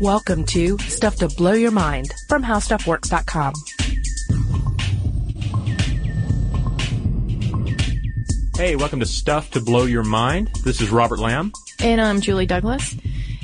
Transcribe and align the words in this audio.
Welcome 0.00 0.44
to 0.46 0.78
Stuff 0.78 1.16
to 1.16 1.28
Blow 1.28 1.52
Your 1.52 1.70
Mind 1.70 2.10
from 2.26 2.42
HowStuffWorks.com. 2.42 3.52
Hey, 8.56 8.76
welcome 8.76 9.00
to 9.00 9.06
Stuff 9.06 9.50
to 9.50 9.60
Blow 9.60 9.84
Your 9.84 10.02
Mind. 10.02 10.48
This 10.64 10.80
is 10.80 10.88
Robert 10.88 11.18
Lamb. 11.18 11.52
And 11.80 12.00
I'm 12.00 12.22
Julie 12.22 12.46
Douglas. 12.46 12.96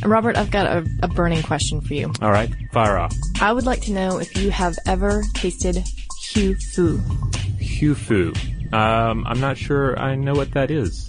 And 0.03 0.11
Robert, 0.11 0.39
I've 0.39 0.51
got 0.51 0.67
a, 0.67 0.87
a 1.03 1.09
burning 1.09 1.43
question 1.43 1.83
for 1.83 1.93
you. 1.93 2.11
All 2.23 2.31
right, 2.31 2.51
fire 2.73 2.97
off. 2.97 3.15
I 3.39 3.53
would 3.53 3.67
like 3.67 3.83
to 3.83 3.93
know 3.93 4.17
if 4.19 4.35
you 4.39 4.51
have 4.51 4.79
ever 4.87 5.25
tasted 5.35 5.85
Hu 6.33 6.55
Fu. 6.55 6.97
Hu 7.81 7.95
Fu. 7.95 8.33
Um, 8.73 9.27
I'm 9.27 9.41
not 9.41 9.59
sure 9.59 9.99
I 9.99 10.15
know 10.15 10.33
what 10.33 10.53
that 10.53 10.71
is. 10.71 11.07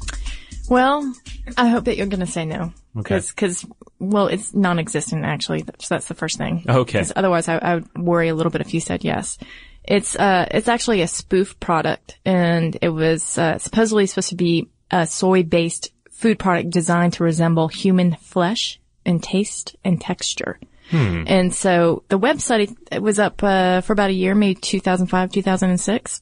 Well, 0.70 1.10
I 1.56 1.70
hope 1.70 1.86
that 1.86 1.96
you're 1.96 2.08
going 2.08 2.20
to 2.20 2.26
say 2.26 2.44
no. 2.44 2.74
Okay. 3.00 3.20
Because, 3.20 3.66
well, 4.00 4.28
it's 4.28 4.54
non-existent 4.54 5.26
actually. 5.26 5.60
So 5.80 5.96
that's 5.96 6.08
the 6.08 6.14
first 6.14 6.38
thing. 6.38 6.66
Okay. 6.68 7.04
otherwise, 7.16 7.48
I, 7.48 7.58
I 7.58 7.76
would 7.76 7.98
worry 7.98 8.30
a 8.30 8.36
little 8.36 8.52
bit 8.52 8.62
if 8.62 8.74
you 8.74 8.80
said 8.80 9.04
yes. 9.04 9.38
It's 9.84 10.16
uh, 10.18 10.48
it's 10.52 10.68
actually 10.68 11.02
a 11.02 11.08
spoof 11.08 11.58
product, 11.62 12.20
and 12.26 12.78
it 12.82 12.90
was 12.90 13.38
uh, 13.38 13.58
supposedly 13.58 14.06
supposed 14.06 14.30
to 14.30 14.36
be 14.36 14.68
a 14.92 15.08
soy-based 15.08 15.92
food 16.12 16.40
product 16.40 16.72
designed 16.72 17.14
to 17.14 17.24
resemble 17.24 17.70
human 17.70 18.16
flesh 18.16 18.80
in 19.06 19.20
taste 19.20 19.78
and 19.86 20.02
texture. 20.02 20.60
Hmm. 20.90 21.24
And 21.28 21.54
so 21.54 22.04
the 22.10 22.20
website 22.20 22.76
it 22.92 23.02
was 23.02 23.20
up 23.20 23.42
uh, 23.44 23.82
for 23.82 23.94
about 23.94 24.10
a 24.10 24.14
year, 24.14 24.36
maybe 24.36 24.60
2005, 24.60 25.32
2006, 25.32 26.22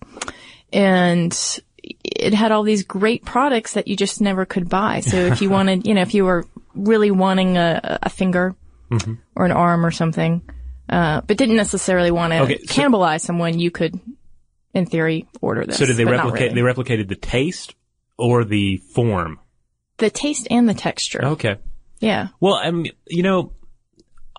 and 0.74 1.62
it 2.04 2.34
had 2.34 2.52
all 2.52 2.64
these 2.64 2.84
great 2.84 3.24
products 3.26 3.74
that 3.74 3.88
you 3.88 3.96
just 3.96 4.22
never 4.22 4.46
could 4.46 4.70
buy. 4.70 5.02
So 5.02 5.18
if 5.18 5.42
you 5.42 5.50
wanted, 5.58 5.86
you 5.88 5.94
know, 5.94 6.02
if 6.02 6.14
you 6.14 6.26
were 6.26 6.46
really 6.74 7.12
wanting 7.12 7.58
a, 7.58 8.00
a 8.04 8.10
finger 8.10 8.56
or 9.36 9.46
an 9.46 9.52
arm 9.52 9.86
or 9.86 9.92
something, 9.92 10.42
uh, 10.90 11.22
but 11.22 11.38
didn't 11.38 11.56
necessarily 11.58 12.12
want 12.12 12.34
to 12.34 12.40
Okay, 12.42 12.58
so- 12.60 12.74
cannibalize 12.82 13.22
someone, 13.22 13.60
you 13.60 13.72
could, 13.72 14.00
in 14.74 14.86
theory, 14.86 15.28
order 15.42 15.66
this. 15.66 15.78
So 15.78 15.86
did 15.86 15.98
they 15.98 16.06
replicate? 16.06 16.54
really. 16.54 16.56
They 16.56 16.62
replicated 16.62 17.08
the 17.10 17.16
taste 17.16 17.76
or 18.18 18.44
the 18.44 18.78
form? 18.78 19.40
the 19.98 20.10
taste 20.10 20.48
and 20.52 20.68
the 20.68 20.74
texture? 20.74 21.24
Okay. 21.24 21.56
Yeah. 22.02 22.28
Well, 22.42 22.56
I 22.56 22.70
mean, 22.72 22.92
you 23.08 23.24
know, 23.24 23.54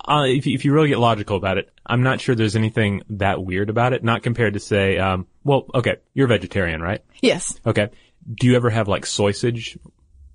uh, 0.07 0.25
if 0.27 0.47
you, 0.47 0.55
if 0.55 0.65
you 0.67 0.73
really 0.75 0.89
get 0.89 0.99
logical 0.99 1.37
about 1.39 1.57
it, 1.57 1.73
I'm 1.85 2.03
not 2.03 2.21
sure 2.21 2.35
there's 2.35 2.57
anything 2.57 3.03
that 3.11 3.43
weird 3.43 3.71
about 3.71 3.95
it. 3.95 4.05
Not 4.05 4.23
compared 4.23 4.53
to 4.55 4.61
say, 4.61 4.99
um, 4.99 5.27
well, 5.47 5.67
okay, 5.73 5.97
you're 6.13 6.27
a 6.27 6.29
vegetarian, 6.29 6.81
right? 6.81 7.03
Yes. 7.23 7.59
Okay. 7.65 7.91
Do 8.35 8.49
you 8.49 8.57
ever 8.57 8.69
have 8.69 8.89
like 8.89 9.07
sausage 9.07 9.79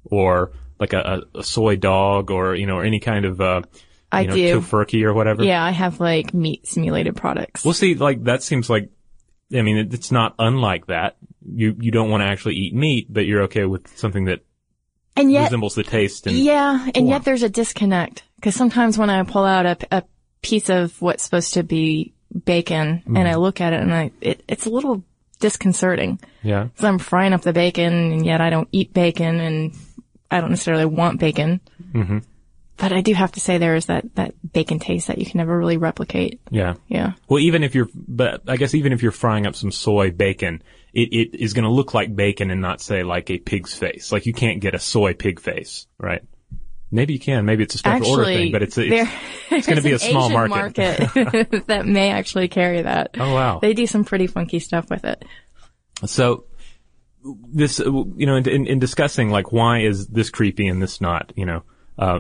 or 0.06 0.54
like 0.80 0.94
a, 0.94 1.24
a, 1.36 1.44
soy 1.44 1.76
dog 1.76 2.32
or 2.32 2.56
you 2.56 2.66
know 2.66 2.78
or 2.78 2.86
any 2.86 3.02
kind 3.02 3.26
of 3.26 3.42
uh, 3.42 3.62
I 4.12 4.22
you 4.22 4.28
know, 4.30 4.36
do. 4.36 4.62
tofurkey 4.62 5.04
or 5.04 5.14
whatever? 5.14 5.44
Yeah, 5.44 5.62
I 5.64 5.72
have 5.72 6.00
like 6.00 6.34
meat 6.34 6.66
simulated 6.66 7.18
products. 7.18 7.66
Well, 7.66 7.74
see, 7.74 7.96
like 7.96 8.24
that 8.24 8.42
seems 8.42 8.70
like, 8.70 8.90
I 9.54 9.62
mean, 9.62 9.78
it, 9.78 9.94
it's 9.94 10.12
not 10.12 10.34
unlike 10.40 10.88
that. 10.88 11.18
You 11.46 11.76
you 11.78 11.92
don't 11.92 12.10
want 12.10 12.22
to 12.22 12.28
actually 12.28 12.56
eat 12.56 12.74
meat, 12.74 13.08
but 13.10 13.26
you're 13.26 13.44
okay 13.44 13.66
with 13.66 13.88
something 13.98 14.26
that 14.26 14.46
and 15.18 15.30
yet, 15.30 15.44
resembles 15.44 15.76
the 15.76 15.84
taste. 15.84 16.26
And 16.26 16.38
Yeah, 16.38 16.86
and 16.86 16.96
form. 16.96 17.08
yet 17.08 17.26
there's 17.26 17.44
a 17.44 17.50
disconnect 17.50 18.24
because 18.38 18.56
sometimes 18.56 18.98
when 18.98 19.10
I 19.10 19.22
pull 19.24 19.44
out 19.44 19.66
a, 19.66 19.78
a 19.92 20.04
piece 20.42 20.70
of 20.70 21.00
what's 21.02 21.24
supposed 21.24 21.56
to 21.56 21.64
be 21.64 22.14
bacon 22.46 23.04
and 23.06 23.28
I 23.28 23.36
look 23.36 23.62
at 23.62 23.74
it 23.74 23.82
and 23.82 23.94
I 23.94 24.12
it, 24.22 24.44
it's 24.48 24.66
a 24.66 24.70
little 24.70 25.04
disconcerting. 25.40 26.20
yeah, 26.44 26.68
So 26.76 26.88
I'm 26.88 27.00
frying 27.00 27.34
up 27.34 27.42
the 27.42 27.54
bacon 27.54 27.94
and 27.94 28.26
yet 28.26 28.42
I 28.42 28.50
don't 28.50 28.70
eat 28.72 28.94
bacon 28.94 29.40
and 29.40 29.74
I 30.30 30.40
don't 30.40 30.52
necessarily 30.52 30.86
want 30.86 31.20
bacon. 31.20 31.60
Mm-hmm. 31.94 32.20
But 32.78 32.94
I 32.94 33.02
do 33.02 33.14
have 33.14 33.34
to 33.34 33.40
say 33.40 33.58
there 33.58 33.76
is 33.76 33.88
that 33.88 34.16
that 34.16 34.34
bacon 34.54 34.80
taste 34.80 35.08
that 35.08 35.18
you 35.20 35.26
can 35.26 35.38
never 35.38 35.56
really 35.56 35.78
replicate. 35.78 36.40
yeah. 36.50 36.76
Yeah. 36.88 37.14
Well, 37.28 37.40
even 37.40 37.64
if 37.64 37.76
you're, 37.76 37.90
but 37.94 38.42
I 38.48 38.58
guess 38.58 38.74
even 38.74 38.92
if 38.94 39.04
you're 39.04 39.12
frying 39.12 39.46
up 39.46 39.56
some 39.56 39.72
soy 39.72 40.10
bacon, 40.12 40.64
it, 40.94 41.10
it 41.14 41.36
is 41.36 41.54
going 41.54 41.66
to 41.66 41.72
look 41.72 41.94
like 41.94 42.16
bacon 42.16 42.50
and 42.50 42.62
not 42.62 42.82
say 42.82 43.04
like 43.04 43.30
a 43.30 43.38
pig's 43.38 43.74
face. 43.74 44.12
Like 44.12 44.26
you 44.26 44.34
can't 44.34 44.62
get 44.62 44.74
a 44.74 44.80
soy 44.80 45.14
pig 45.14 45.40
face, 45.40 45.86
right? 46.00 46.24
Maybe 46.92 47.14
you 47.14 47.20
can. 47.20 47.46
Maybe 47.46 47.64
it's 47.64 47.76
a 47.76 47.78
special 47.78 48.08
order 48.08 48.26
thing, 48.26 48.52
but 48.52 48.62
it's, 48.62 48.78
it's, 48.78 49.10
it's 49.50 49.66
going 49.66 49.78
to 49.78 49.84
be 49.84 49.92
a 49.94 50.00
small 50.00 50.30
Asian 50.30 50.50
market. 50.50 50.98
that 51.68 51.86
may 51.86 52.12
actually 52.12 52.50
carry 52.50 52.82
that. 52.82 53.12
Oh 53.18 53.34
wow. 53.34 53.60
They 53.60 53.74
do 53.74 53.88
some 53.88 54.04
pretty 54.04 54.28
funky 54.28 54.60
stuff 54.60 54.90
with 54.90 55.06
it. 55.06 55.24
So 56.06 56.46
this, 57.24 57.80
you 57.80 58.26
know, 58.26 58.36
in, 58.36 58.50
in, 58.50 58.68
in 58.68 58.80
discussing 58.80 59.30
like 59.30 59.52
why 59.52 59.82
is 59.82 60.08
this 60.08 60.30
creepy 60.30 60.68
and 60.68 60.82
this 60.82 61.00
not, 61.00 61.32
you 61.36 61.46
know, 61.46 61.64
uh, 61.98 62.20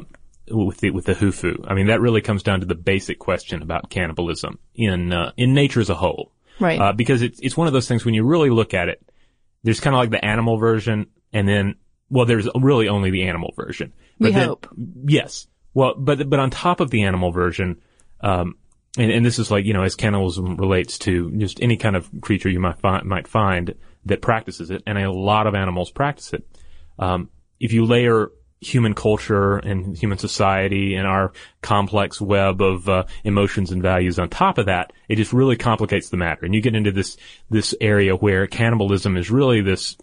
with 0.50 0.78
the 0.80 0.92
with 0.92 1.06
the 1.06 1.14
hufu. 1.14 1.66
I 1.68 1.74
mean, 1.74 1.88
that 1.88 2.02
really 2.02 2.22
comes 2.22 2.44
down 2.44 2.62
to 2.62 2.66
the 2.66 2.76
basic 2.76 3.20
question 3.20 3.62
about 3.62 3.90
cannibalism 3.90 4.60
in 4.76 5.12
uh, 5.12 5.32
in 5.38 5.54
nature 5.54 5.80
as 5.80 5.90
a 5.90 5.96
whole, 5.96 6.32
Right. 6.60 6.80
uh, 6.80 6.94
because 6.94 7.22
it's 7.22 7.40
it's 7.42 7.58
one 7.58 7.68
of 7.68 7.74
those 7.74 7.88
things 7.88 8.06
when 8.06 8.14
you 8.14 8.24
really 8.24 8.50
look 8.50 8.74
at 8.74 8.90
it. 8.90 9.02
There's 9.64 9.80
kind 9.80 9.96
of 9.96 10.00
like 10.00 10.10
the 10.10 10.24
animal 10.24 10.58
version, 10.58 11.08
and 11.32 11.48
then 11.48 11.76
well, 12.12 12.26
there's 12.26 12.48
really 12.54 12.90
only 12.90 13.10
the 13.10 13.24
animal 13.24 13.54
version. 13.56 13.94
We 14.20 14.32
then- 14.32 14.48
hope. 14.48 14.68
Yes. 15.06 15.48
Well, 15.74 15.96
but 15.98 16.30
but 16.30 16.40
on 16.40 16.50
top 16.50 16.82
of 16.82 16.92
the 16.92 17.04
animal 17.04 17.32
version, 17.32 17.82
um, 18.20 18.58
and, 18.98 19.10
and 19.10 19.26
this 19.26 19.40
is 19.40 19.50
like 19.50 19.66
you 19.66 19.74
know 19.74 19.84
as 19.84 19.96
cannibalism 19.96 20.58
relates 20.58 21.00
to 21.00 21.32
just 21.38 21.62
any 21.64 21.78
kind 21.78 21.96
of 21.96 22.10
creature 22.20 22.50
you 22.50 22.60
might 22.60 22.78
find 22.78 23.06
might 23.06 23.28
find 23.28 23.74
that 24.06 24.22
practices 24.22 24.70
it, 24.70 24.84
and 24.86 24.98
a 24.98 25.10
lot 25.10 25.48
of 25.48 25.56
animals 25.56 25.90
practice 25.90 26.34
it. 26.34 26.46
Um, 27.00 27.30
if 27.60 27.72
you 27.72 27.86
layer 27.86 28.32
human 28.60 28.94
culture 28.94 29.58
and 29.58 29.98
human 29.98 30.18
society 30.18 30.96
and 30.96 31.08
our 31.08 31.32
complex 31.62 32.20
web 32.20 32.62
of 32.62 32.88
uh, 32.88 33.06
emotions 33.24 33.72
and 33.72 33.82
values 33.82 34.20
on 34.20 34.30
top 34.30 34.58
of 34.58 34.68
that, 34.68 34.92
it 35.08 35.16
just 35.16 35.34
really 35.34 35.56
complicates 35.56 36.10
the 36.10 36.18
matter, 36.18 36.46
and 36.46 36.54
you 36.54 36.60
get 36.60 36.76
into 36.76 36.92
this 36.92 37.16
this 37.50 37.74
area 37.80 38.14
where 38.14 38.46
cannibalism 38.46 39.16
is 39.16 39.32
really 39.32 39.62
this. 39.62 39.96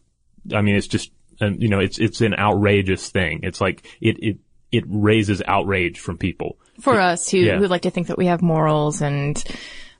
I 0.54 0.62
mean, 0.62 0.76
it's 0.76 0.86
just 0.86 1.10
um, 1.40 1.56
you 1.58 1.68
know, 1.68 1.78
it's 1.80 1.98
it's 1.98 2.20
an 2.20 2.34
outrageous 2.34 3.08
thing. 3.10 3.40
It's 3.42 3.60
like 3.60 3.86
it 4.00 4.16
it 4.22 4.36
it 4.72 4.84
raises 4.86 5.42
outrage 5.46 5.98
from 5.98 6.18
people. 6.18 6.58
for 6.80 7.00
us 7.00 7.28
who, 7.30 7.38
Yeah. 7.38 7.58
who 7.58 7.66
like 7.66 7.82
to 7.82 7.90
think 7.90 8.06
that 8.08 8.18
we 8.18 8.26
have 8.26 8.42
morals 8.42 9.00
and 9.02 9.42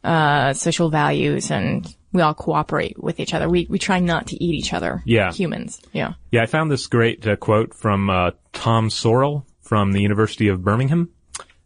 uh, 0.05 0.53
social 0.53 0.91
values 0.91 1.51
and 1.51 1.87
we 2.13 2.23
all 2.23 2.35
cooperate 2.35 3.03
with 3.03 3.19
each 3.21 3.35
other. 3.35 3.49
We 3.49 3.67
we 3.69 3.79
try 3.79 3.99
not 4.01 4.29
to 4.29 4.43
eat 4.43 4.55
each 4.55 4.73
other. 4.73 5.03
Yeah. 5.05 5.33
humans. 5.33 5.81
Yeah. 5.93 6.15
Yeah, 6.31 6.43
I 6.43 6.47
found 6.47 6.71
this 6.71 6.87
great 6.87 7.27
uh, 7.27 7.37
quote 7.37 7.75
from 7.75 8.09
uh, 8.11 8.31
Tom 8.53 8.89
Sorell 8.89 9.45
from 9.63 9.93
the 9.93 10.01
University 10.01 10.49
of 10.49 10.63
Birmingham. 10.63 11.11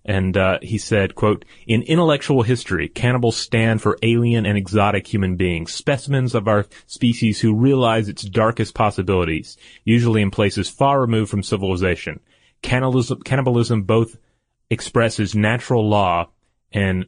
And 0.04 0.36
uh, 0.36 0.58
he 0.62 0.78
said, 0.78 1.14
quote, 1.14 1.44
In 1.66 1.82
intellectual 1.82 2.42
history, 2.42 2.88
cannibals 2.88 3.36
stand 3.36 3.80
for 3.80 3.96
alien 4.02 4.44
and 4.46 4.58
exotic 4.58 5.06
human 5.06 5.36
beings, 5.36 5.72
specimens 5.72 6.34
of 6.34 6.48
our 6.48 6.66
species 6.86 7.40
who 7.40 7.54
realize 7.54 8.08
its 8.08 8.22
darkest 8.22 8.74
possibilities, 8.74 9.56
usually 9.84 10.20
in 10.20 10.30
places 10.32 10.68
far 10.68 11.00
removed 11.00 11.30
from 11.30 11.44
civilization. 11.44 12.18
Cannibalism, 12.62 13.20
cannibalism 13.22 13.82
both 13.82 14.18
expresses 14.70 15.34
natural 15.34 15.88
law 15.88 16.28
and 16.72 17.06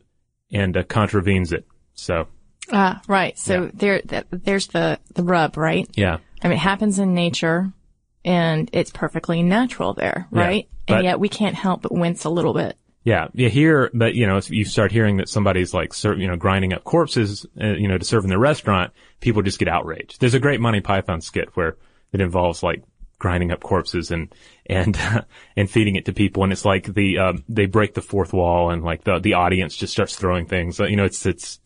and 0.53 0.76
uh, 0.76 0.82
contravenes 0.84 1.53
it. 1.53 1.66
So, 1.94 2.28
Ah, 2.72 3.00
right. 3.09 3.37
So 3.38 3.65
Yeah. 3.65 3.71
there 3.75 4.03
that, 4.06 4.26
there's 4.31 4.69
the 4.69 4.99
the 5.15 5.22
rub, 5.25 5.56
right? 5.56 5.88
yeah. 5.97 6.19
I 6.43 6.49
mean, 6.49 6.56
it 6.56 6.61
happens 6.61 6.99
in 6.99 7.15
nature, 7.15 7.72
and 8.25 8.69
it's 8.72 8.91
perfectly 8.91 9.43
natural 9.43 9.94
there, 9.94 10.28
Yeah, 10.32 10.41
right? 10.41 10.69
but- 10.87 10.94
and 10.99 11.05
yet 11.05 11.19
we 11.19 11.28
can't 11.28 11.55
help 11.55 11.82
but 11.82 11.93
wince 11.93 12.25
a 12.25 12.31
little 12.31 12.55
bit. 12.55 12.76
Yeah, 13.05 13.29
you 13.35 13.51
hear 13.51 13.91
but 13.93 14.15
you 14.15 14.27
know, 14.27 14.39
if 14.39 14.51
you 14.51 14.65
start 14.65 14.91
hearing 14.91 15.19
that 15.19 15.29
somebody's 15.29 15.75
like, 15.75 15.93
you 16.03 16.27
know, 16.27 16.37
grinding 16.37 16.73
up 16.73 16.85
corpses, 16.85 17.47
uh, 17.61 17.75
you 17.75 17.87
know, 17.87 17.99
to 17.99 18.05
serve 18.05 18.25
in 18.25 18.31
the 18.31 18.39
restaurant, 18.39 18.93
people 19.21 19.43
just 19.43 19.59
get 19.59 19.69
outraged. 19.69 20.21
There's 20.21 20.35
a 20.35 20.41
great 20.41 20.61
Monty 20.61 20.81
Python 20.81 21.21
skit 21.21 21.55
where 21.55 21.77
it 22.13 22.23
involves 22.23 22.63
like 22.63 22.83
grinding 23.19 23.53
up 23.53 23.61
corpses 23.61 24.11
and, 24.11 24.35
and, 24.67 24.99
and 25.57 25.71
feeding 25.71 25.97
it 25.97 26.06
to 26.06 26.15
people. 26.15 26.45
And 26.45 26.53
it's 26.53 26.65
like 26.65 26.93
the, 26.93 27.19
um, 27.19 27.45
they 27.49 27.67
break 27.67 27.93
the 27.93 28.03
fourth 28.03 28.33
wall 28.33 28.71
and 28.71 28.83
like 28.83 29.05
the, 29.05 29.19
the 29.19 29.35
audience 29.35 29.77
just 29.77 29.93
starts 29.93 30.17
throwing 30.17 30.47
things. 30.47 30.79
You 30.79 30.97
know, 30.97 31.05
it's, 31.05 31.27
it's, 31.27 31.61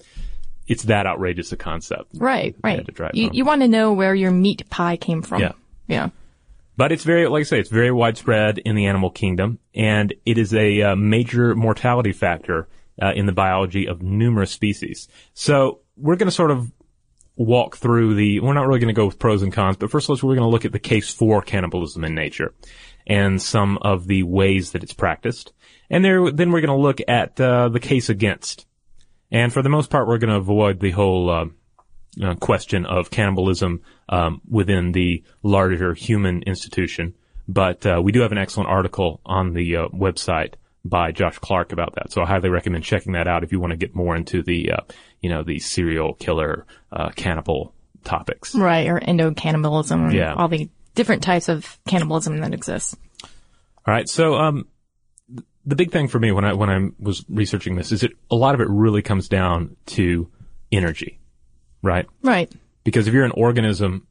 it's 0.67 0.85
that 0.85 1.07
outrageous 1.07 1.53
a 1.53 1.57
concept. 1.57 2.11
Right, 2.15 2.55
right. 2.63 2.85
you 3.15 3.27
home. 3.27 3.35
you 3.35 3.45
want 3.45 3.63
to 3.63 3.69
know 3.69 3.93
where 3.93 4.15
your 4.15 4.31
meat 4.31 4.69
pie 4.69 4.97
came 4.97 5.23
from. 5.23 5.41
Yeah. 5.41 5.53
Yeah. 5.87 6.11
But 6.79 6.93
it's 6.93 7.03
very, 7.03 7.27
like 7.27 7.41
I 7.41 7.43
say, 7.43 7.59
it's 7.59 7.71
very 7.71 7.91
widespread 7.91 8.59
in 8.59 8.77
the 8.77 8.87
animal 8.87 9.11
kingdom, 9.11 9.59
and 9.75 10.15
it 10.25 10.39
is 10.39 10.55
a 10.55 10.81
uh, 10.83 10.95
major 10.95 11.57
mortality 11.57 12.13
factor 12.13 12.69
uh, 13.03 13.13
in 13.17 13.27
the 13.27 13.33
biology 13.33 13.89
of 13.89 14.01
numerous 14.01 14.53
species. 14.53 15.09
So 15.35 15.81
we're 15.97 16.15
going 16.15 16.29
to 16.29 16.35
sort 16.35 16.53
of 16.53 16.71
walk 17.35 17.79
through 17.79 18.15
the. 18.15 18.39
We're 18.39 18.55
not 18.55 18.69
really 18.69 18.79
going 18.79 18.95
to 18.95 19.01
go 19.01 19.07
with 19.07 19.19
pros 19.19 19.43
and 19.43 19.53
cons, 19.53 19.77
but 19.77 19.91
first, 19.91 20.09
let's 20.09 20.23
we're 20.23 20.37
going 20.37 20.47
to 20.47 20.53
look 20.53 20.65
at 20.65 20.71
the 20.71 20.79
case 20.79 21.13
for 21.13 21.43
cannibalism 21.43 22.05
in 22.05 22.15
nature 22.15 22.55
and 23.09 23.43
some 23.43 23.79
of 23.83 24.07
the 24.07 24.23
ways 24.23 24.71
that 24.71 24.85
it's 24.85 24.93
practiced, 24.93 25.53
and 25.91 26.05
there, 26.05 26.31
then 26.31 26.53
we're 26.53 26.61
going 26.61 26.79
to 26.79 26.81
look 26.81 27.01
at 27.09 27.41
uh, 27.41 27.69
the 27.71 27.81
case 27.81 28.09
against. 28.09 28.67
And 29.33 29.53
for 29.53 29.63
the 29.63 29.69
most 29.69 29.91
part, 29.91 30.07
we're 30.07 30.19
going 30.19 30.31
to 30.31 30.37
avoid 30.37 30.79
the 30.79 30.93
whole. 30.93 31.51
Uh, 32.21 32.35
question 32.35 32.85
of 32.85 33.11
cannibalism 33.11 33.81
um, 34.09 34.41
within 34.51 34.91
the 34.91 35.23
larger 35.45 35.95
human 35.95 36.43
institution. 36.43 37.15
But 37.47 37.87
uh, 37.87 38.01
we 38.03 38.11
do 38.11 38.21
have 38.23 38.33
an 38.33 38.39
excellent 38.39 38.69
article 38.69 39.21
on 39.25 39.53
the 39.55 39.77
uh, 39.77 39.89
website 39.89 40.55
by 40.85 41.13
Josh 41.13 41.39
Clark 41.39 41.73
about 41.73 41.95
that. 41.95 42.11
So 42.11 42.23
I 42.23 42.27
highly 42.27 42.49
recommend 42.49 42.83
checking 42.83 43.13
that 43.13 43.29
out 43.29 43.45
if 43.45 43.53
you 43.53 43.61
want 43.61 43.71
to 43.71 43.77
get 43.77 43.95
more 43.95 44.17
into 44.17 44.43
the, 44.43 44.73
uh, 44.73 44.81
you 45.21 45.31
know, 45.31 45.45
the 45.45 45.61
serial 45.61 46.15
killer, 46.15 46.67
uh, 46.91 47.11
cannibal 47.11 47.73
topics. 48.05 48.55
Right, 48.55 48.89
or 48.89 48.99
endocannibalism, 48.99 50.07
and 50.07 50.13
Yeah. 50.13 50.35
all 50.35 50.49
the 50.49 50.69
different 50.95 51.23
types 51.23 51.49
of 51.49 51.79
cannibalism 51.87 52.41
that 52.41 52.53
exists. 52.53 52.97
All 53.87 53.95
right. 53.95 54.09
So, 54.09 54.35
um, 54.35 54.67
the 55.65 55.77
big 55.77 55.93
thing 55.93 56.09
for 56.09 56.19
me 56.19 56.33
when 56.33 56.45
I, 56.45 56.55
when 56.55 56.71
I 56.71 56.89
was 56.99 57.25
researching 57.29 57.77
this 57.77 57.93
is 57.93 58.01
that 58.01 58.13
a 58.31 58.35
lot 58.37 58.55
of 58.55 58.61
it 58.61 58.69
really 58.69 59.03
comes 59.03 59.29
down 59.29 59.77
to 59.87 60.29
energy, 60.73 61.18
right? 61.83 62.07
Right. 62.23 62.53
Because 62.85 63.07
if 63.07 63.15
you're 63.15 63.25
an 63.25 63.33
organism 63.33 64.07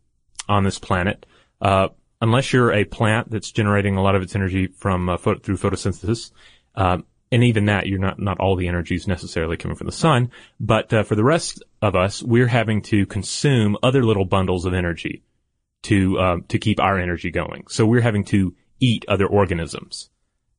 on 0.47 0.63
this 0.63 0.79
planet, 0.79 1.25
uh, 1.61 1.89
unless 2.21 2.53
you're 2.53 2.73
a 2.73 2.85
plant 2.85 3.31
that's 3.31 3.51
generating 3.51 3.95
a 3.95 4.01
lot 4.01 4.15
of 4.15 4.21
its 4.21 4.35
energy 4.35 4.67
from 4.67 5.09
uh, 5.09 5.17
pho- 5.17 5.39
through 5.39 5.57
photosynthesis, 5.57 6.31
um, 6.75 7.05
and 7.31 7.43
even 7.43 7.65
that, 7.65 7.87
you're 7.87 7.99
not 7.99 8.19
not 8.19 8.39
all 8.39 8.55
the 8.55 8.67
energy 8.67 8.95
is 8.95 9.07
necessarily 9.07 9.57
coming 9.57 9.75
from 9.75 9.87
the 9.87 9.93
sun. 9.93 10.31
But 10.59 10.93
uh, 10.93 11.03
for 11.03 11.15
the 11.15 11.23
rest 11.23 11.61
of 11.81 11.95
us, 11.95 12.23
we're 12.23 12.47
having 12.47 12.81
to 12.83 13.05
consume 13.05 13.77
other 13.83 14.03
little 14.03 14.25
bundles 14.25 14.65
of 14.65 14.73
energy 14.73 15.23
to 15.83 16.17
uh, 16.19 16.37
to 16.47 16.59
keep 16.59 16.79
our 16.79 16.97
energy 16.97 17.31
going. 17.31 17.65
So 17.67 17.85
we're 17.85 18.01
having 18.01 18.23
to 18.25 18.55
eat 18.79 19.05
other 19.07 19.27
organisms. 19.27 20.09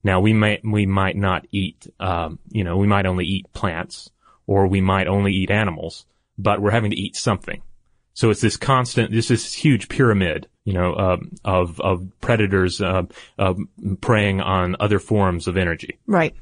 Now 0.05 0.21
we 0.21 0.33
might 0.33 0.61
we 0.65 0.87
might 0.87 1.17
not 1.17 1.47
eat, 1.51 1.87
um, 1.99 2.39
you 2.51 2.65
know, 2.65 2.77
we 2.77 2.87
might 2.87 3.07
only 3.07 3.25
eat 3.25 3.53
plants, 3.53 4.11
or 4.47 4.67
we 4.67 4.81
might 4.81 5.09
only 5.09 5.33
eat 5.33 5.51
animals, 5.51 6.07
but 6.39 6.61
we're 6.63 6.71
having 6.71 6.91
to 6.93 6.97
eat 6.97 7.17
something. 7.17 7.63
So 8.15 8.31
it's 8.31 8.41
this 8.41 8.57
constant, 8.57 9.11
this 9.13 9.29
this 9.29 9.55
huge 9.55 9.89
pyramid, 9.89 10.49
you 10.65 10.73
know, 10.73 10.95
um, 10.97 11.33
of 11.45 11.81
of 11.81 12.09
predators 12.21 12.81
uh, 12.81 13.03
uh, 13.39 13.55
preying 14.01 14.41
on 14.41 14.77
other 14.81 14.99
forms 14.99 15.47
of 15.47 15.57
energy. 15.57 15.99
Right. 16.07 16.35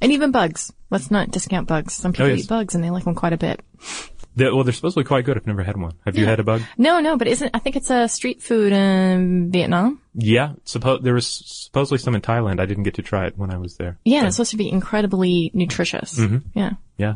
And 0.00 0.12
even 0.12 0.32
bugs. 0.32 0.72
Let's 0.90 1.10
not 1.10 1.30
discount 1.30 1.68
bugs. 1.68 1.94
Some 1.94 2.12
people 2.12 2.26
Oh, 2.26 2.28
yes. 2.30 2.40
eat 2.40 2.48
bugs 2.48 2.74
and 2.74 2.82
they 2.82 2.90
like 2.90 3.04
them 3.04 3.14
quite 3.14 3.32
a 3.32 3.36
bit. 3.36 3.60
They, 4.36 4.50
well, 4.50 4.64
they're 4.64 4.72
supposedly 4.72 5.04
quite 5.04 5.24
good. 5.24 5.36
I've 5.36 5.46
never 5.46 5.62
had 5.62 5.76
one. 5.76 5.92
Have 6.04 6.18
you 6.18 6.26
had 6.26 6.40
a 6.40 6.42
bug? 6.42 6.62
No, 6.76 6.98
no, 6.98 7.16
but 7.16 7.28
isn't, 7.28 7.52
I 7.54 7.60
think 7.60 7.76
it's 7.76 7.90
a 7.90 8.08
street 8.08 8.42
food 8.42 8.72
in 8.72 9.52
Vietnam. 9.52 10.00
Yeah, 10.14 10.54
suppo- 10.66 11.00
there 11.00 11.14
was 11.14 11.26
supposedly 11.28 11.98
some 11.98 12.16
in 12.16 12.20
Thailand. 12.20 12.58
I 12.58 12.66
didn't 12.66 12.82
get 12.82 12.94
to 12.94 13.02
try 13.02 13.26
it 13.26 13.38
when 13.38 13.52
I 13.54 13.58
was 13.58 13.76
there. 13.76 13.96
Yeah, 14.04 14.26
it's 14.26 14.34
supposed 14.36 14.50
to 14.50 14.56
be 14.56 14.68
incredibly 14.68 15.52
nutritious. 15.54 16.18
Mm-hmm. 16.18 16.38
Yeah. 16.58 16.70
Yeah, 16.96 17.14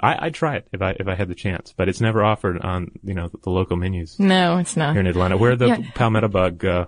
I, 0.00 0.26
I'd 0.26 0.34
try 0.34 0.56
it 0.56 0.68
if 0.72 0.82
I 0.82 0.90
if 0.98 1.06
I 1.08 1.14
had 1.14 1.28
the 1.28 1.34
chance, 1.34 1.72
but 1.76 1.88
it's 1.88 2.00
never 2.00 2.24
offered 2.24 2.60
on 2.60 2.90
you 3.02 3.14
know 3.14 3.28
the, 3.42 3.50
local 3.50 3.76
menus 3.76 4.18
No, 4.18 4.58
it's 4.58 4.76
not. 4.76 4.92
here 4.92 5.00
in 5.00 5.06
Atlanta. 5.06 5.36
Where 5.36 5.52
are 5.52 5.56
the 5.56 5.68
Yeah. 5.68 5.78
palmetto 5.94 6.28
bug 6.28 6.64
uh, 6.64 6.86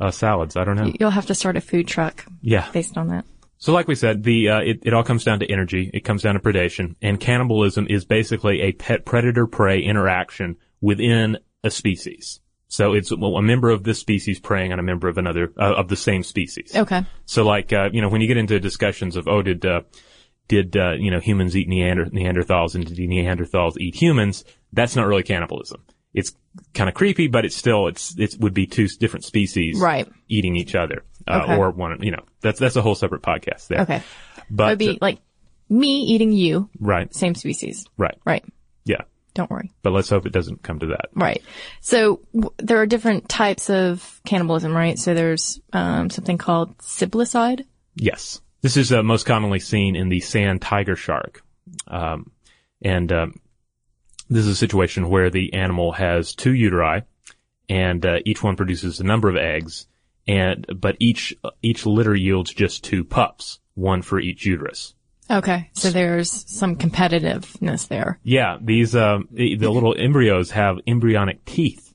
uh, 0.00 0.10
salads? 0.10 0.56
I 0.56 0.64
don't 0.64 0.76
know. 0.76 0.92
You'll 0.98 1.10
have 1.10 1.26
to 1.26 1.34
start 1.34 1.56
a 1.56 1.60
food 1.60 1.88
truck 1.88 2.24
Yeah. 2.40 2.68
based 2.72 2.96
on 2.96 3.08
that. 3.08 3.24
So, 3.58 3.72
like 3.72 3.86
we 3.86 3.94
said, 3.94 4.24
the 4.24 4.48
uh, 4.48 4.58
it, 4.60 4.80
it 4.82 4.92
all 4.92 5.04
comes 5.04 5.24
down 5.24 5.38
to 5.40 5.50
energy. 5.50 5.90
It 5.94 6.00
comes 6.00 6.22
down 6.22 6.34
to 6.34 6.40
predation, 6.40 6.96
and 7.00 7.18
cannibalism 7.20 7.86
is 7.88 8.04
basically 8.04 8.60
a 8.62 8.72
pet 8.72 9.04
predator 9.04 9.46
prey 9.46 9.80
interaction 9.80 10.56
within 10.80 11.38
a 11.62 11.70
species. 11.70 12.40
So 12.66 12.94
it's 12.94 13.14
well, 13.16 13.36
a 13.36 13.42
member 13.42 13.70
of 13.70 13.84
this 13.84 13.98
species 14.00 14.40
preying 14.40 14.72
on 14.72 14.78
a 14.80 14.82
member 14.82 15.06
of 15.06 15.16
another 15.16 15.52
uh, 15.58 15.74
of 15.74 15.88
the 15.88 15.96
same 15.96 16.22
species. 16.22 16.74
Okay. 16.74 17.04
So, 17.24 17.44
like 17.44 17.72
uh, 17.72 17.90
you 17.92 18.02
know, 18.02 18.08
when 18.08 18.20
you 18.20 18.26
get 18.26 18.36
into 18.36 18.58
discussions 18.58 19.14
of 19.14 19.28
oh, 19.28 19.42
did 19.42 19.64
uh, 19.64 19.82
did 20.48 20.76
uh, 20.76 20.92
you 20.92 21.10
know 21.10 21.20
humans 21.20 21.56
eat 21.56 21.68
Neander- 21.68 22.06
Neanderthals 22.06 22.74
and 22.74 22.84
did 22.84 22.96
Neanderthals 22.98 23.76
eat 23.78 23.94
humans? 23.94 24.44
That's 24.72 24.96
not 24.96 25.06
really 25.06 25.22
cannibalism. 25.22 25.82
It's 26.14 26.32
kind 26.74 26.88
of 26.88 26.94
creepy, 26.94 27.26
but 27.28 27.44
it's 27.44 27.56
still 27.56 27.86
it's 27.86 28.14
it 28.18 28.36
would 28.38 28.52
be 28.54 28.66
two 28.66 28.86
different 29.00 29.24
species 29.24 29.80
Right. 29.80 30.06
eating 30.28 30.56
each 30.56 30.74
other, 30.74 31.04
uh, 31.26 31.40
Okay. 31.44 31.56
or 31.56 31.70
one. 31.70 32.02
You 32.02 32.10
know, 32.12 32.22
that's 32.40 32.58
that's 32.58 32.76
a 32.76 32.82
whole 32.82 32.94
separate 32.94 33.22
podcast 33.22 33.68
there. 33.68 33.80
Okay. 33.80 34.02
But 34.50 34.64
It 34.64 34.70
would 34.72 34.78
be 34.78 34.98
like 35.00 35.18
me 35.70 36.02
eating 36.02 36.32
you, 36.32 36.68
right, 36.78 37.14
same 37.14 37.34
species. 37.34 37.86
right, 37.96 38.16
Right. 38.26 38.44
yeah. 38.84 39.02
Don't 39.34 39.50
worry. 39.50 39.72
But 39.82 39.94
let's 39.94 40.10
hope 40.10 40.26
it 40.26 40.32
doesn't 40.34 40.62
come 40.62 40.80
to 40.80 40.86
that. 40.88 41.06
Right. 41.14 41.42
So 41.80 42.20
w- 42.34 42.52
there 42.58 42.82
are 42.82 42.86
different 42.86 43.30
types 43.30 43.70
of 43.70 44.20
cannibalism, 44.26 44.74
right? 44.76 44.98
So 44.98 45.14
there's 45.14 45.58
um, 45.72 46.10
something 46.10 46.36
called 46.36 46.76
siblicide. 46.76 47.64
Yes, 47.96 48.42
this 48.62 48.76
is 48.76 48.92
uh, 48.92 49.02
most 49.02 49.26
commonly 49.26 49.60
seen 49.60 49.96
in 49.96 50.08
the 50.08 50.20
sand 50.20 50.62
tiger 50.62 50.96
shark, 50.96 51.42
um, 51.88 52.30
and 52.80 53.12
um, 53.12 53.40
this 54.30 54.46
is 54.46 54.52
a 54.52 54.56
situation 54.56 55.10
where 55.10 55.30
the 55.30 55.52
animal 55.52 55.92
has 55.92 56.34
two 56.34 56.52
uteri, 56.52 57.02
and 57.68 58.04
uh, 58.06 58.18
each 58.24 58.42
one 58.42 58.56
produces 58.56 59.00
a 59.00 59.04
number 59.04 59.28
of 59.28 59.36
eggs, 59.36 59.86
and 60.26 60.66
but 60.76 60.96
each 61.00 61.34
each 61.60 61.84
litter 61.84 62.14
yields 62.14 62.54
just 62.54 62.84
two 62.84 63.04
pups, 63.04 63.60
one 63.74 64.02
for 64.02 64.18
each 64.20 64.46
uterus. 64.46 64.94
Okay. 65.30 65.70
So 65.72 65.90
there's 65.90 66.30
some 66.50 66.76
competitiveness 66.76 67.88
there. 67.88 68.18
Yeah, 68.22 68.58
these 68.60 68.94
um, 68.94 69.28
the, 69.30 69.56
the 69.56 69.70
little 69.70 69.94
embryos 69.96 70.50
have 70.50 70.78
embryonic 70.86 71.44
teeth. 71.44 71.91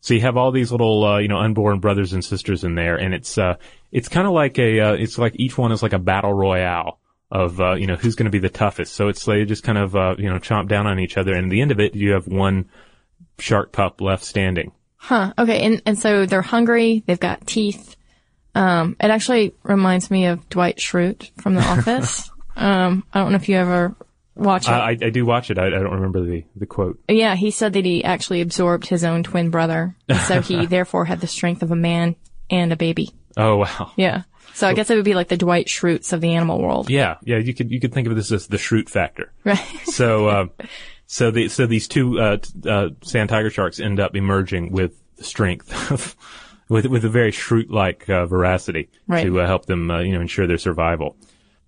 So 0.00 0.14
you 0.14 0.20
have 0.20 0.36
all 0.36 0.52
these 0.52 0.70
little 0.70 1.04
uh, 1.04 1.18
you 1.18 1.28
know 1.28 1.38
unborn 1.38 1.80
brothers 1.80 2.12
and 2.12 2.24
sisters 2.24 2.64
in 2.64 2.74
there, 2.74 2.96
and 2.96 3.14
it's 3.14 3.36
uh, 3.38 3.56
it's 3.90 4.08
kind 4.08 4.26
of 4.26 4.32
like 4.32 4.58
a 4.58 4.80
uh, 4.80 4.92
it's 4.92 5.18
like 5.18 5.34
each 5.36 5.58
one 5.58 5.72
is 5.72 5.82
like 5.82 5.92
a 5.92 5.98
battle 5.98 6.32
royale 6.32 6.98
of 7.30 7.60
uh, 7.60 7.74
you 7.74 7.86
know 7.86 7.96
who's 7.96 8.14
going 8.14 8.24
to 8.24 8.30
be 8.30 8.38
the 8.38 8.48
toughest. 8.48 8.94
So 8.94 9.08
it's 9.08 9.24
they 9.24 9.44
just 9.44 9.64
kind 9.64 9.78
of 9.78 9.96
uh, 9.96 10.14
you 10.18 10.30
know 10.30 10.38
chomp 10.38 10.68
down 10.68 10.86
on 10.86 10.98
each 10.98 11.16
other, 11.16 11.34
and 11.34 11.46
at 11.46 11.50
the 11.50 11.60
end 11.60 11.72
of 11.72 11.80
it, 11.80 11.94
you 11.94 12.12
have 12.12 12.26
one 12.26 12.68
shark 13.38 13.72
pup 13.72 14.00
left 14.00 14.24
standing. 14.24 14.72
Huh. 14.96 15.32
Okay. 15.38 15.62
And, 15.64 15.82
and 15.86 15.98
so 15.98 16.26
they're 16.26 16.42
hungry. 16.42 17.02
They've 17.06 17.18
got 17.18 17.46
teeth. 17.46 17.96
Um, 18.54 18.96
it 19.00 19.10
actually 19.10 19.54
reminds 19.62 20.10
me 20.10 20.26
of 20.26 20.48
Dwight 20.48 20.78
Schrute 20.78 21.30
from 21.40 21.54
The 21.54 21.62
Office. 21.62 22.30
um, 22.56 23.04
I 23.14 23.20
don't 23.20 23.30
know 23.30 23.36
if 23.36 23.48
you 23.48 23.56
ever 23.56 23.94
watch 24.38 24.66
it. 24.68 24.72
I, 24.72 24.90
I, 24.90 25.10
do 25.10 25.24
watch 25.26 25.50
it. 25.50 25.58
I, 25.58 25.66
I 25.66 25.70
don't 25.70 25.92
remember 25.94 26.24
the 26.24 26.44
the 26.56 26.66
quote. 26.66 26.98
yeah, 27.08 27.34
he 27.34 27.50
said 27.50 27.72
that 27.74 27.84
he 27.84 28.02
actually 28.04 28.40
absorbed 28.40 28.86
his 28.86 29.04
own 29.04 29.22
twin 29.22 29.50
brother. 29.50 29.96
So 30.26 30.40
he 30.40 30.66
therefore 30.74 31.04
had 31.04 31.20
the 31.20 31.26
strength 31.26 31.62
of 31.62 31.70
a 31.70 31.76
man 31.76 32.16
and 32.50 32.72
a 32.72 32.76
baby. 32.76 33.10
Oh 33.36 33.56
wow. 33.58 33.92
Yeah. 33.96 34.22
So 34.54 34.66
I 34.66 34.74
guess 34.74 34.90
it 34.90 34.96
would 34.96 35.04
be 35.04 35.14
like 35.14 35.28
the 35.28 35.36
Dwight 35.36 35.66
Schrutes 35.68 36.12
of 36.12 36.20
the 36.20 36.34
animal 36.34 36.60
world. 36.60 36.90
Yeah, 36.90 37.16
yeah. 37.22 37.36
You 37.38 37.54
could 37.54 37.70
you 37.70 37.78
could 37.80 37.92
think 37.94 38.08
of 38.08 38.16
this 38.16 38.32
as 38.32 38.48
the 38.48 38.56
Schrute 38.56 38.88
factor. 38.88 39.32
Right. 39.44 39.58
So, 39.84 40.26
uh, 40.28 40.46
so 41.06 41.30
the, 41.30 41.48
so 41.48 41.66
these 41.66 41.88
two, 41.88 42.18
uh, 42.20 42.36
t- 42.36 42.68
uh, 42.68 42.90
sand 43.02 43.30
tiger 43.30 43.50
sharks 43.50 43.80
end 43.80 43.98
up 44.00 44.14
emerging 44.14 44.72
with 44.72 44.92
strength 45.20 45.90
of, 45.92 46.14
with, 46.68 46.86
with 46.86 47.04
a 47.04 47.08
very 47.08 47.30
shrew-like, 47.30 48.08
uh, 48.10 48.26
veracity 48.26 48.90
Right. 49.06 49.24
to 49.24 49.40
uh, 49.40 49.46
help 49.46 49.64
them, 49.66 49.90
uh, 49.90 50.00
you 50.00 50.12
know, 50.12 50.20
ensure 50.20 50.46
their 50.46 50.58
survival. 50.58 51.16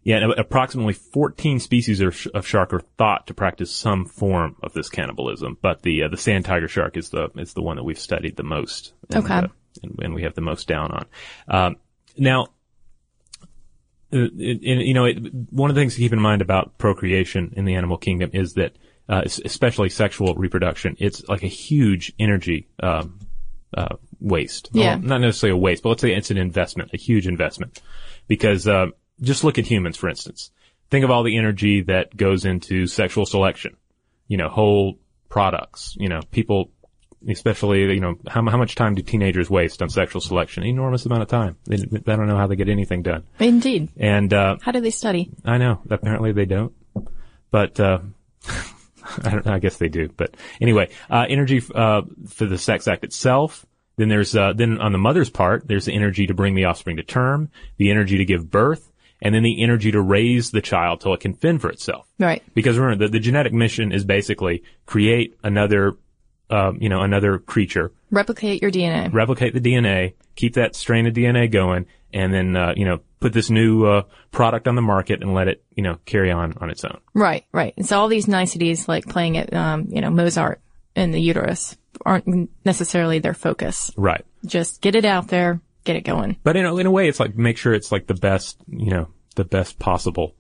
Yeah, 0.03 0.31
approximately 0.39 0.95
14 0.95 1.61
species 1.61 2.01
of, 2.01 2.15
shark 2.47 2.73
are 2.73 2.81
thought 2.97 3.27
to 3.27 3.35
practice 3.35 3.71
some 3.71 4.07
form 4.07 4.57
of 4.63 4.73
this 4.73 4.89
cannibalism, 4.89 5.59
but 5.61 5.83
the, 5.83 6.05
uh, 6.05 6.09
the 6.09 6.17
sand 6.17 6.47
tiger 6.47 6.69
shark 6.69 6.97
is 6.97 7.11
the, 7.11 7.29
is 7.37 7.53
the 7.53 7.61
one 7.63 7.77
that 7.77 7.85
we've 7.85 7.99
studied 7.99 8.37
the 8.37 8.43
most. 8.43 8.95
And, 9.11 9.25
Okay. 9.25 9.35
uh, 9.35 9.49
and, 9.83 9.99
and 10.03 10.15
we 10.15 10.23
have 10.23 10.35
the 10.35 10.41
most 10.41 10.67
down 10.67 10.91
on. 10.91 11.07
Um, 11.49 11.77
now, 12.17 12.45
uh, 14.13 14.19
it, 14.39 14.61
it- 14.63 14.87
you 14.87 14.95
know, 14.95 15.05
it, 15.05 15.19
one 15.51 15.71
of 15.71 15.77
the 15.77 15.83
things 15.83 15.95
to 15.95 16.01
keep 16.01 16.13
in 16.15 16.21
mind 16.21 16.43
about 16.43 16.79
procreation 16.79 17.53
in 17.57 17.65
the 17.67 17.75
animal 17.75 17.97
kingdom 17.99 18.31
is 18.33 18.55
that, 18.55 18.77
uh, 19.09 19.23
especially 19.45 19.89
sexual 19.91 20.35
reproduction, 20.35 20.97
it's 20.99 21.29
like 21.29 21.43
a 21.43 21.49
huge 21.49 22.13
energy 22.19 22.69
um, 22.83 23.19
uh, 23.77 23.97
waste. 24.19 24.71
Yeah. 24.73 24.95
Well, 24.97 24.99
not 25.05 25.21
necessarily 25.21 25.59
a 25.59 25.61
waste, 25.61 25.83
but 25.83 25.91
let's 25.91 26.01
say 26.03 26.15
it's 26.15 26.31
an 26.31 26.39
investment, 26.39 26.91
a 26.95 26.97
huge 26.97 27.27
investment, 27.27 27.83
because 28.29 28.67
uh, 28.69 28.87
just 29.21 29.45
look 29.45 29.59
at 29.59 29.67
humans, 29.67 29.97
for 29.97 30.09
instance. 30.09 30.51
Think 30.91 31.05
of 31.05 31.11
all 31.11 31.23
the 31.23 31.37
energy 31.37 31.83
that 31.83 32.17
goes 32.17 32.45
into 32.45 32.87
sexual 32.87 33.27
selection. 33.27 33.77
You 34.29 34.37
know, 34.37 34.49
whole 34.49 34.99
products. 35.29 35.97
You 35.99 36.09
know, 36.09 36.21
people 36.31 36.71
especially, 37.29 37.93
you 37.93 38.01
know, 38.01 38.17
how, 38.27 38.43
how 38.49 38.57
much 38.57 38.75
time 38.75 38.95
do 38.95 39.03
teenagers 39.03 39.51
waste 39.51 39.83
on 39.83 39.91
sexual 39.91 40.21
selection? 40.21 40.65
Enormous 40.65 41.05
amount 41.07 41.23
of 41.23 41.29
time. 41.29 41.57
They, 41.65 41.77
they 41.77 42.17
don't 42.17 42.27
know 42.27 42.37
how 42.37 42.47
they 42.47 42.57
get 42.57 42.69
anything 42.69 43.03
done. 43.03 43.25
Indeed. 43.39 43.89
And, 43.97 44.33
uh, 44.33 44.57
How 44.63 44.73
do 44.73 44.81
they 44.81 44.91
study? 44.91 45.31
I 45.45 45.59
know, 45.59 45.83
apparently 45.91 46.33
they 46.33 46.47
don't. 46.47 46.73
But, 47.51 47.79
uh, 47.79 48.01
I 48.47 49.31
don't 49.31 49.45
know, 49.45 49.53
I 49.53 49.59
guess 49.59 49.77
they 49.77 49.89
do. 49.89 50.09
But 50.09 50.37
anyway, 50.61 50.91
uh, 51.11 51.27
energy, 51.29 51.63
uh, 51.75 52.03
for 52.29 52.47
the 52.47 52.59
sex 52.59 52.89
act 52.89 53.05
itself. 53.05 53.67
Then 53.97 54.09
there's, 54.09 54.35
uh, 54.35 54.55
then 54.55 54.81
on 54.81 54.93
the 54.93 54.99
mother's 54.99 55.29
part, 55.29 55.69
there's 55.69 55.85
the 55.85 55.93
energy 55.93 56.27
to 56.29 56.33
bring 56.33 56.55
the 56.55 56.65
offspring 56.65 56.97
to 56.97 57.03
term, 57.03 57.51
the 57.77 57.91
energy 57.91 58.17
to 58.19 58.25
give 58.25 58.51
birth, 58.51 58.90
and 59.23 59.35
then 59.35 59.43
the 59.43 59.63
energy 59.63 59.91
to 59.93 60.01
raise 60.01 60.51
the 60.51 60.61
child 60.61 61.01
till 61.01 61.15
it 61.15 61.21
can 61.21 61.35
fend 61.35 61.61
for 61.61 61.71
itself. 61.71 62.07
Right. 62.19 62.43
Because 62.55 62.79
remember, 62.79 63.07
the, 63.07 63.13
the 63.13 63.21
genetic 63.21 63.53
mission 63.53 63.93
is 63.93 64.05
basically 64.05 64.63
create 64.87 65.37
another, 65.43 65.97
um, 66.49 66.79
you 66.81 66.89
know, 66.89 67.01
another 67.03 67.39
creature, 67.39 67.93
Replicate 68.11 68.61
your 68.63 68.71
DNA. 68.71 69.13
replicate 69.13 69.55
the 69.55 69.61
DNA, 69.61 70.15
keep 70.35 70.55
that 70.55 70.75
strain 70.75 71.07
of 71.07 71.15
DNA 71.15 71.51
going, 71.51 71.87
and 72.13 72.33
then, 72.35 72.57
uh, 72.57 72.73
you 72.77 72.85
know, 72.85 73.01
put 73.21 73.33
this 73.33 73.51
new, 73.51 73.85
uh, 73.87 74.03
product 74.33 74.67
on 74.67 74.75
the 74.75 74.83
market 74.83 75.23
and 75.23 75.35
let 75.35 75.47
it, 75.49 75.63
you 75.77 75.83
know, 75.83 75.99
carry 76.07 76.31
on 76.33 76.55
on 76.61 76.71
its 76.71 76.85
own. 76.85 76.99
Right, 77.15 77.45
right. 77.53 77.75
And 77.77 77.87
so 77.87 78.01
all 78.01 78.09
these 78.09 78.27
niceties, 78.27 78.89
like 78.89 79.07
playing 79.07 79.37
at, 79.37 79.53
um, 79.55 79.87
you 79.91 80.01
know, 80.01 80.11
Mozart 80.11 80.61
in 80.97 81.13
the 81.13 81.21
uterus, 81.21 81.77
aren't 82.05 82.51
necessarily 82.65 83.19
their 83.19 83.35
focus. 83.35 83.93
Right. 83.97 84.25
Just 84.45 84.81
get 84.81 84.95
it 84.95 85.05
out 85.05 85.29
there, 85.29 85.61
get 85.91 85.97
it 85.97 86.05
going. 86.05 86.37
But 86.45 86.57
in 86.57 86.65
a, 86.67 86.77
in 86.77 86.87
a 86.87 86.91
way, 86.91 87.09
it's 87.09 87.19
like 87.21 87.37
make 87.37 87.57
sure 87.57 87.75
it's 87.75 87.91
like 87.91 88.07
the 88.07 88.15
best, 88.15 88.61
you 88.69 88.91
know, 88.91 89.09
the 89.37 89.45
best 89.45 89.79
possible. 89.79 90.35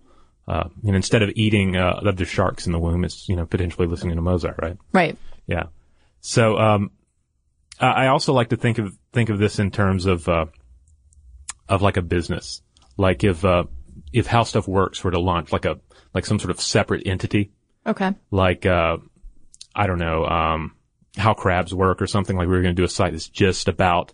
Uh, 0.46 0.68
know, 0.92 0.96
instead 0.96 1.22
of 1.22 1.30
eating 1.34 1.76
uh, 1.76 2.00
the 2.14 2.24
sharks 2.24 2.66
in 2.66 2.72
the 2.72 2.78
womb, 2.78 3.04
it's 3.04 3.28
you 3.28 3.36
know 3.36 3.46
potentially 3.46 3.86
listening 3.86 4.16
to 4.16 4.22
Mozart, 4.22 4.56
right? 4.62 4.76
Right. 4.92 5.16
Yeah. 5.46 5.64
So 6.20 6.56
um, 6.58 6.90
I 7.80 8.04
I 8.04 8.06
also 8.08 8.32
like 8.32 8.48
to 8.50 8.56
think 8.56 8.78
of 8.78 8.96
think 9.12 9.28
of 9.30 9.38
this 9.38 9.58
in 9.58 9.70
terms 9.70 10.06
of 10.06 10.28
uh, 10.28 10.46
of 11.68 11.82
like 11.82 11.96
a 11.96 12.02
business, 12.02 12.62
like 12.96 13.22
if 13.24 13.44
uh, 13.44 13.64
if 14.12 14.26
How 14.26 14.42
Stuff 14.44 14.66
Works 14.66 15.02
were 15.04 15.10
to 15.12 15.20
launch 15.20 15.52
like 15.52 15.64
a 15.64 15.78
like 16.14 16.26
some 16.26 16.38
sort 16.38 16.50
of 16.50 16.60
separate 16.60 17.06
entity, 17.06 17.52
Okay. 17.86 18.12
like 18.30 18.66
uh, 18.66 18.96
I 19.74 19.86
don't 19.86 19.98
know 19.98 20.24
um, 20.24 20.74
how 21.16 21.34
crabs 21.34 21.72
work 21.72 22.02
or 22.02 22.06
something. 22.08 22.36
Like 22.36 22.48
we 22.48 22.54
were 22.56 22.62
going 22.62 22.74
to 22.74 22.80
do 22.80 22.84
a 22.84 22.88
site 22.88 23.12
that's 23.12 23.28
just 23.28 23.68
about 23.68 24.12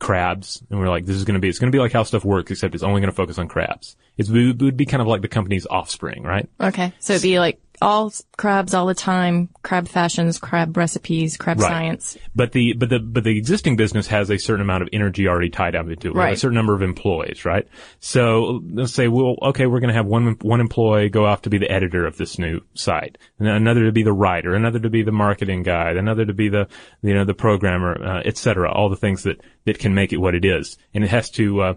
crabs, 0.00 0.62
and 0.70 0.78
we're 0.78 0.88
like, 0.88 1.06
this 1.06 1.16
is 1.16 1.24
going 1.24 1.34
to 1.34 1.40
be 1.40 1.48
it's 1.48 1.58
going 1.58 1.70
to 1.70 1.76
be 1.76 1.80
like 1.80 1.92
How 1.92 2.02
Stuff 2.02 2.24
Works, 2.24 2.50
except 2.50 2.74
it's 2.74 2.84
only 2.84 3.00
going 3.00 3.10
to 3.10 3.16
focus 3.16 3.38
on 3.38 3.48
crabs. 3.48 3.96
It's, 4.16 4.28
it 4.30 4.62
would 4.62 4.76
be 4.76 4.86
kind 4.86 5.00
of 5.00 5.06
like 5.06 5.22
the 5.22 5.28
company's 5.28 5.66
offspring, 5.66 6.22
right? 6.22 6.48
Okay. 6.60 6.92
So 6.98 7.14
it'd 7.14 7.22
be 7.22 7.38
like 7.38 7.60
all 7.80 8.12
crabs 8.36 8.74
all 8.74 8.86
the 8.86 8.94
time, 8.94 9.48
crab 9.62 9.88
fashions, 9.88 10.38
crab 10.38 10.76
recipes, 10.76 11.36
crab 11.36 11.60
Right. 11.60 11.68
science. 11.68 12.18
But 12.34 12.52
the 12.52 12.72
but 12.74 12.88
the 12.88 12.98
but 12.98 13.24
the 13.24 13.36
existing 13.36 13.76
business 13.76 14.06
has 14.08 14.30
a 14.30 14.38
certain 14.38 14.62
amount 14.62 14.82
of 14.82 14.88
energy 14.92 15.28
already 15.28 15.50
tied 15.50 15.74
up 15.76 15.88
into 15.88 16.10
it. 16.10 16.16
Have 16.16 16.32
A 16.32 16.36
certain 16.36 16.54
number 16.54 16.74
of 16.74 16.82
employees, 16.82 17.44
right? 17.44 17.66
So 18.00 18.62
let's 18.72 18.92
say, 18.92 19.08
well, 19.08 19.36
okay, 19.42 19.66
we're 19.66 19.80
going 19.80 19.88
to 19.88 19.94
have 19.94 20.06
one 20.06 20.36
one 20.42 20.60
employee 20.60 21.08
go 21.08 21.24
off 21.26 21.42
to 21.42 21.50
be 21.50 21.58
the 21.58 21.70
editor 21.70 22.06
of 22.06 22.16
this 22.16 22.38
new 22.38 22.60
site, 22.74 23.18
and 23.38 23.48
another 23.48 23.84
to 23.84 23.92
be 23.92 24.02
the 24.02 24.12
writer, 24.12 24.54
another 24.54 24.78
to 24.80 24.90
be 24.90 25.02
the 25.02 25.12
marketing 25.12 25.62
guy, 25.62 25.90
another 25.90 26.24
to 26.24 26.34
be 26.34 26.48
the 26.48 26.68
you 27.02 27.14
know 27.14 27.24
the 27.24 27.34
programmer, 27.34 28.02
uh, 28.02 28.22
et 28.24 28.36
cetera. 28.36 28.70
All 28.72 28.88
the 28.88 28.96
things 28.96 29.22
that 29.24 29.40
that 29.64 29.78
can 29.78 29.94
make 29.94 30.12
it 30.12 30.18
what 30.18 30.34
it 30.34 30.44
is, 30.44 30.76
and 30.94 31.04
it 31.04 31.10
has 31.10 31.30
to. 31.30 31.60
Uh, 31.60 31.74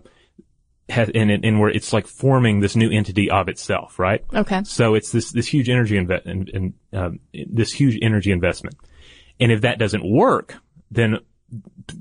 has, 0.90 1.10
and, 1.14 1.30
and 1.32 1.60
where 1.60 1.70
it's 1.70 1.94
like 1.94 2.08
forming 2.08 2.60
this 2.60 2.76
new 2.76 2.90
entity 2.90 3.30
of 3.30 3.48
itself, 3.48 4.00
right? 4.00 4.24
Okay. 4.34 4.64
So 4.64 4.96
it's 4.96 5.12
this 5.12 5.32
this 5.32 5.48
huge 5.48 5.70
energy 5.70 5.96
inve- 5.96 6.26
in, 6.26 6.48
in, 6.48 6.74
um, 7.00 7.20
this 7.34 7.72
huge 7.72 7.98
energy 8.02 8.32
investment, 8.32 8.76
and 9.40 9.52
if 9.52 9.62
that 9.62 9.80
doesn't 9.80 10.04
work, 10.10 10.56
then 10.92 11.18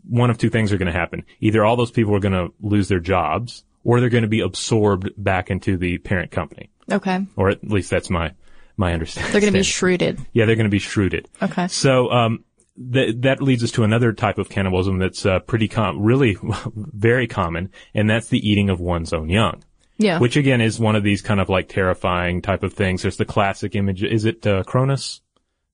one 0.09 0.30
of 0.30 0.38
two 0.38 0.50
things 0.50 0.73
are 0.73 0.78
going 0.78 0.92
to 0.92 0.99
happen: 0.99 1.25
either 1.40 1.64
all 1.64 1.76
those 1.76 1.90
people 1.90 2.14
are 2.14 2.21
going 2.21 2.33
to 2.35 2.52
lose 2.61 2.88
their 2.88 3.00
jobs, 3.00 3.64
or 3.85 4.00
they're 4.00 4.09
going 4.11 4.23
to 4.23 4.28
be 4.28 4.40
absorbed 4.40 5.11
back 5.16 5.50
into 5.50 5.76
the 5.76 5.99
parent 5.99 6.30
company, 6.30 6.71
Okay. 6.90 7.26
or 7.37 7.50
at 7.50 7.62
least 7.64 7.90
that's 7.90 8.11
my 8.11 8.33
my 8.76 8.92
understanding. 8.92 9.33
They're 9.33 9.40
going 9.40 9.52
to 9.52 9.59
be 9.59 9.64
shrewded. 9.64 10.21
yeah, 10.33 10.45
they're 10.47 10.54
going 10.57 10.64
to 10.64 10.71
be 10.71 10.78
shrewded. 10.78 11.28
Okay. 11.42 11.66
So 11.68 12.11
um, 12.11 12.45
th- 12.92 13.16
that 13.20 13.42
leads 13.42 13.62
us 13.64 13.70
to 13.73 13.85
another 13.85 14.12
type 14.12 14.38
of 14.38 14.49
cannibalism 14.49 14.99
that's 14.99 15.25
uh, 15.26 15.38
pretty 15.40 15.68
com- 15.68 16.00
really 16.02 16.37
very 16.75 17.26
common, 17.26 17.70
and 17.94 18.08
that's 18.08 18.28
the 18.28 18.38
eating 18.49 18.70
of 18.70 18.80
one's 18.80 19.12
own 19.12 19.28
young. 19.28 19.62
Yeah. 19.99 20.20
Which 20.20 20.37
again 20.37 20.61
is 20.61 20.78
one 20.78 20.94
of 20.97 21.02
these 21.02 21.23
kind 21.23 21.40
of 21.40 21.49
like 21.49 21.68
terrifying 21.68 22.40
type 22.40 22.62
of 22.62 22.73
things. 22.73 23.02
There's 23.02 23.16
the 23.16 23.25
classic 23.25 23.75
image. 23.75 24.04
Is 24.04 24.25
it 24.25 24.47
uh, 24.47 24.62
Cronus, 24.62 25.20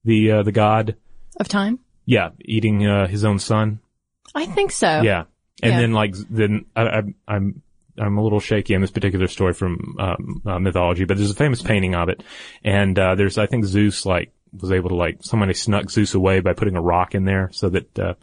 the 0.05 0.31
uh, 0.33 0.43
the 0.43 0.53
god? 0.53 0.97
of 1.39 1.49
time? 1.49 1.79
Yeah, 2.07 2.31
eating 2.41 2.87
uh, 2.87 3.07
his 3.07 3.25
own 3.25 3.39
son. 3.39 3.81
I 4.35 4.47
think 4.47 4.71
so. 4.71 5.03
Yeah, 5.03 5.25
and 5.63 5.73
Yeah. 5.73 5.81
then 5.81 5.93
like 5.93 6.15
then 6.31 6.65
I, 6.75 6.83
I, 6.83 7.03
I'm 7.29 7.63
I'm 7.99 8.17
a 8.19 8.23
little 8.23 8.41
shaky 8.41 8.75
on 8.75 8.81
this 8.81 8.91
particular 8.91 9.27
story 9.29 9.53
from 9.53 9.97
um, 9.99 10.43
uh, 10.47 10.59
mythology, 10.59 11.05
but 11.05 11.17
there's 11.17 11.31
a 11.31 11.35
famous 11.35 11.61
painting 11.63 11.95
of 11.95 12.09
it, 12.09 12.23
and 12.65 12.99
uh, 12.99 13.15
there's 13.17 13.37
I 13.39 13.47
think 13.47 13.65
Zeus 13.67 14.07
like 14.07 14.33
was 14.61 14.73
able 14.73 14.91
to 14.91 14.97
like 14.97 15.19
somebody 15.21 15.55
snuck 15.55 15.91
Zeus 15.91 16.15
away 16.15 16.41
by 16.41 16.53
putting 16.53 16.77
a 16.77 16.83
rock 16.83 17.15
in 17.15 17.25
there 17.25 17.51
so 17.53 17.69
that 17.71 17.99
uh, 17.99 18.15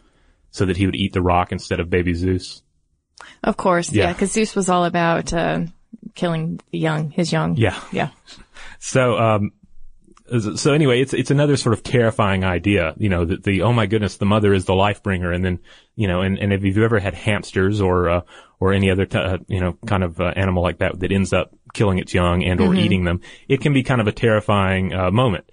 so 0.50 0.66
that 0.66 0.76
he 0.76 0.86
would 0.86 0.96
eat 0.96 1.12
the 1.12 1.22
rock 1.22 1.52
instead 1.52 1.80
of 1.80 1.90
baby 1.90 2.14
Zeus. 2.14 2.62
Of 3.42 3.56
course. 3.56 3.92
Yeah. 3.92 4.04
Yeah. 4.04 4.12
Because 4.12 4.32
Zeus 4.32 4.54
was 4.54 4.68
all 4.68 4.84
about 4.84 5.32
uh, 5.32 5.66
killing 6.14 6.60
the 6.70 6.78
young, 6.78 7.10
his 7.10 7.32
young. 7.32 7.56
Yeah. 7.56 7.80
Yeah. 7.92 8.10
So, 8.78 9.16
um, 9.16 9.52
so 10.56 10.72
anyway, 10.72 11.00
it's 11.00 11.12
it's 11.14 11.30
another 11.30 11.56
sort 11.56 11.72
of 11.72 11.82
terrifying 11.82 12.44
idea, 12.44 12.94
you 12.96 13.08
know, 13.08 13.24
that 13.24 13.44
the 13.44 13.62
oh 13.62 13.72
my 13.72 13.86
goodness, 13.86 14.16
the 14.16 14.24
mother 14.24 14.52
is 14.54 14.64
the 14.64 14.74
life 14.74 15.02
bringer, 15.02 15.30
and 15.30 15.44
then 15.44 15.58
you 15.94 16.08
know, 16.08 16.20
and, 16.22 16.38
and 16.38 16.52
if 16.52 16.64
you've 16.64 16.78
ever 16.78 16.98
had 16.98 17.14
hamsters 17.14 17.80
or 17.80 18.08
uh, 18.08 18.20
or 18.58 18.72
any 18.72 18.90
other 18.90 19.04
t- 19.06 19.18
uh, 19.18 19.38
you 19.46 19.60
know 19.60 19.76
kind 19.86 20.02
of 20.02 20.20
uh, 20.20 20.32
animal 20.34 20.62
like 20.62 20.78
that 20.78 20.98
that 21.00 21.12
ends 21.12 21.32
up 21.32 21.52
killing 21.74 21.98
its 21.98 22.14
young 22.14 22.44
and 22.44 22.60
or 22.60 22.74
eating 22.74 23.04
them, 23.04 23.20
it 23.48 23.60
can 23.60 23.72
be 23.72 23.82
kind 23.82 24.00
of 24.00 24.06
a 24.06 24.12
terrifying 24.12 24.94
uh, 24.94 25.10
moment. 25.10 25.44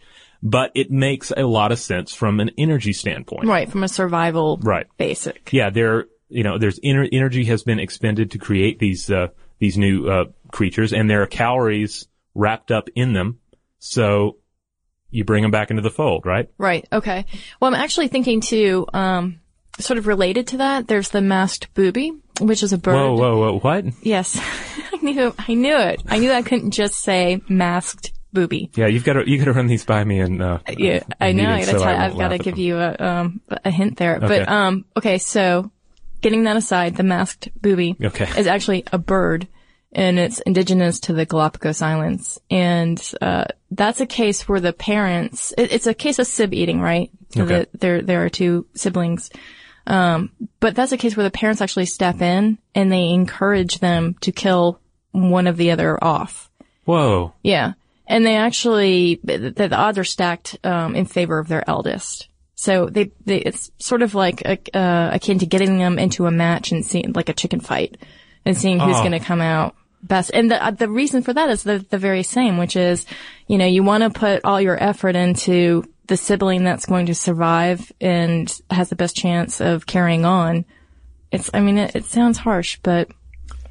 But 0.41 0.71
it 0.73 0.89
makes 0.89 1.31
a 1.35 1.43
lot 1.43 1.71
of 1.71 1.79
sense 1.79 2.13
from 2.13 2.39
an 2.39 2.51
energy 2.57 2.93
standpoint. 2.93 3.47
Right. 3.47 3.69
From 3.69 3.83
a 3.83 3.89
survival 3.89 4.57
Right. 4.61 4.87
basic. 4.97 5.49
Yeah, 5.51 5.69
there, 5.69 6.05
you 6.29 6.43
know, 6.43 6.57
there's 6.57 6.79
ener- 6.79 7.09
energy 7.11 7.43
has 7.45 7.63
been 7.63 7.79
expended 7.79 8.31
to 8.31 8.37
create 8.37 8.79
these 8.79 9.11
uh, 9.11 9.27
these 9.59 9.77
new 9.77 10.07
uh, 10.07 10.25
creatures, 10.51 10.93
and 10.93 11.09
there 11.09 11.21
are 11.23 11.27
calories 11.27 12.07
wrapped 12.35 12.71
up 12.71 12.87
in 12.95 13.11
them. 13.13 13.39
So 13.79 14.37
you 15.09 15.25
bring 15.25 15.41
them 15.41 15.51
back 15.51 15.71
into 15.71 15.81
the 15.81 15.89
fold, 15.89 16.25
right? 16.25 16.47
Right. 16.57 16.87
Okay. 16.93 17.25
Well, 17.59 17.67
I'm 17.73 17.81
actually 17.81 18.07
thinking 18.07 18.39
too, 18.39 18.85
um, 18.93 19.41
sort 19.79 19.97
of 19.97 20.07
related 20.07 20.47
to 20.47 20.57
that. 20.57 20.87
There's 20.87 21.09
the 21.09 21.19
masked 21.21 21.73
booby, 21.73 22.13
which 22.39 22.63
is 22.63 22.71
a 22.71 22.77
bird. 22.77 22.95
Whoa, 22.95 23.15
whoa, 23.15 23.37
whoa! 23.37 23.59
What? 23.59 23.85
Yes. 24.03 24.39
I 24.93 24.97
knew, 25.01 25.33
I 25.37 25.53
knew 25.53 25.77
it. 25.77 26.01
I 26.07 26.19
knew 26.19 26.31
I 26.31 26.41
couldn't 26.43 26.71
just 26.71 26.95
say 26.95 27.41
masked 27.49 28.13
booby. 28.33 28.69
Yeah, 28.75 28.87
you've 28.87 29.03
got 29.03 29.13
to 29.13 29.29
you 29.29 29.37
got 29.37 29.45
to 29.45 29.53
run 29.53 29.67
these 29.67 29.85
by 29.85 30.03
me 30.03 30.19
and 30.19 30.41
uh, 30.41 30.59
Yeah, 30.77 31.03
I 31.19 31.31
know. 31.31 31.43
I 31.49 31.51
meetings, 31.57 31.65
gotta 31.67 31.79
so 31.79 31.85
I've 31.85 32.17
got 32.17 32.27
to 32.29 32.37
give 32.37 32.55
them. 32.55 32.63
you 32.63 32.77
a, 32.77 32.95
um, 32.99 33.41
a 33.49 33.71
hint 33.71 33.97
there. 33.97 34.17
Okay. 34.17 34.27
But, 34.27 34.49
um, 34.49 34.85
okay. 34.97 35.17
So 35.17 35.71
getting 36.21 36.43
that 36.43 36.57
aside, 36.57 36.95
the 36.95 37.03
masked 37.03 37.49
booby 37.61 37.95
Okay. 38.03 38.27
is 38.39 38.47
actually 38.47 38.83
a 38.91 38.97
bird 38.97 39.47
and 39.91 40.19
it's 40.19 40.39
indigenous 40.41 40.99
to 41.01 41.13
the 41.13 41.25
Galapagos 41.25 41.81
Islands. 41.81 42.39
And, 42.51 43.01
uh, 43.21 43.45
that's 43.71 43.99
a 44.01 44.05
case 44.05 44.47
where 44.47 44.59
the 44.59 44.73
parents, 44.73 45.51
it, 45.57 45.71
it's 45.71 45.87
a 45.87 45.93
case 45.95 46.19
of 46.19 46.27
sib 46.27 46.53
eating, 46.53 46.79
right? 46.81 47.09
So 47.31 47.43
Okay. 47.43 47.53
that 47.55 47.69
there, 47.73 48.01
there 48.03 48.23
are 48.23 48.29
two 48.29 48.67
siblings. 48.75 49.31
Um, 49.87 50.31
but 50.59 50.75
that's 50.75 50.91
a 50.91 50.97
case 50.97 51.17
where 51.17 51.23
the 51.23 51.31
parents 51.31 51.61
actually 51.61 51.85
step 51.87 52.21
in 52.21 52.59
and 52.75 52.91
they 52.91 53.09
encourage 53.09 53.79
them 53.79 54.15
to 54.21 54.31
kill 54.31 54.79
one 55.11 55.47
of 55.47 55.57
the 55.57 55.71
other 55.71 55.97
off. 56.03 56.51
whoa, 56.85 57.33
Yeah. 57.43 57.73
And 58.09 58.25
they 58.25 58.35
actually, 58.35 59.21
the, 59.23 59.51
the 59.55 59.73
odds 59.73 59.99
are 59.99 60.03
stacked, 60.03 60.57
um, 60.63 60.95
in 60.95 61.05
favor 61.05 61.37
of 61.37 61.47
their 61.47 61.63
eldest. 61.69 62.27
So 62.55 62.87
they, 62.87 63.11
they, 63.23 63.37
it's 63.37 63.71
sort 63.77 64.01
of 64.01 64.15
like, 64.15 64.41
uh, 64.73 65.09
akin 65.13 65.39
to 65.39 65.45
getting 65.45 65.77
them 65.77 65.99
into 65.99 66.25
a 66.25 66.31
match 66.31 66.71
and 66.71 66.83
seeing, 66.83 67.13
like 67.13 67.29
a 67.29 67.33
chicken 67.33 67.59
fight 67.59 67.97
and 68.45 68.57
seeing 68.57 68.79
who's 68.79 68.97
Oh. 68.97 69.01
going 69.01 69.11
to 69.11 69.19
come 69.19 69.41
out 69.41 69.75
best. 70.01 70.31
And 70.33 70.49
the, 70.49 70.61
uh, 70.61 70.71
the 70.71 70.89
reason 70.89 71.21
for 71.21 71.33
that 71.33 71.49
is 71.49 71.61
the, 71.61 71.85
the 71.89 71.99
very 71.99 72.23
same, 72.23 72.57
which 72.57 72.75
is, 72.75 73.05
you 73.47 73.59
know, 73.59 73.65
you 73.67 73.83
want 73.83 74.03
to 74.03 74.09
put 74.19 74.43
all 74.43 74.59
your 74.59 74.81
effort 74.81 75.15
into 75.15 75.83
the 76.07 76.17
sibling 76.17 76.63
that's 76.63 76.87
going 76.87 77.05
to 77.05 77.15
survive 77.15 77.91
and 78.01 78.59
has 78.71 78.89
the 78.89 78.95
best 78.95 79.15
chance 79.15 79.61
of 79.61 79.85
carrying 79.85 80.25
on. 80.25 80.65
It's, 81.31 81.51
I 81.53 81.59
mean, 81.59 81.77
it, 81.77 81.95
it 81.95 82.05
sounds 82.05 82.39
harsh, 82.39 82.79
but 82.81 83.09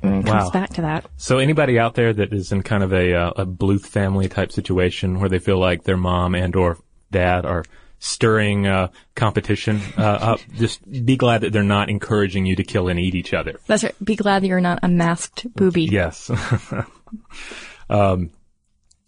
Mean, 0.03 0.15
it 0.21 0.27
comes 0.27 0.45
Wow. 0.45 0.51
back 0.51 0.71
to 0.75 0.83
that. 0.83 1.07
So 1.17 1.39
anybody 1.39 1.79
out 1.79 1.95
there 1.95 2.13
that 2.13 2.33
is 2.33 2.53
in 2.53 2.63
kind 2.63 2.83
of 2.83 2.93
a 2.93 3.15
uh, 3.15 3.31
a 3.37 3.47
Bluth 3.47 3.87
family 3.87 4.29
type 4.29 4.53
situation 4.53 5.19
where 5.21 5.29
they 5.29 5.39
feel 5.39 5.59
like 5.59 5.85
their 5.85 5.97
mom 5.97 6.35
and 6.35 6.55
or 6.55 6.79
dad 7.11 7.45
are 7.45 7.65
stirring 8.01 8.67
uh, 8.67 8.89
competition 9.17 9.81
uh, 9.97 10.03
up, 10.03 10.41
just 10.55 10.81
be 11.05 11.17
glad 11.17 11.41
that 11.41 11.53
they're 11.53 11.65
not 11.65 11.91
encouraging 11.91 12.47
you 12.47 12.55
to 12.55 12.63
kill 12.63 12.87
and 12.89 13.01
eat 13.01 13.17
each 13.17 13.35
other. 13.35 13.59
That's 13.67 13.83
right. 13.83 13.95
Be 14.05 14.15
glad 14.15 14.43
that 14.43 14.47
you're 14.47 14.61
not 14.61 14.79
a 14.85 14.89
masked 14.89 15.53
booby. 15.55 15.85
Yes. 15.87 16.31
um, 17.91 18.31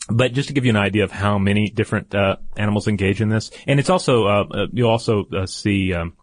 but 0.08 0.32
just 0.32 0.48
to 0.48 0.54
give 0.54 0.64
you 0.64 0.70
an 0.70 0.76
idea 0.76 1.04
of 1.04 1.12
how 1.12 1.38
many 1.38 1.68
different 1.68 2.14
uh, 2.14 2.36
animals 2.56 2.88
engage 2.88 3.20
in 3.20 3.28
this, 3.28 3.50
and 3.66 3.78
it's 3.78 3.90
also 3.90 4.26
uh, 4.26 4.44
uh, 4.50 4.66
you'll 4.72 4.90
also 4.90 5.24
uh, 5.26 5.46
see, 5.46 5.94
um, 5.94 6.16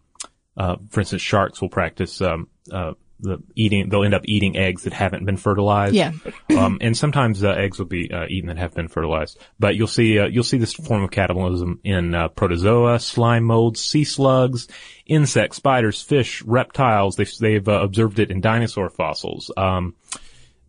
uh, 0.56 0.76
for 0.90 1.00
instance, 1.00 1.22
sharks 1.22 1.62
will 1.62 1.70
practice 1.70 2.20
um, 2.20 2.48
uh, 2.70 2.92
the 3.20 3.38
eating. 3.54 3.88
They'll 3.88 4.04
end 4.04 4.14
up 4.14 4.22
eating 4.24 4.56
eggs 4.56 4.84
that 4.84 4.92
haven't 4.92 5.24
been 5.24 5.36
fertilized. 5.36 5.94
Yeah. 5.94 6.12
um, 6.56 6.78
and 6.80 6.96
sometimes 6.96 7.42
uh, 7.42 7.50
eggs 7.50 7.78
will 7.78 7.86
be 7.86 8.10
uh, 8.12 8.26
eaten 8.28 8.48
that 8.48 8.58
have 8.58 8.74
been 8.74 8.88
fertilized. 8.88 9.38
But 9.58 9.76
you'll 9.76 9.86
see 9.86 10.18
uh, 10.18 10.26
you'll 10.26 10.44
see 10.44 10.58
this 10.58 10.74
form 10.74 11.02
of 11.02 11.10
cannibalism 11.10 11.80
in 11.84 12.14
uh, 12.14 12.28
protozoa, 12.28 13.00
slime 13.00 13.44
molds, 13.44 13.82
sea 13.82 14.04
slugs, 14.04 14.68
insects, 15.06 15.56
spiders, 15.56 16.02
fish, 16.02 16.42
reptiles. 16.42 17.16
They've 17.16 17.32
they've 17.38 17.68
uh, 17.68 17.80
observed 17.82 18.18
it 18.18 18.30
in 18.30 18.40
dinosaur 18.40 18.90
fossils. 18.90 19.50
Um, 19.56 19.94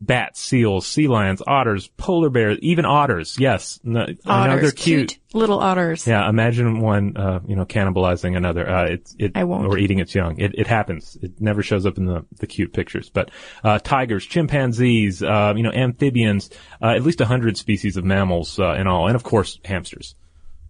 bats, 0.01 0.39
seals, 0.39 0.87
sea 0.87 1.07
lions, 1.07 1.41
otters, 1.45 1.87
polar 1.97 2.29
bears, 2.29 2.57
even 2.61 2.85
otters. 2.85 3.37
Yes, 3.39 3.79
no, 3.83 4.01
I 4.25 4.47
know 4.47 4.53
Otters, 4.53 4.61
they're 4.61 4.71
cute. 4.71 5.19
little 5.33 5.59
otters. 5.59 6.07
Yeah, 6.07 6.27
imagine 6.29 6.79
one, 6.79 7.17
uh, 7.17 7.39
you 7.47 7.55
know, 7.55 7.65
cannibalizing 7.65 8.37
another. 8.37 8.69
Uh, 8.69 8.85
it, 8.85 9.13
it, 9.17 9.31
I 9.35 9.43
won't. 9.43 9.67
Or 9.67 9.77
eating 9.77 9.99
its 9.99 10.15
young. 10.15 10.39
It, 10.39 10.55
it 10.57 10.67
happens. 10.67 11.17
It 11.21 11.39
never 11.41 11.61
shows 11.61 11.85
up 11.85 11.97
in 11.97 12.05
the, 12.05 12.25
the 12.37 12.47
cute 12.47 12.73
pictures. 12.73 13.09
But, 13.09 13.31
uh, 13.63 13.79
tigers, 13.79 14.25
chimpanzees, 14.25 15.21
uh, 15.21 15.53
you 15.55 15.63
know, 15.63 15.71
amphibians, 15.71 16.49
uh, 16.81 16.89
at 16.89 17.03
least 17.03 17.21
a 17.21 17.25
hundred 17.25 17.57
species 17.57 17.97
of 17.97 18.03
mammals, 18.05 18.59
uh, 18.59 18.73
in 18.73 18.87
all. 18.87 19.07
And 19.07 19.15
of 19.15 19.23
course, 19.23 19.59
hamsters. 19.65 20.15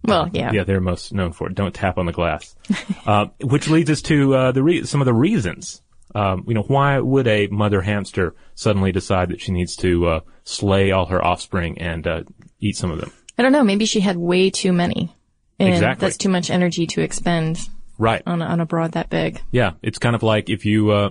Well, 0.02 0.30
yeah. 0.32 0.50
Yeah, 0.52 0.64
they're 0.64 0.80
most 0.80 1.12
known 1.12 1.32
for 1.32 1.48
it. 1.48 1.54
Don't 1.54 1.74
tap 1.74 1.98
on 1.98 2.06
the 2.06 2.12
glass. 2.12 2.56
uh, 3.06 3.26
which 3.42 3.68
leads 3.68 3.90
us 3.90 4.02
to, 4.02 4.34
uh, 4.34 4.52
the 4.52 4.62
re- 4.62 4.84
some 4.84 5.00
of 5.00 5.04
the 5.04 5.14
reasons 5.14 5.82
Um, 6.14 6.44
you 6.48 6.54
know, 6.54 6.62
why 6.62 6.98
would 6.98 7.26
a 7.26 7.46
mother 7.48 7.80
hamster 7.82 8.34
suddenly 8.54 8.92
decide 8.92 9.28
that 9.30 9.40
she 9.40 9.52
needs 9.52 9.76
to 9.76 10.06
uh, 10.08 10.20
slay 10.44 10.90
all 10.90 11.06
her 11.06 11.24
offspring 11.24 11.78
and 11.78 12.06
uh, 12.06 12.22
eat 12.58 12.76
some 12.76 12.90
of 12.90 13.00
them? 13.00 13.12
I 13.38 13.42
don't 13.42 13.52
know. 13.52 13.64
Maybe 13.64 13.86
she 13.86 14.00
had 14.00 14.16
way 14.16 14.50
too 14.50 14.72
many. 14.72 15.14
And 15.58 15.68
Exactly. 15.74 16.06
that's 16.06 16.16
too 16.16 16.28
much 16.30 16.50
energy 16.50 16.86
to 16.88 17.02
expend 17.02 17.58
Right. 17.98 18.22
on 18.26 18.40
a, 18.40 18.46
on 18.46 18.60
a 18.60 18.66
broad 18.66 18.92
that 18.92 19.10
big. 19.10 19.40
Yeah, 19.50 19.72
it's 19.82 19.98
kind 19.98 20.16
of 20.16 20.22
like 20.22 20.48
if 20.48 20.64
you, 20.64 20.90
uh, 20.90 21.10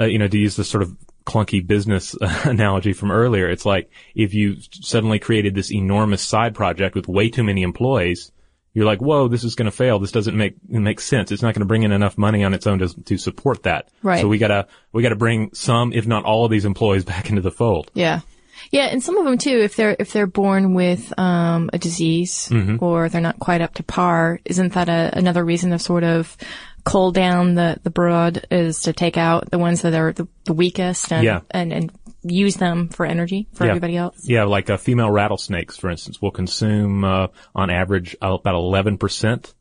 uh, 0.00 0.04
you 0.04 0.18
know, 0.18 0.28
to 0.28 0.38
use 0.38 0.54
this 0.56 0.68
sort 0.68 0.82
of 0.84 0.96
clunky 1.26 1.66
business 1.66 2.14
analogy 2.44 2.92
from 2.92 3.10
earlier, 3.10 3.48
it's 3.50 3.66
like 3.66 3.90
if 4.14 4.32
you 4.32 4.56
suddenly 4.70 5.18
created 5.18 5.54
this 5.54 5.72
enormous 5.72 6.22
side 6.22 6.54
project 6.54 6.94
with 6.94 7.08
way 7.08 7.30
too 7.30 7.42
many 7.42 7.62
employees, 7.62 8.30
you're 8.74 8.84
like, 8.84 9.00
whoa, 9.00 9.28
this 9.28 9.44
is 9.44 9.54
going 9.54 9.66
to 9.70 9.76
fail. 9.76 9.98
This 9.98 10.12
doesn't 10.12 10.36
make 10.36 10.56
make 10.68 11.00
sense. 11.00 11.32
It's 11.32 11.42
not 11.42 11.54
going 11.54 11.60
to 11.60 11.66
bring 11.66 11.84
in 11.84 11.92
enough 11.92 12.18
money 12.18 12.44
on 12.44 12.52
its 12.52 12.66
own 12.66 12.80
to 12.80 12.88
to 13.04 13.16
support 13.16 13.62
that. 13.62 13.88
Right. 14.02 14.20
So 14.20 14.28
we 14.28 14.36
gotta 14.38 14.66
we 14.92 15.02
gotta 15.02 15.16
bring 15.16 15.54
some, 15.54 15.92
if 15.92 16.06
not 16.06 16.24
all, 16.24 16.44
of 16.44 16.50
these 16.50 16.64
employees 16.64 17.04
back 17.12 17.30
into 17.30 17.40
the 17.40 17.50
fold. 17.52 17.90
Yeah. 17.94 18.20
Yeah, 18.70 18.84
and 18.86 19.02
some 19.02 19.16
of 19.18 19.24
them 19.24 19.36
too, 19.38 19.58
if 19.58 19.76
they're 19.76 19.96
if 19.98 20.12
they're 20.12 20.26
born 20.26 20.74
with 20.74 21.12
um, 21.18 21.70
a 21.72 21.78
disease 21.78 22.50
or 22.80 23.08
they're 23.08 23.20
not 23.20 23.38
quite 23.38 23.60
up 23.60 23.74
to 23.74 23.82
par, 23.82 24.40
isn't 24.44 24.72
that 24.74 24.88
a, 24.88 25.10
another 25.16 25.44
reason 25.44 25.70
to 25.70 25.78
sort 25.78 26.02
of 26.04 26.36
cull 26.84 27.12
down 27.12 27.54
the 27.54 27.78
the 27.82 27.90
broad 27.90 28.46
is 28.50 28.82
to 28.82 28.92
take 28.92 29.16
out 29.16 29.50
the 29.50 29.58
ones 29.58 29.82
that 29.82 29.94
are 29.94 30.12
the, 30.12 30.26
the 30.44 30.52
weakest 30.52 31.12
and, 31.12 31.24
Yeah. 31.24 31.40
and 31.50 31.72
and 31.72 31.92
use 32.24 32.56
them 32.56 32.88
for 32.88 33.06
energy 33.06 33.46
for 33.52 33.64
Yeah. 33.64 33.70
everybody 33.70 33.96
else. 33.96 34.26
Yeah, 34.28 34.44
like 34.44 34.70
uh, 34.70 34.76
female 34.76 35.10
rattlesnakes, 35.10 35.76
for 35.76 35.90
instance, 35.90 36.20
will 36.20 36.30
consume 36.30 37.04
uh, 37.04 37.28
on 37.54 37.70
average 37.70 38.16
uh, 38.22 38.32
about 38.32 38.54
11% 38.54 39.52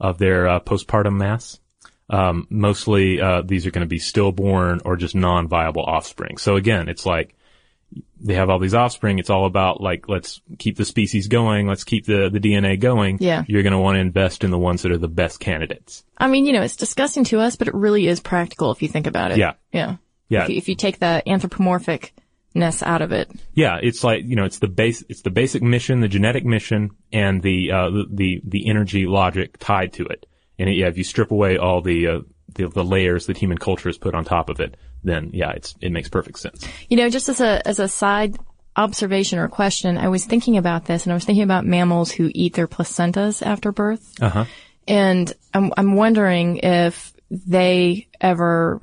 of 0.00 0.18
their 0.18 0.48
uh, 0.48 0.60
postpartum 0.60 1.16
mass. 1.16 1.60
Um, 2.08 2.46
mostly, 2.50 3.20
uh, 3.20 3.42
these 3.42 3.66
are 3.66 3.70
going 3.70 3.84
to 3.84 3.88
be 3.88 3.98
stillborn 3.98 4.80
or 4.84 4.96
just 4.96 5.14
non-viable 5.14 5.82
offspring. 5.82 6.38
So 6.38 6.56
again, 6.56 6.88
it's 6.88 7.04
like 7.04 7.34
they 8.20 8.34
have 8.34 8.48
all 8.50 8.58
these 8.58 8.74
offspring. 8.74 9.18
It's 9.18 9.30
all 9.30 9.44
about 9.46 9.80
like, 9.80 10.08
let's 10.08 10.40
keep 10.58 10.76
the 10.76 10.84
species 10.84 11.28
going. 11.28 11.66
Let's 11.66 11.84
keep 11.84 12.04
the, 12.06 12.28
the 12.30 12.40
DNA 12.40 12.78
going. 12.78 13.18
Yeah. 13.20 13.44
You're 13.48 13.62
going 13.62 13.72
to 13.72 13.78
want 13.78 13.96
to 13.96 14.00
invest 14.00 14.44
in 14.44 14.50
the 14.50 14.58
ones 14.58 14.82
that 14.82 14.92
are 14.92 14.98
the 14.98 15.08
best 15.08 15.40
candidates. 15.40 16.04
I 16.16 16.28
mean, 16.28 16.46
you 16.46 16.52
know, 16.52 16.62
it's 16.62 16.76
disgusting 16.76 17.24
to 17.24 17.40
us, 17.40 17.56
but 17.56 17.68
it 17.68 17.74
really 17.74 18.06
is 18.06 18.20
practical 18.20 18.70
if 18.70 18.82
you 18.82 18.88
think 18.88 19.06
about 19.06 19.32
it. 19.32 19.38
Yeah. 19.38 19.54
Yeah. 19.72 19.96
Yeah. 20.28 20.44
If 20.44 20.48
you, 20.50 20.56
if 20.56 20.68
you 20.68 20.74
take 20.74 20.98
the 20.98 21.22
anthropomorphicness 21.26 22.82
out 22.82 23.02
of 23.02 23.12
it. 23.12 23.30
Yeah, 23.54 23.78
it's 23.82 24.02
like 24.04 24.24
you 24.24 24.36
know, 24.36 24.44
it's 24.44 24.58
the 24.58 24.68
base, 24.68 25.04
it's 25.08 25.22
the 25.22 25.30
basic 25.30 25.62
mission, 25.62 26.00
the 26.00 26.08
genetic 26.08 26.44
mission, 26.44 26.90
and 27.12 27.42
the 27.42 27.70
uh, 27.72 27.90
the, 27.90 28.06
the 28.10 28.42
the 28.44 28.68
energy 28.68 29.06
logic 29.06 29.58
tied 29.58 29.92
to 29.94 30.06
it. 30.06 30.26
And 30.58 30.74
yeah, 30.74 30.86
if 30.86 30.96
you 30.96 31.04
strip 31.04 31.30
away 31.30 31.58
all 31.58 31.82
the, 31.82 32.06
uh, 32.08 32.20
the 32.54 32.68
the 32.68 32.84
layers 32.84 33.26
that 33.26 33.36
human 33.36 33.58
culture 33.58 33.88
has 33.88 33.98
put 33.98 34.14
on 34.14 34.24
top 34.24 34.48
of 34.48 34.58
it, 34.60 34.76
then 35.04 35.30
yeah, 35.34 35.50
it's 35.50 35.74
it 35.80 35.92
makes 35.92 36.08
perfect 36.08 36.38
sense. 36.38 36.66
You 36.88 36.96
know, 36.96 37.10
just 37.10 37.28
as 37.28 37.40
a 37.40 37.66
as 37.68 37.78
a 37.78 37.88
side 37.88 38.36
observation 38.74 39.38
or 39.38 39.48
question, 39.48 39.96
I 39.98 40.08
was 40.08 40.24
thinking 40.24 40.56
about 40.56 40.86
this, 40.86 41.04
and 41.04 41.12
I 41.12 41.14
was 41.14 41.24
thinking 41.24 41.44
about 41.44 41.64
mammals 41.66 42.10
who 42.10 42.30
eat 42.34 42.54
their 42.54 42.68
placentas 42.68 43.44
after 43.46 43.70
birth, 43.72 44.14
Uh 44.20 44.28
huh. 44.30 44.44
and 44.88 45.32
I'm 45.54 45.72
I'm 45.76 45.94
wondering 45.94 46.56
if 46.58 47.12
they 47.30 48.08
ever 48.20 48.80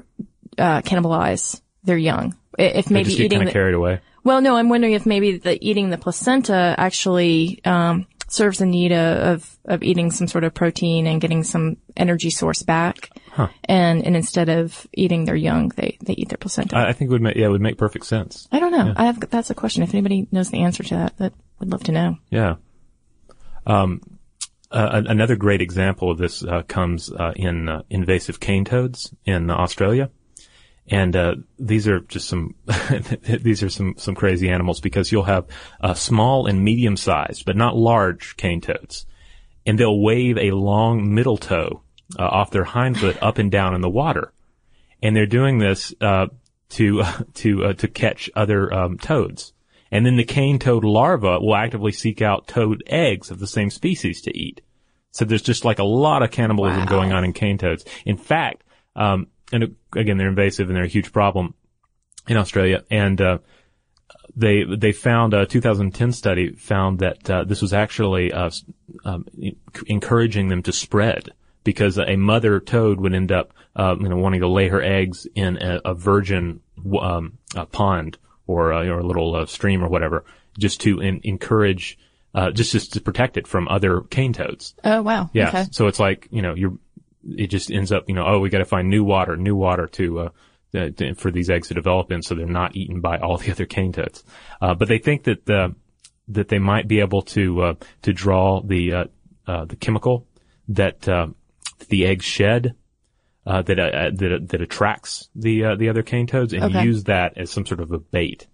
uh, 0.58 0.82
cannibalize 0.82 1.62
their 1.84 1.98
young. 1.98 2.36
If 2.58 2.90
maybe 2.90 3.10
just 3.10 3.20
eating 3.20 3.40
kind 3.40 3.48
the, 3.48 3.52
of 3.52 3.54
carried 3.54 3.74
away. 3.74 4.00
well, 4.24 4.42
no, 4.42 4.56
I'm 4.56 4.70
wondering 4.70 4.94
if 4.94 5.06
maybe 5.06 5.38
the 5.38 5.58
eating 5.68 5.90
the 5.90 5.98
placenta 5.98 6.76
actually 6.78 7.62
um, 7.66 8.06
serves 8.28 8.60
the 8.60 8.66
need 8.66 8.92
of, 8.92 9.58
of 9.66 9.84
eating 9.84 10.12
some 10.12 10.28
sort 10.28 10.44
of 10.44 10.54
protein 10.54 11.08
and 11.08 11.20
getting 11.20 11.44
some 11.44 11.78
energy 11.98 12.30
source 12.30 12.62
back, 12.62 13.10
and 13.66 14.06
and 14.06 14.16
instead 14.16 14.50
of 14.50 14.88
eating 14.94 15.26
their 15.26 15.36
young, 15.36 15.70
they 15.70 15.98
they 16.02 16.14
eat 16.14 16.30
their 16.30 16.38
placenta. 16.38 16.78
I, 16.78 16.90
I 16.90 16.94
think 16.94 17.10
it 17.10 17.12
would 17.12 17.22
make 17.22 17.36
yeah, 17.36 17.48
it 17.48 17.50
would 17.50 17.62
make 17.62 17.78
perfect 17.78 18.06
sense. 18.06 18.48
I 18.52 18.60
don't 18.60 18.72
know. 18.72 18.94
I 18.96 19.06
have 19.06 19.20
that's 19.30 19.50
a 19.50 19.56
question. 19.56 19.84
If 19.84 19.94
anybody 19.94 20.28
knows 20.32 20.50
the 20.50 20.62
answer 20.62 20.84
to 20.84 20.96
that, 20.96 21.18
that 21.18 21.34
would 21.60 21.72
love 21.72 21.84
to 21.86 21.92
know. 21.92 22.18
Yeah. 22.30 22.56
Um, 23.66 24.02
uh, 24.72 25.04
another 25.06 25.36
great 25.36 25.62
example 25.62 26.10
of 26.10 26.18
this 26.18 26.44
uh, 26.44 26.64
comes 26.64 27.12
uh, 27.12 27.32
in 27.36 27.70
uh, 27.70 27.84
invasive 27.90 28.40
cane 28.40 28.66
toads 28.66 29.14
in 29.24 29.52
Australia, 29.52 30.10
and 30.88 31.16
uh, 31.16 31.36
these 31.60 31.88
are 31.88 32.00
just 32.02 32.28
some 32.28 32.56
these 33.24 33.64
are 33.64 33.70
some 33.70 33.96
some 33.98 34.16
crazy 34.16 34.50
animals 34.50 34.82
because 34.82 35.12
you'll 35.12 35.24
have 35.24 35.46
uh, 35.82 35.94
small 35.94 36.46
and 36.46 36.64
medium 36.64 36.98
sized, 36.98 37.46
but 37.46 37.56
not 37.56 37.76
large 37.76 38.36
cane 38.38 38.62
toads, 38.62 39.06
and 39.66 39.80
they'll 39.80 40.00
wave 40.00 40.38
a 40.38 40.52
long 40.52 41.14
middle 41.14 41.38
toe 41.38 41.82
uh, 42.20 42.24
off 42.24 42.52
their 42.52 42.66
hind 42.66 43.00
foot 43.00 43.18
up 43.22 43.38
and 43.38 43.52
down 43.52 43.76
in 43.76 43.82
the 43.82 43.90
water, 43.90 44.34
and 45.02 45.16
they're 45.16 45.26
doing 45.26 45.58
this 45.60 45.94
uh, 46.02 46.28
to 46.70 47.04
to 47.36 47.64
uh, 47.66 47.74
to 47.74 47.88
catch 47.88 48.30
other 48.36 48.74
um, 48.74 48.98
toads. 48.98 49.54
And 49.92 50.04
then 50.08 50.16
the 50.16 50.24
cane 50.24 50.58
toad 50.58 50.84
larva 50.84 51.40
will 51.40 51.56
actively 51.56 51.92
seek 51.92 52.20
out 52.20 52.48
toad 52.48 52.82
eggs 52.88 53.30
of 53.30 53.38
the 53.38 53.46
same 53.46 53.70
species 53.70 54.24
to 54.24 54.36
eat. 54.36 54.62
So 55.12 55.24
there's 55.24 55.44
just 55.44 55.66
like 55.66 55.78
a 55.78 55.84
lot 55.84 56.24
of 56.24 56.32
cannibalism 56.32 56.80
Wow. 56.80 56.86
going 56.88 57.14
on 57.14 57.24
in 57.24 57.32
cane 57.32 57.60
toads. 57.60 57.86
In 58.04 58.18
fact, 58.18 58.64
um, 58.96 59.28
and 59.54 59.64
uh, 59.64 59.68
again, 60.00 60.18
they're 60.18 60.28
invasive 60.28 60.68
and 60.68 60.76
they're 60.76 60.84
a 60.84 60.90
huge 60.90 61.12
problem 61.14 61.54
in 62.28 62.38
Australia. 62.38 62.84
And 62.90 63.22
uh, 63.22 63.38
they 64.36 64.64
they 64.64 64.92
found 64.92 65.34
a 65.34 65.46
2010 65.46 66.12
study 66.12 66.54
found 66.54 67.00
that 67.00 67.30
uh, 67.30 67.44
this 67.44 67.62
was 67.62 67.74
actually 67.74 68.34
uh, 68.34 68.50
um, 69.06 69.26
encouraging 69.86 70.50
them 70.50 70.64
to 70.64 70.74
spread 70.74 71.30
because 71.64 71.98
a 71.98 72.16
mother 72.18 72.60
toad 72.60 73.00
would 73.00 73.14
end 73.14 73.32
up 73.32 73.54
uh, 73.76 73.96
you 74.00 74.10
know 74.10 74.18
wanting 74.18 74.42
to 74.42 74.48
lay 74.48 74.68
her 74.68 74.82
eggs 74.82 75.28
in 75.36 75.58
a, 75.58 75.82
a 75.86 75.94
virgin 75.94 76.62
um, 77.00 77.38
a 77.56 77.66
pond 77.66 78.18
or, 78.48 78.74
uh, 78.74 78.86
or 78.86 79.00
a 79.00 79.06
little 79.06 79.36
uh, 79.36 79.46
stream 79.46 79.84
or 79.84 79.88
whatever 79.88 80.26
just 80.58 80.82
to 80.82 81.00
en- 81.00 81.22
encourage 81.24 81.98
uh, 82.36 82.52
just 82.52 82.72
just 82.72 82.94
to 82.94 83.02
protect 83.02 83.38
it 83.38 83.48
from 83.48 83.68
other 83.68 84.02
cane 84.02 84.34
toads. 84.34 84.74
Oh 84.84 85.02
wow. 85.02 85.30
Yeah. 85.34 85.50
Okay. 85.50 85.66
So 85.72 85.88
it's 85.88 86.00
like, 86.00 86.28
you 86.32 86.42
know, 86.42 86.56
you're, 86.56 86.78
it 87.26 87.48
just 87.48 87.72
ends 87.72 87.92
up, 87.92 88.06
you 88.08 88.16
know, 88.16 88.26
oh, 88.26 88.40
we 88.40 88.50
got 88.50 88.60
to 88.60 88.66
find 88.66 88.90
new 88.90 89.04
water, 89.04 89.36
new 89.38 89.56
water 89.56 89.88
to, 89.88 90.20
uh, 90.20 90.30
to- 90.74 91.14
for 91.16 91.32
these 91.32 91.50
eggs 91.50 91.68
to 91.70 91.74
develop 91.74 92.12
in 92.12 92.22
so 92.22 92.36
they're 92.36 92.46
not 92.46 92.76
eaten 92.76 93.00
by 93.02 93.18
all 93.20 93.38
the 93.38 93.52
other 93.56 93.66
cane 93.66 93.92
toads. 93.92 94.24
Uh, 94.62 94.74
but 94.74 94.88
they 94.88 94.98
think 94.98 95.24
that, 95.24 95.50
uh, 95.50 95.70
that 96.30 96.48
they 96.50 96.60
might 96.60 96.88
be 96.88 97.00
able 97.00 97.22
to, 97.22 97.62
uh, 97.62 97.74
to 98.02 98.14
draw 98.14 98.62
the, 98.62 98.94
uh, 98.94 99.04
uh, 99.48 99.66
the 99.66 99.76
chemical 99.76 100.28
that, 100.70 101.08
uh, 101.08 101.28
the 101.90 102.06
eggs 102.06 102.26
shed, 102.26 102.76
uh, 103.46 103.62
that, 103.62 103.78
uh, 103.80 104.10
that, 104.14 104.48
that 104.50 104.62
attracts 104.62 105.30
the, 105.36 105.66
uh, 105.66 105.76
the 105.76 105.90
other 105.90 106.02
cane 106.02 106.28
toads 106.28 106.54
and 106.54 106.64
Okay. 106.64 106.84
use 106.86 107.04
that 107.06 107.38
as 107.38 107.52
some 107.52 107.66
sort 107.66 107.82
of 107.82 107.92
a 107.92 108.00
bait. 108.00 108.48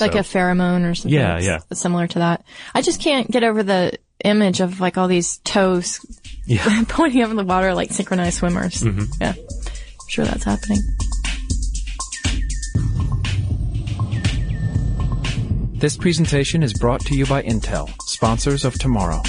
like 0.00 0.12
So- 0.12 0.18
a 0.18 0.22
pheromone 0.22 0.90
or 0.90 0.94
something. 0.94 1.18
Yeah, 1.18 1.38
yeah. 1.40 1.58
Similar 1.72 2.08
to 2.08 2.18
that. 2.18 2.44
I 2.74 2.82
just 2.82 3.00
can't 3.00 3.30
get 3.30 3.44
over 3.44 3.62
the 3.62 3.92
image 4.24 4.60
of 4.60 4.80
like 4.80 4.96
all 4.98 5.06
these 5.08 5.38
toes 5.38 6.00
Yeah. 6.46 6.84
pointing 6.88 7.22
up 7.22 7.30
in 7.30 7.36
the 7.36 7.44
water 7.44 7.74
like 7.74 7.92
synchronized 7.92 8.38
swimmers. 8.38 8.82
Mm-hmm. 8.82 9.04
Yeah. 9.20 9.34
I'm 9.36 10.08
sure 10.08 10.24
that's 10.24 10.44
happening. 10.44 10.78
This 15.78 15.96
presentation 15.98 16.62
is 16.62 16.72
brought 16.72 17.00
to 17.02 17.14
you 17.14 17.26
by 17.26 17.42
Intel, 17.42 17.90
sponsors 18.06 18.64
of 18.64 18.74
tomorrow. 18.78 19.20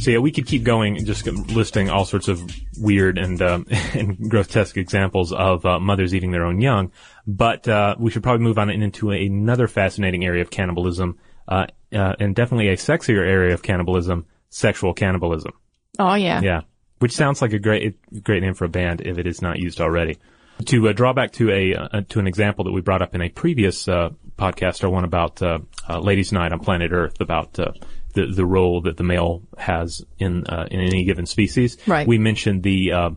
So 0.00 0.12
yeah, 0.12 0.18
we 0.18 0.30
could 0.30 0.46
keep 0.46 0.62
going, 0.62 0.96
and 0.96 1.06
just 1.06 1.26
listing 1.26 1.90
all 1.90 2.06
sorts 2.06 2.28
of 2.28 2.40
weird 2.78 3.18
and 3.18 3.40
um, 3.42 3.66
and 3.94 4.30
grotesque 4.30 4.76
examples 4.76 5.32
of 5.32 5.64
uh, 5.64 5.78
mothers 5.78 6.14
eating 6.14 6.30
their 6.30 6.44
own 6.44 6.60
young. 6.60 6.92
But 7.26 7.68
uh, 7.68 7.96
we 7.98 8.10
should 8.10 8.22
probably 8.22 8.44
move 8.44 8.58
on 8.58 8.70
into 8.70 9.10
another 9.10 9.68
fascinating 9.68 10.24
area 10.24 10.42
of 10.42 10.50
cannibalism, 10.50 11.18
uh, 11.46 11.66
uh, 11.92 12.14
and 12.18 12.34
definitely 12.34 12.68
a 12.68 12.76
sexier 12.76 13.26
area 13.26 13.54
of 13.54 13.62
cannibalism: 13.62 14.26
sexual 14.50 14.94
cannibalism. 14.94 15.52
Oh 15.98 16.14
yeah. 16.14 16.40
Yeah, 16.40 16.60
which 16.98 17.12
sounds 17.12 17.42
like 17.42 17.52
a 17.52 17.58
great 17.58 17.96
great 18.22 18.42
name 18.42 18.54
for 18.54 18.64
a 18.64 18.68
band 18.68 19.02
if 19.02 19.18
it 19.18 19.26
is 19.26 19.42
not 19.42 19.58
used 19.58 19.80
already. 19.80 20.18
To 20.66 20.88
uh, 20.88 20.92
draw 20.92 21.12
back 21.12 21.32
to 21.34 21.50
a 21.50 21.74
uh, 21.74 22.00
to 22.08 22.18
an 22.18 22.26
example 22.26 22.64
that 22.64 22.72
we 22.72 22.80
brought 22.80 23.02
up 23.02 23.14
in 23.14 23.22
a 23.22 23.28
previous 23.28 23.86
uh, 23.86 24.10
podcast, 24.36 24.82
or 24.82 24.90
one 24.90 25.04
about 25.04 25.40
uh, 25.40 25.58
uh, 25.88 26.00
Ladies' 26.00 26.32
Night 26.32 26.52
on 26.52 26.58
Planet 26.58 26.90
Earth, 26.92 27.20
about 27.20 27.58
uh, 27.58 27.72
the 28.18 28.32
the 28.32 28.46
role 28.46 28.82
that 28.82 28.96
the 28.96 29.04
male 29.04 29.42
has 29.56 30.04
in 30.18 30.46
uh, 30.46 30.66
in 30.70 30.80
any 30.80 31.04
given 31.04 31.26
species. 31.26 31.76
Right. 31.86 32.06
We 32.06 32.18
mentioned 32.18 32.62
the 32.62 32.92
uh, 32.92 33.10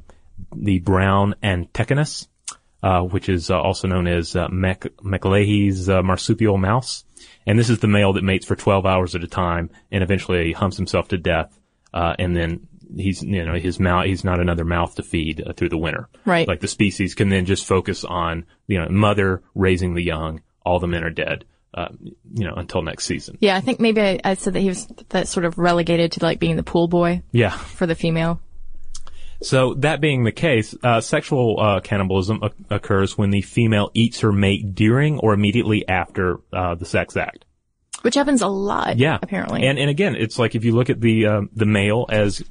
the 0.56 0.80
brown 0.80 1.36
antechinus, 1.44 2.28
uh, 2.84 3.02
which 3.02 3.30
is 3.30 3.50
uh, 3.50 3.60
also 3.60 3.88
known 3.88 4.08
as 4.08 4.36
uh, 4.36 4.48
Mac- 4.50 4.86
uh, 4.86 6.02
marsupial 6.04 6.58
mouse, 6.58 7.04
and 7.46 7.58
this 7.58 7.70
is 7.70 7.80
the 7.80 7.88
male 7.88 8.14
that 8.14 8.24
mates 8.24 8.46
for 8.46 8.56
12 8.56 8.86
hours 8.86 9.16
at 9.16 9.24
a 9.24 9.28
time 9.28 9.70
and 9.92 10.04
eventually 10.04 10.54
humps 10.54 10.78
himself 10.78 11.08
to 11.10 11.18
death, 11.18 11.58
uh, 11.94 12.16
and 12.20 12.36
then 12.36 12.68
he's 12.96 13.24
you 13.24 13.46
know 13.46 13.56
his 13.56 13.80
mouth 13.80 14.06
he's 14.06 14.24
not 14.24 14.40
another 14.40 14.66
mouth 14.66 14.96
to 14.96 15.04
feed 15.04 15.44
uh, 15.46 15.54
through 15.54 15.70
the 15.70 15.78
winter. 15.78 16.10
Right. 16.26 16.48
Like 16.48 16.60
the 16.60 16.68
species 16.68 17.16
can 17.16 17.30
then 17.30 17.46
just 17.46 17.66
focus 17.66 18.04
on 18.04 18.46
you 18.68 18.80
know 18.80 18.90
mother 18.90 19.42
raising 19.56 19.94
the 19.94 20.04
young. 20.04 20.42
All 20.64 20.80
the 20.80 20.88
men 20.88 21.04
are 21.04 21.10
dead. 21.10 21.46
Uh, 21.73 21.88
you 22.34 22.45
know 22.45 22.53
until 22.55 22.81
next 22.81 23.05
season. 23.05 23.38
Yeah, 23.39 23.55
I 23.55 23.62
think 23.62 23.79
maybe 23.79 24.01
I, 24.01 24.19
I 24.25 24.34
said 24.34 24.53
that 24.55 24.60
he 24.60 24.67
was 24.67 24.88
that 25.10 25.27
sort 25.29 25.45
of 25.45 25.57
relegated 25.57 26.12
to 26.13 26.23
like 26.23 26.38
being 26.39 26.57
the 26.57 26.63
pool 26.63 26.89
boy 26.89 27.23
Yeah. 27.31 27.51
for 27.51 27.86
the 27.88 27.95
female. 27.95 28.41
So 29.41 29.73
that 29.75 30.01
being 30.01 30.23
the 30.23 30.31
case, 30.31 30.75
uh, 30.84 31.01
sexual 31.01 31.60
uh, 31.60 31.79
cannibalism 31.79 32.39
o- 32.43 32.49
occurs 32.69 33.17
when 33.17 33.31
the 33.31 33.41
female 33.41 33.89
eats 33.93 34.19
her 34.19 34.31
mate 34.31 34.75
during 34.75 35.17
or 35.19 35.34
immediately 35.34 35.88
after 35.88 36.39
uh, 36.53 36.75
the 36.75 36.86
sex 36.86 37.17
act. 37.17 37.45
Which 38.03 38.15
happens 38.15 38.41
a 38.41 38.47
lot. 38.47 38.97
Yeah, 38.97 39.17
Apparently. 39.21 39.63
And 39.65 39.79
and 39.79 39.89
again, 39.89 40.15
it's 40.15 40.38
like 40.38 40.55
if 40.55 40.63
you 40.65 40.73
look 40.75 40.89
at 40.89 40.99
the 41.01 41.25
um, 41.27 41.49
the 41.55 41.65
male 41.65 42.05
as 42.10 42.43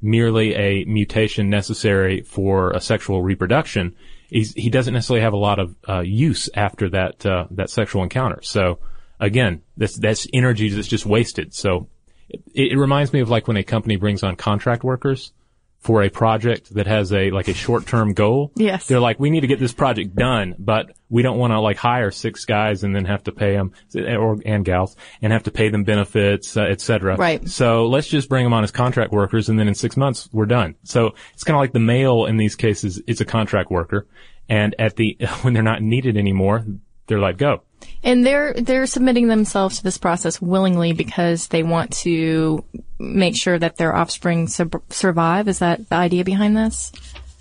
merely 0.00 0.54
a 0.54 0.84
mutation 0.84 1.50
necessary 1.50 2.20
for 2.22 2.70
a 2.70 2.80
sexual 2.80 3.22
reproduction, 3.22 3.94
he 4.30 4.70
doesn't 4.70 4.94
necessarily 4.94 5.22
have 5.22 5.32
a 5.32 5.38
lot 5.38 5.58
of 5.58 5.74
uh, 5.88 6.00
use 6.00 6.50
after 6.54 6.90
that 6.90 7.24
uh, 7.24 7.46
that 7.52 7.70
sexual 7.70 8.02
encounter. 8.02 8.40
So 8.42 8.78
again, 9.18 9.62
that's 9.76 9.96
that's 9.96 10.26
energy 10.32 10.68
that's 10.68 10.88
just 10.88 11.06
wasted. 11.06 11.54
So 11.54 11.88
it, 12.28 12.72
it 12.72 12.76
reminds 12.78 13.12
me 13.12 13.20
of 13.20 13.30
like 13.30 13.48
when 13.48 13.56
a 13.56 13.64
company 13.64 13.96
brings 13.96 14.22
on 14.22 14.36
contract 14.36 14.84
workers 14.84 15.32
for 15.80 16.02
a 16.02 16.10
project 16.10 16.74
that 16.74 16.86
has 16.86 17.12
a 17.12 17.30
like 17.30 17.48
a 17.48 17.54
short 17.54 17.86
term 17.86 18.12
goal. 18.12 18.52
Yes. 18.56 18.86
They're 18.86 19.00
like, 19.00 19.20
we 19.20 19.30
need 19.30 19.40
to 19.40 19.46
get 19.46 19.60
this 19.60 19.72
project 19.72 20.14
done, 20.14 20.54
but 20.58 20.92
we 21.08 21.22
don't 21.22 21.38
want 21.38 21.52
to 21.52 21.60
like 21.60 21.76
hire 21.76 22.10
six 22.10 22.44
guys 22.44 22.84
and 22.84 22.94
then 22.94 23.04
have 23.04 23.24
to 23.24 23.32
pay 23.32 23.52
them 23.52 23.72
or 23.94 24.38
and 24.44 24.64
gals 24.64 24.96
and 25.22 25.32
have 25.32 25.44
to 25.44 25.50
pay 25.50 25.68
them 25.68 25.84
benefits, 25.84 26.56
uh, 26.56 26.62
et 26.62 26.80
cetera. 26.80 27.16
Right. 27.16 27.48
So 27.48 27.86
let's 27.86 28.08
just 28.08 28.28
bring 28.28 28.44
them 28.44 28.52
on 28.52 28.64
as 28.64 28.70
contract 28.70 29.12
workers, 29.12 29.48
and 29.48 29.58
then 29.58 29.68
in 29.68 29.74
six 29.74 29.96
months 29.96 30.28
we're 30.32 30.46
done. 30.46 30.74
So 30.82 31.14
it's 31.32 31.44
kind 31.44 31.56
of 31.56 31.60
like 31.60 31.72
the 31.72 31.80
male 31.80 32.26
in 32.26 32.36
these 32.36 32.56
cases 32.56 33.00
is 33.06 33.20
a 33.20 33.24
contract 33.24 33.70
worker, 33.70 34.06
and 34.48 34.74
at 34.78 34.96
the 34.96 35.16
when 35.42 35.54
they're 35.54 35.62
not 35.62 35.82
needed 35.82 36.16
anymore, 36.16 36.66
they're 37.06 37.20
let 37.20 37.38
go. 37.38 37.62
And 38.02 38.24
they're 38.24 38.52
they're 38.54 38.86
submitting 38.86 39.28
themselves 39.28 39.78
to 39.78 39.84
this 39.84 39.98
process 39.98 40.40
willingly 40.40 40.92
because 40.92 41.48
they 41.48 41.62
want 41.62 41.92
to 41.98 42.64
make 42.98 43.36
sure 43.36 43.58
that 43.58 43.76
their 43.76 43.94
offspring 43.94 44.46
sub- 44.46 44.82
survive. 44.90 45.48
Is 45.48 45.58
that 45.58 45.88
the 45.88 45.96
idea 45.96 46.24
behind 46.24 46.56
this? 46.56 46.92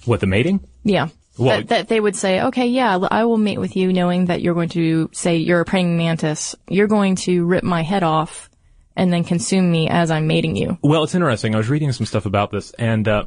What 0.05 0.19
the 0.19 0.27
mating? 0.27 0.61
Yeah. 0.83 1.09
Well- 1.37 1.57
that, 1.57 1.67
that 1.67 1.87
they 1.87 1.99
would 1.99 2.15
say, 2.15 2.41
okay, 2.41 2.67
yeah, 2.67 2.97
I 3.11 3.25
will 3.25 3.37
mate 3.37 3.59
with 3.59 3.75
you 3.75 3.93
knowing 3.93 4.25
that 4.25 4.41
you're 4.41 4.55
going 4.55 4.69
to 4.69 5.09
say 5.13 5.37
you're 5.37 5.61
a 5.61 5.65
praying 5.65 5.95
mantis. 5.95 6.55
You're 6.67 6.87
going 6.87 7.15
to 7.17 7.45
rip 7.45 7.63
my 7.63 7.83
head 7.83 8.03
off 8.03 8.49
and 8.95 9.13
then 9.13 9.23
consume 9.23 9.71
me 9.71 9.87
as 9.87 10.09
I'm 10.09 10.25
mating 10.25 10.55
you. 10.55 10.77
Well, 10.81 11.03
it's 11.03 11.13
interesting. 11.13 11.53
I 11.53 11.59
was 11.59 11.69
reading 11.69 11.91
some 11.91 12.07
stuff 12.07 12.25
about 12.25 12.51
this, 12.51 12.71
and 12.71 13.07
uh, 13.07 13.25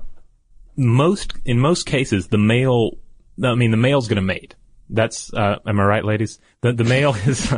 most 0.76 1.34
in 1.44 1.60
most 1.60 1.86
cases, 1.86 2.26
the 2.26 2.38
male, 2.38 2.98
I 3.42 3.54
mean, 3.54 3.70
the 3.70 3.76
male's 3.76 4.08
going 4.08 4.16
to 4.16 4.22
mate. 4.22 4.56
That's 4.92 5.33
uh, 5.33 5.57
am 5.66 5.81
I 5.81 5.85
right, 5.85 6.05
ladies? 6.05 6.38
The 6.61 6.72
the 6.72 6.85
male 6.85 7.14
is 7.26 7.48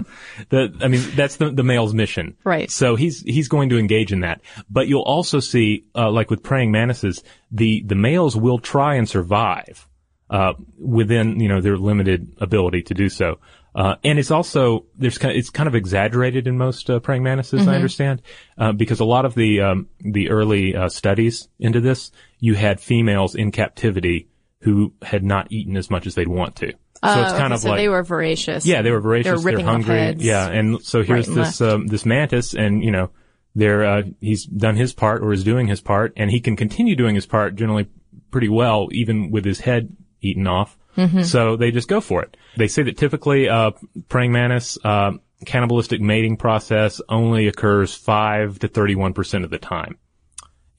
the 0.51 0.77
I 0.81 0.89
mean 0.89 1.03
that's 1.15 1.37
the 1.37 1.51
the 1.51 1.63
male's 1.63 1.95
mission. 1.95 2.37
Right. 2.45 2.71
So 2.71 2.97
he's 2.97 3.23
he's 3.23 3.49
going 3.49 3.71
to 3.71 3.79
engage 3.79 4.13
in 4.13 4.21
that. 4.21 4.41
But 4.71 4.89
you'll 4.89 5.03
also 5.03 5.41
see, 5.41 5.87
uh, 5.95 6.11
like 6.11 6.31
with 6.31 6.43
praying 6.43 6.73
mantises, 6.73 7.23
the 7.51 7.83
the 7.87 7.95
males 7.95 8.37
will 8.37 8.59
try 8.59 8.97
and 8.97 9.09
survive 9.09 9.89
uh, 10.31 10.55
within 10.79 11.41
you 11.41 11.49
know 11.49 11.61
their 11.61 11.77
limited 11.77 12.37
ability 12.41 12.83
to 12.85 12.95
do 12.95 13.09
so. 13.09 13.39
Uh, 13.75 13.97
and 14.05 14.19
it's 14.19 14.31
also 14.31 14.85
there's 14.97 15.17
kind 15.17 15.33
of, 15.33 15.39
it's 15.39 15.51
kind 15.51 15.67
of 15.67 15.75
exaggerated 15.75 16.47
in 16.47 16.59
most 16.59 16.91
uh, 16.91 17.01
praying 17.01 17.23
mantises, 17.23 17.67
I 17.67 17.75
understand, 17.75 18.21
uh, 18.59 18.73
because 18.73 19.01
a 19.01 19.05
lot 19.05 19.25
of 19.25 19.35
the 19.35 19.63
um, 19.63 19.89
the 20.01 20.29
early 20.29 20.77
uh, 20.77 20.89
studies 20.91 21.49
into 21.59 21.81
this, 21.81 22.11
you 22.39 22.55
had 22.55 22.81
females 22.81 23.35
in 23.35 23.51
captivity 23.51 24.29
who 24.61 24.93
had 25.03 25.25
not 25.25 25.51
eaten 25.51 25.77
as 25.77 25.91
much 25.91 26.07
as 26.07 26.15
they'd 26.15 26.29
want 26.29 26.57
to. 26.57 26.75
So 27.05 27.11
it's 27.23 27.33
Oh, 27.33 27.37
kind 27.37 27.47
okay, 27.47 27.55
of 27.55 27.61
so 27.61 27.69
like 27.71 27.79
they 27.79 27.89
were 27.89 28.03
voracious. 28.05 28.65
yeah, 28.65 28.83
they 28.83 28.93
were 28.93 29.01
voracious. 29.01 29.43
They're 29.43 29.59
off 29.59 29.65
hungry. 29.65 30.15
Yeah, 30.19 30.49
and 30.49 30.81
so 30.85 31.03
here's 31.03 31.27
and 31.27 31.37
this 31.37 31.61
um, 31.61 31.87
this 31.89 32.07
mantis, 32.07 32.55
and 32.55 32.83
you 32.85 32.93
know, 32.93 33.11
they're 33.57 33.85
uh, 33.85 34.03
he's 34.21 34.45
done 34.47 34.77
his 34.77 34.93
part 34.93 35.23
or 35.23 35.33
is 35.33 35.43
doing 35.43 35.67
his 35.67 35.81
part, 35.81 36.13
and 36.17 36.31
he 36.31 36.41
can 36.41 36.55
continue 36.55 36.95
doing 36.95 37.17
his 37.17 37.27
part 37.27 37.57
generally 37.57 37.89
pretty 38.31 38.49
well, 38.49 38.89
even 38.93 39.31
with 39.33 39.45
his 39.45 39.59
head 39.61 39.97
eaten 40.21 40.47
off. 40.47 40.79
Mm-hmm. 40.97 41.23
So 41.23 41.57
they 41.57 41.71
just 41.73 41.89
go 41.89 42.01
for 42.01 42.23
it. 42.23 42.37
They 42.57 42.69
say 42.69 42.83
that 42.85 42.99
typically, 42.99 43.49
uh, 43.49 43.73
praying 44.09 44.31
mantis 44.31 44.79
uh, 44.85 45.13
cannibalistic 45.45 46.01
mating 46.01 46.37
process 46.37 47.01
only 47.09 47.49
occurs 47.49 47.95
five 47.95 48.61
to 48.61 48.69
thirty-one 48.69 49.13
percent 49.13 49.43
of 49.45 49.51
the 49.51 49.59
time, 49.59 49.99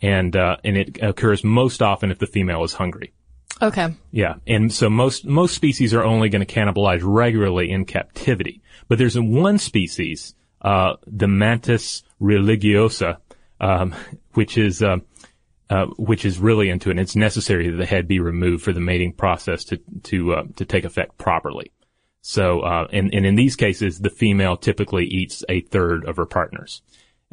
and 0.01 0.33
uh, 0.37 0.55
and 0.63 0.77
it 0.77 0.99
occurs 1.01 1.43
most 1.43 1.81
often 1.81 2.11
if 2.11 2.19
the 2.19 2.27
female 2.27 2.63
is 2.63 2.71
hungry. 2.73 3.11
Okay. 3.63 3.95
Yeah, 4.11 4.35
and 4.45 4.71
so 4.71 4.89
most 4.89 5.25
most 5.25 5.55
species 5.55 5.93
are 5.93 6.03
only 6.03 6.29
going 6.29 6.45
to 6.45 6.53
cannibalize 6.53 6.99
regularly 7.01 7.71
in 7.71 7.85
captivity. 7.85 8.61
But 8.89 8.97
there's 8.97 9.17
one 9.17 9.57
species, 9.57 10.35
uh, 10.61 10.95
the 11.07 11.27
Mantis 11.27 12.03
religiosa, 12.21 13.17
um, 13.61 13.95
which 14.33 14.57
is 14.57 14.83
uh, 14.83 14.97
uh, 15.69 15.85
which 15.97 16.25
is 16.25 16.39
really 16.39 16.69
into 16.69 16.89
it. 16.89 16.93
And 16.93 16.99
it's 16.99 17.15
necessary 17.15 17.69
that 17.69 17.77
the 17.77 17.85
head 17.85 18.07
be 18.07 18.19
removed 18.19 18.63
for 18.63 18.73
the 18.73 18.81
mating 18.81 19.13
process 19.13 19.63
to 19.65 19.77
to 20.03 20.33
uh, 20.33 20.43
to 20.57 20.65
take 20.65 20.83
effect 20.83 21.17
properly. 21.17 21.71
So, 22.21 22.61
uh, 22.61 22.87
and, 22.91 23.13
and 23.13 23.25
in 23.25 23.35
these 23.35 23.57
cases, 23.57 23.99
the 23.99 24.09
female 24.09 24.55
typically 24.55 25.05
eats 25.05 25.43
a 25.49 25.59
third 25.59 26.05
of 26.05 26.15
her 26.15 26.25
partners. 26.25 26.81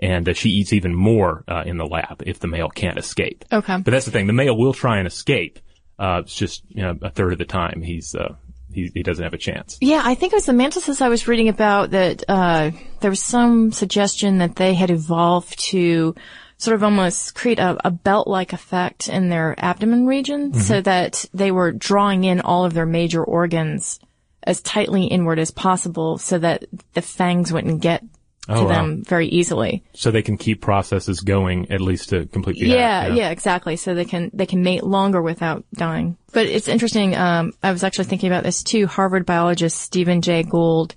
And 0.00 0.28
uh, 0.28 0.32
she 0.32 0.50
eats 0.50 0.72
even 0.72 0.94
more 0.94 1.44
uh, 1.46 1.62
in 1.64 1.76
the 1.76 1.86
lab 1.86 2.22
if 2.26 2.40
the 2.40 2.48
male 2.48 2.68
can't 2.68 2.98
escape. 2.98 3.44
Okay. 3.52 3.76
But 3.76 3.90
that's 3.92 4.06
the 4.06 4.10
thing. 4.10 4.26
The 4.26 4.32
male 4.32 4.56
will 4.56 4.72
try 4.72 4.98
and 4.98 5.06
escape. 5.06 5.60
Uh, 6.00 6.22
it's 6.24 6.34
just 6.34 6.62
you 6.70 6.82
know, 6.82 6.96
a 7.02 7.10
third 7.10 7.32
of 7.32 7.38
the 7.38 7.44
time 7.44 7.82
he's 7.82 8.14
uh, 8.14 8.34
he, 8.72 8.90
he 8.94 9.02
doesn't 9.02 9.22
have 9.22 9.34
a 9.34 9.38
chance. 9.38 9.76
Yeah, 9.80 10.00
I 10.02 10.14
think 10.14 10.32
it 10.32 10.36
was 10.36 10.46
the 10.46 10.54
mantises 10.54 11.02
I 11.02 11.10
was 11.10 11.28
reading 11.28 11.48
about 11.48 11.90
that 11.90 12.24
uh, 12.26 12.70
there 13.00 13.10
was 13.10 13.22
some 13.22 13.70
suggestion 13.70 14.38
that 14.38 14.56
they 14.56 14.74
had 14.74 14.90
evolved 14.90 15.58
to 15.70 16.14
sort 16.56 16.74
of 16.74 16.82
almost 16.82 17.34
create 17.34 17.58
a, 17.58 17.76
a 17.86 17.90
belt-like 17.90 18.52
effect 18.52 19.08
in 19.08 19.28
their 19.28 19.54
abdomen 19.58 20.06
region 20.06 20.52
so 20.54 20.80
that 20.80 21.24
they 21.32 21.50
were 21.50 21.72
drawing 21.72 22.24
in 22.24 22.40
all 22.40 22.64
of 22.64 22.74
their 22.74 22.86
major 22.86 23.24
organs 23.24 23.98
as 24.42 24.60
tightly 24.60 25.04
inward 25.04 25.38
as 25.38 25.50
possible 25.50 26.18
so 26.18 26.38
that 26.38 26.64
the 26.94 27.02
fangs 27.02 27.52
wouldn't 27.52 27.80
get 27.80 28.04
to 28.46 28.54
Oh, 28.54 28.64
wow. 28.64 28.68
them 28.72 29.04
very 29.04 29.28
easily. 29.28 29.84
So 29.92 30.10
they 30.10 30.22
can 30.22 30.36
keep 30.36 30.60
processes 30.60 31.20
going 31.20 31.70
at 31.70 31.80
least 31.80 32.08
to 32.08 32.26
complete 32.26 32.56
the 32.58 32.68
Yeah, 32.68 33.04
act, 33.06 33.14
yeah, 33.14 33.30
exactly. 33.30 33.76
So 33.76 33.94
they 33.94 34.04
can 34.04 34.30
they 34.32 34.46
can 34.46 34.62
mate 34.62 34.82
longer 34.82 35.20
without 35.22 35.64
dying. 35.74 36.16
But 36.32 36.46
it's 36.46 36.68
interesting. 36.68 37.14
Um, 37.16 37.52
I 37.62 37.70
was 37.72 37.84
actually 37.84 38.06
thinking 38.06 38.30
about 38.30 38.42
this 38.44 38.62
too. 38.62 38.86
Harvard 38.86 39.26
biologist 39.26 39.78
Stephen 39.80 40.22
Jay 40.22 40.42
Gould, 40.42 40.94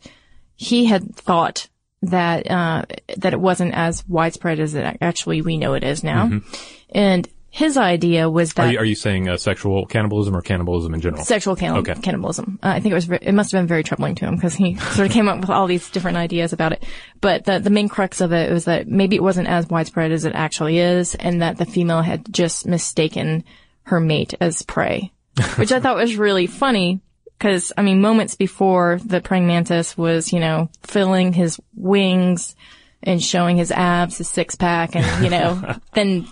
he 0.56 0.86
had 0.86 1.16
thought 1.16 1.68
that 2.04 2.50
uh, 2.50 2.84
that 3.18 3.34
it 3.34 3.40
wasn't 3.40 3.74
as 3.74 4.04
widespread 4.08 4.60
as 4.60 4.76
it 4.76 4.98
actually 5.02 5.42
we 5.42 5.58
know 5.58 5.74
it 5.74 5.84
is 5.84 6.04
now, 6.04 6.42
and 6.90 7.28
his 7.56 7.78
idea 7.78 8.28
was 8.32 8.54
that. 8.56 8.66
Are 8.66 8.72
you, 8.72 8.80
are 8.80 8.84
you 8.86 8.96
saying 8.96 9.30
uh, 9.30 9.38
sexual 9.38 9.86
cannibalism 9.86 10.36
or 10.36 10.42
cannibalism 10.42 10.96
in 10.96 11.02
general? 11.02 11.24
sexual 11.24 11.56
canni- 11.56 11.78
Okay. 11.88 11.94
cannibalism. 12.02 12.58
Uh, 12.64 12.70
I 12.70 12.80
think 12.80 12.94
it 12.94 12.96
was, 12.96 13.06
ve- 13.06 13.20
it 13.22 13.34
must 13.34 13.52
have 13.52 13.60
been 13.60 13.68
very 13.68 13.84
troubling 13.84 14.16
to 14.16 14.26
him 14.26 14.34
because 14.34 14.56
he 14.56 14.74
sort 14.96 15.06
of 15.08 15.14
came 15.14 15.30
up 15.30 15.40
with 15.40 15.52
all 15.52 15.68
these 15.68 15.88
different 15.92 16.18
ideas 16.18 16.52
about 16.52 16.72
it. 16.72 16.84
But 17.22 17.46
the, 17.46 17.60
the 17.60 17.70
main 17.70 17.90
crux 17.90 18.22
of 18.22 18.34
it 18.34 18.52
was 18.52 18.66
that 18.66 18.88
maybe 18.88 19.16
it 19.16 19.22
wasn't 19.22 19.50
as 19.50 19.68
widespread 19.68 20.12
as 20.12 20.26
it 20.26 20.34
actually 20.34 20.80
is 20.80 21.14
and 21.14 21.44
that 21.44 21.58
the 21.60 21.66
female 21.68 22.02
had 22.02 22.26
just 22.34 22.66
mistaken 22.66 23.44
her 23.84 24.00
mate 24.00 24.34
as 24.42 24.64
prey, 24.64 25.12
which 25.58 25.72
I 25.72 25.80
thought 25.80 25.96
was 25.98 26.16
really 26.18 26.48
funny 26.48 27.02
because, 27.38 27.72
I 27.78 27.84
mean, 27.84 28.02
moments 28.02 28.34
before 28.34 29.00
the 29.06 29.22
praying 29.22 29.46
mantis 29.46 29.96
was, 29.96 30.34
you 30.34 30.40
know, 30.40 30.70
filling 30.82 31.34
his 31.34 31.60
wings 31.76 32.56
and 33.04 33.22
showing 33.22 33.58
his 33.58 33.72
abs, 33.72 34.18
his 34.18 34.28
six 34.28 34.56
pack 34.56 34.96
and, 34.96 35.24
you 35.24 35.30
know, 35.30 35.76
then 35.94 36.28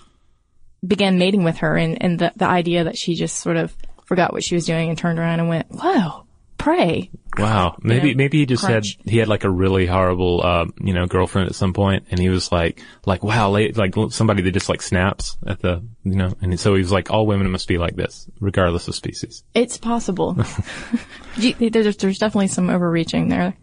began 0.85 1.17
mating 1.19 1.43
with 1.43 1.57
her 1.57 1.77
and, 1.77 2.01
and 2.01 2.19
the, 2.19 2.31
the 2.35 2.45
idea 2.45 2.83
that 2.85 2.97
she 2.97 3.15
just 3.15 3.37
sort 3.37 3.57
of 3.57 3.75
forgot 4.05 4.33
what 4.33 4.43
she 4.43 4.55
was 4.55 4.65
doing 4.65 4.89
and 4.89 4.97
turned 4.97 5.19
around 5.19 5.39
and 5.39 5.47
went, 5.49 5.67
whoa, 5.69 6.25
prey. 6.57 7.09
Wow. 7.37 7.77
Maybe 7.81 8.09
Yeah. 8.09 8.15
maybe 8.15 8.39
he 8.39 8.45
just 8.45 8.65
Crunch. 8.65 8.97
had 9.03 9.09
he 9.09 9.17
had 9.17 9.27
like 9.29 9.45
a 9.45 9.49
really 9.49 9.85
horrible 9.85 10.41
uh, 10.43 10.65
you 10.81 10.93
know 10.93 11.05
girlfriend 11.07 11.47
at 11.49 11.55
some 11.55 11.71
point, 11.73 12.07
and 12.11 12.19
he 12.19 12.27
was 12.27 12.51
like 12.51 12.83
like 13.05 13.23
wow 13.23 13.49
like, 13.49 13.77
like 13.77 13.93
somebody 14.09 14.41
that 14.41 14.51
just 14.51 14.67
like 14.67 14.81
snaps 14.81 15.37
at 15.47 15.59
the 15.61 15.81
you 16.03 16.15
know, 16.15 16.33
and 16.41 16.59
so 16.59 16.73
he 16.75 16.81
was 16.81 16.91
like 16.91 17.09
all 17.09 17.25
women 17.25 17.49
must 17.49 17.69
be 17.69 17.77
like 17.77 17.95
this 17.95 18.27
regardless 18.41 18.87
of 18.89 18.95
species. 18.95 19.43
It's 19.53 19.77
possible. 19.77 20.35
There's, 21.37 21.95
there's 21.97 22.17
definitely 22.19 22.47
some 22.47 22.69
overreaching 22.69 23.29
there. 23.29 23.55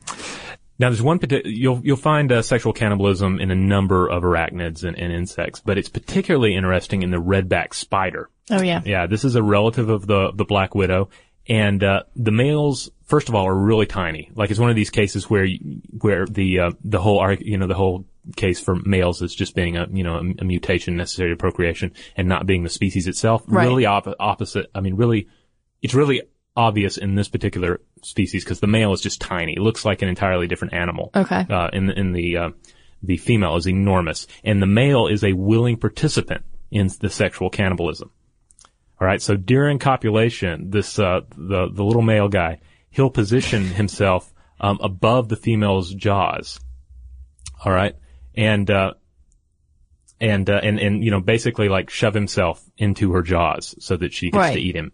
Now, 0.79 0.91
there's 0.91 1.03
one 1.03 1.19
you'll 1.45 1.81
you'll 1.83 1.97
find 1.97 2.31
uh, 2.31 2.43
sexual 2.43 2.73
cannibalism 2.73 3.41
in 3.41 3.51
a 3.51 3.55
number 3.55 4.09
of 4.09 4.23
arachnids 4.23 4.85
and, 4.85 4.97
and 4.97 5.12
insects, 5.12 5.61
but 5.61 5.77
it's 5.77 5.88
particularly 5.88 6.55
interesting 6.55 7.03
in 7.03 7.11
the 7.11 7.17
redback 7.17 7.75
spider. 7.75 8.31
Oh 8.51 8.62
yeah. 8.62 8.83
Yeah, 8.85 9.07
this 9.07 9.25
is 9.25 9.35
a 9.35 9.43
relative 9.43 9.88
of 9.88 10.07
the 10.07 10.31
the 10.33 10.45
black 10.45 10.75
widow, 10.75 11.11
and 11.49 11.83
uh, 11.83 12.03
the 12.14 12.31
males, 12.31 12.91
first 13.05 13.29
of 13.29 13.35
all, 13.35 13.47
are 13.49 13.55
really 13.55 13.87
tiny. 13.87 14.31
Like 14.35 14.51
it's 14.51 14.61
one 14.61 14.71
of 14.71 14.77
these 14.77 14.91
cases 14.91 15.29
where 15.29 15.45
you, 15.45 15.83
where 16.01 16.27
the 16.27 16.61
uh, 16.61 16.71
the 16.85 17.01
whole 17.01 17.35
you 17.41 17.59
know 17.59 17.67
the 17.67 17.75
whole 17.75 18.05
case 18.37 18.61
for 18.61 18.77
males 18.77 19.21
is 19.21 19.35
just 19.35 19.55
being 19.57 19.77
a 19.77 19.87
you 19.91 20.05
know 20.05 20.17
a, 20.17 20.43
a 20.43 20.45
mutation 20.45 20.97
necessary 20.97 21.31
to 21.31 21.37
procreation 21.37 21.93
and 22.17 22.29
not 22.29 22.47
being 22.47 22.62
the 22.62 22.71
species 22.71 23.09
itself. 23.09 23.43
Right. 23.47 23.64
Really 23.64 23.87
op- 23.87 24.14
opposite. 24.21 24.71
I 24.75 24.81
mean, 24.81 24.95
really, 24.95 25.29
it's 25.83 25.95
really 25.95 26.23
obvious 26.59 26.97
in 26.99 27.14
this 27.14 27.29
particular 27.29 27.81
species 28.03 28.44
because 28.44 28.59
the 28.61 28.66
male 28.66 28.92
is 28.92 29.01
just 29.01 29.21
tiny. 29.21 29.53
It 29.53 29.61
looks 29.61 29.85
like 29.85 30.03
an 30.03 30.09
entirely 30.09 30.49
different 30.49 30.75
animal. 30.75 31.11
Okay. 31.14 31.47
Uh, 31.49 31.68
in 31.73 31.87
the, 31.87 31.99
in 31.99 32.12
the 32.12 32.37
uh, 32.37 32.51
the 33.03 33.16
female 33.16 33.55
is 33.57 33.68
enormous, 33.68 34.27
and 34.42 34.61
the 34.61 34.66
male 34.66 35.07
is 35.07 35.23
a 35.23 35.33
willing 35.33 35.77
participant 35.77 36.42
in 36.71 36.90
the 37.01 37.09
sexual 37.09 37.49
cannibalism. 37.49 38.11
All 39.01 39.07
right. 39.07 39.23
So 39.23 39.37
during 39.37 39.79
copulation, 39.79 40.71
this, 40.71 40.99
uh, 40.99 41.21
the, 41.37 41.68
the 41.73 41.85
little 41.85 42.03
male 42.03 42.29
guy, 42.29 42.59
he'll 42.90 43.11
position 43.11 43.64
himself, 43.64 44.33
um, 44.61 44.79
above 44.83 45.29
the 45.29 45.37
female's 45.37 45.94
jaws. 45.94 46.59
All 47.64 47.73
right. 47.73 47.94
And, 48.35 48.68
uh, 48.68 48.94
and, 50.21 50.51
uh, 50.51 50.61
and, 50.61 50.81
and, 50.81 51.05
you 51.05 51.12
know, 51.12 51.21
basically 51.21 51.68
like 51.68 51.90
shove 51.90 52.14
himself 52.14 52.61
into 52.77 53.12
her 53.12 53.23
jaws 53.23 53.77
so 53.79 53.97
that 53.97 54.12
she 54.12 54.31
gets 54.33 54.37
Right. 54.37 54.55
to 54.55 54.61
eat 54.61 54.75
him. 54.75 54.90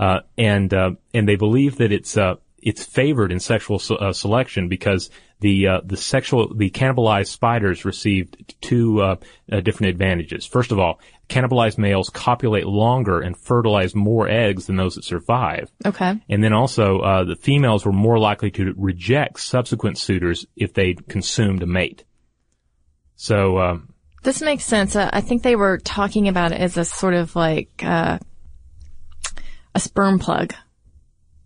Uh, 0.00 0.20
and, 0.38 0.72
uh, 0.72 0.92
and 1.12 1.28
they 1.28 1.36
believe 1.36 1.76
that 1.76 1.92
it's, 1.92 2.16
uh, 2.16 2.36
it's 2.62 2.84
favored 2.84 3.30
in 3.32 3.38
sexual 3.38 3.78
se- 3.78 3.98
uh, 4.00 4.12
selection 4.12 4.68
because 4.68 5.10
the, 5.40 5.66
uh, 5.66 5.80
the 5.84 5.96
sexual, 5.96 6.54
the 6.54 6.70
cannibalized 6.70 7.26
spiders 7.28 7.84
received 7.84 8.54
two, 8.62 9.02
uh, 9.02 9.16
uh, 9.52 9.60
different 9.60 9.90
advantages. 9.90 10.46
First 10.46 10.72
of 10.72 10.78
all, 10.78 11.00
cannibalized 11.28 11.76
males 11.76 12.08
copulate 12.08 12.66
longer 12.66 13.20
and 13.20 13.36
fertilize 13.36 13.94
more 13.94 14.26
eggs 14.26 14.66
than 14.66 14.76
those 14.76 14.94
that 14.94 15.04
survive. 15.04 15.70
Okay. 15.84 16.18
And 16.30 16.42
then 16.42 16.54
also, 16.54 17.00
uh, 17.00 17.24
the 17.24 17.36
females 17.36 17.84
were 17.84 17.92
more 17.92 18.18
likely 18.18 18.50
to 18.52 18.74
reject 18.78 19.40
subsequent 19.40 19.98
suitors 19.98 20.46
if 20.56 20.72
they 20.72 20.94
consumed 20.94 21.62
a 21.62 21.66
mate. 21.66 22.04
So, 23.16 23.58
um, 23.58 23.94
This 24.22 24.40
makes 24.40 24.64
sense. 24.64 24.96
Uh, 24.96 25.10
I 25.12 25.20
think 25.20 25.42
they 25.42 25.56
were 25.56 25.78
talking 25.78 26.28
about 26.28 26.52
it 26.52 26.60
as 26.60 26.78
a 26.78 26.84
sort 26.86 27.14
of 27.14 27.36
like, 27.36 27.82
uh, 27.82 28.18
a 29.74 29.80
sperm 29.80 30.18
plug. 30.18 30.54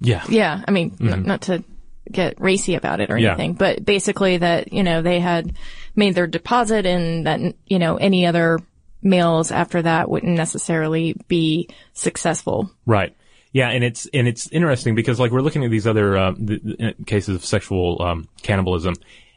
yeah. 0.01 0.25
Yeah. 0.29 0.63
I 0.67 0.71
mean, 0.71 0.97
n- 1.01 1.23
not 1.25 1.43
to 1.43 1.65
get 2.11 2.41
racy 2.41 2.75
about 2.75 3.01
it 3.01 3.11
or 3.11 3.17
Yeah. 3.19 3.31
anything, 3.33 3.55
but 3.55 3.85
basically 3.85 4.37
that, 4.39 4.73
you 4.73 4.83
know, 4.83 5.03
they 5.03 5.21
had 5.21 5.55
made 5.97 6.15
their 6.15 6.27
deposit 6.27 6.85
and 6.87 7.27
that, 7.27 7.41
you 7.67 7.79
know, 7.79 7.97
any 7.97 8.27
other 8.27 8.59
males 9.03 9.51
after 9.51 9.83
that 9.83 10.11
wouldn't 10.11 10.37
necessarily 10.37 11.15
be 11.29 11.69
successful. 11.93 12.71
Right. 12.87 13.15
Yeah, 13.53 13.69
and 13.71 13.85
it's 13.85 14.07
and 14.13 14.27
it's 14.27 14.49
interesting 14.49 14.95
because 14.97 15.21
like 15.21 15.31
we're 15.31 15.41
looking 15.41 15.65
at 15.65 15.71
these 15.71 15.87
other 15.87 16.17
uh, 16.17 16.33
the, 16.37 16.59
the 16.59 17.05
cases 17.07 17.37
of 17.37 17.45
sexual 17.45 18.03
um, 18.03 18.29
cannibalism, 18.43 18.95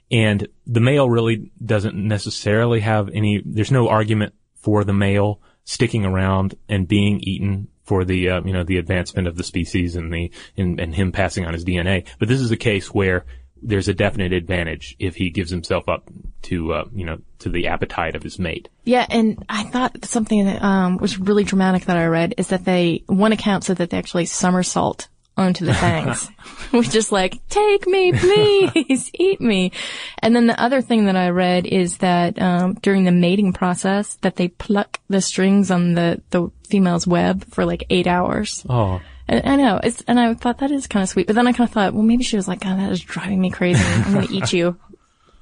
and 0.09 0.47
the 0.65 0.79
male 0.79 1.07
really 1.07 1.51
doesn't 1.63 1.93
necessarily 1.95 2.79
have 2.79 3.09
any. 3.13 3.43
There's 3.45 3.71
no 3.71 3.89
argument 3.89 4.33
for 4.55 4.83
the 4.83 4.93
male 4.93 5.39
sticking 5.65 6.03
around 6.03 6.55
and 6.67 6.87
being 6.87 7.19
eaten 7.21 7.67
for 7.87 8.03
the 8.03 8.29
uh, 8.29 8.41
you 8.43 8.53
know 8.53 8.63
the 8.63 8.77
advancement 8.77 9.27
of 9.27 9.37
the 9.37 9.43
species 9.43 9.95
and 9.95 10.13
the 10.13 10.29
and, 10.57 10.79
and 10.79 10.93
him 10.93 11.11
passing 11.11 11.45
on 11.45 11.53
his 11.53 11.65
DNA. 11.65 12.05
But 12.19 12.27
this 12.27 12.41
is 12.41 12.51
a 12.51 12.57
case 12.57 12.93
where 12.93 13.25
there's 13.63 13.87
a 13.87 13.93
definite 13.93 14.33
advantage 14.33 14.95
if 14.99 15.15
he 15.15 15.31
gives 15.31 15.49
himself 15.49 15.87
up 15.87 16.07
to 16.43 16.73
uh, 16.73 16.85
you 16.93 17.05
know 17.05 17.17
to 17.39 17.49
the 17.49 17.67
appetite 17.67 18.15
of 18.15 18.21
his 18.21 18.37
mate. 18.37 18.67
Yeah, 18.83 19.05
and 19.09 19.43
I 19.49 19.63
thought 19.63 20.05
something 20.05 20.45
that 20.45 20.61
um, 20.61 20.97
was 20.97 21.17
really 21.17 21.45
dramatic 21.45 21.85
that 21.85 21.97
I 21.97 22.05
read 22.05 22.35
is 22.37 22.49
that 22.49 22.65
they 22.65 23.03
one 23.07 23.31
account 23.31 23.63
said 23.63 23.77
that 23.77 23.89
they 23.89 23.97
actually 23.97 24.25
somersault 24.25 25.07
onto 25.37 25.65
the 25.65 25.73
fangs, 25.73 26.27
which 26.71 26.95
is 26.95 27.11
like, 27.11 27.47
take 27.47 27.85
me, 27.87 28.11
please, 28.11 29.11
eat 29.19 29.39
me. 29.39 29.71
And 30.19 30.35
then 30.35 30.47
the 30.47 30.59
other 30.59 30.81
thing 30.81 31.05
that 31.05 31.15
I 31.15 31.29
read 31.29 31.65
is 31.65 31.97
that 31.97 32.41
um, 32.41 32.73
during 32.75 33.03
the 33.03 33.11
mating 33.11 33.53
process, 33.53 34.15
that 34.21 34.35
they 34.35 34.47
pluck 34.47 34.99
the 35.07 35.21
strings 35.21 35.71
on 35.71 35.93
the 35.93 36.21
the 36.31 36.49
female's 36.67 37.07
web 37.07 37.45
for 37.45 37.65
like 37.65 37.85
eight 37.89 38.07
hours. 38.07 38.65
Oh. 38.67 39.01
And 39.29 39.45
I 39.45 39.55
know, 39.57 39.79
it's, 39.83 40.01
and 40.07 40.17
I 40.19 40.33
thought 40.35 40.59
that 40.59 40.71
is 40.71 40.87
kind 40.87 41.03
of 41.03 41.09
sweet. 41.09 41.27
But 41.27 41.35
then 41.35 41.47
I 41.47 41.51
kind 41.51 41.67
of 41.67 41.73
thought, 41.73 41.93
well, 41.93 42.03
maybe 42.03 42.23
she 42.23 42.37
was 42.37 42.47
like, 42.47 42.61
God, 42.61 42.79
that 42.79 42.91
is 42.91 43.01
driving 43.01 43.41
me 43.41 43.49
crazy. 43.49 43.83
I'm 43.83 44.13
going 44.13 44.27
to 44.27 44.33
eat 44.33 44.53
you. 44.53 44.77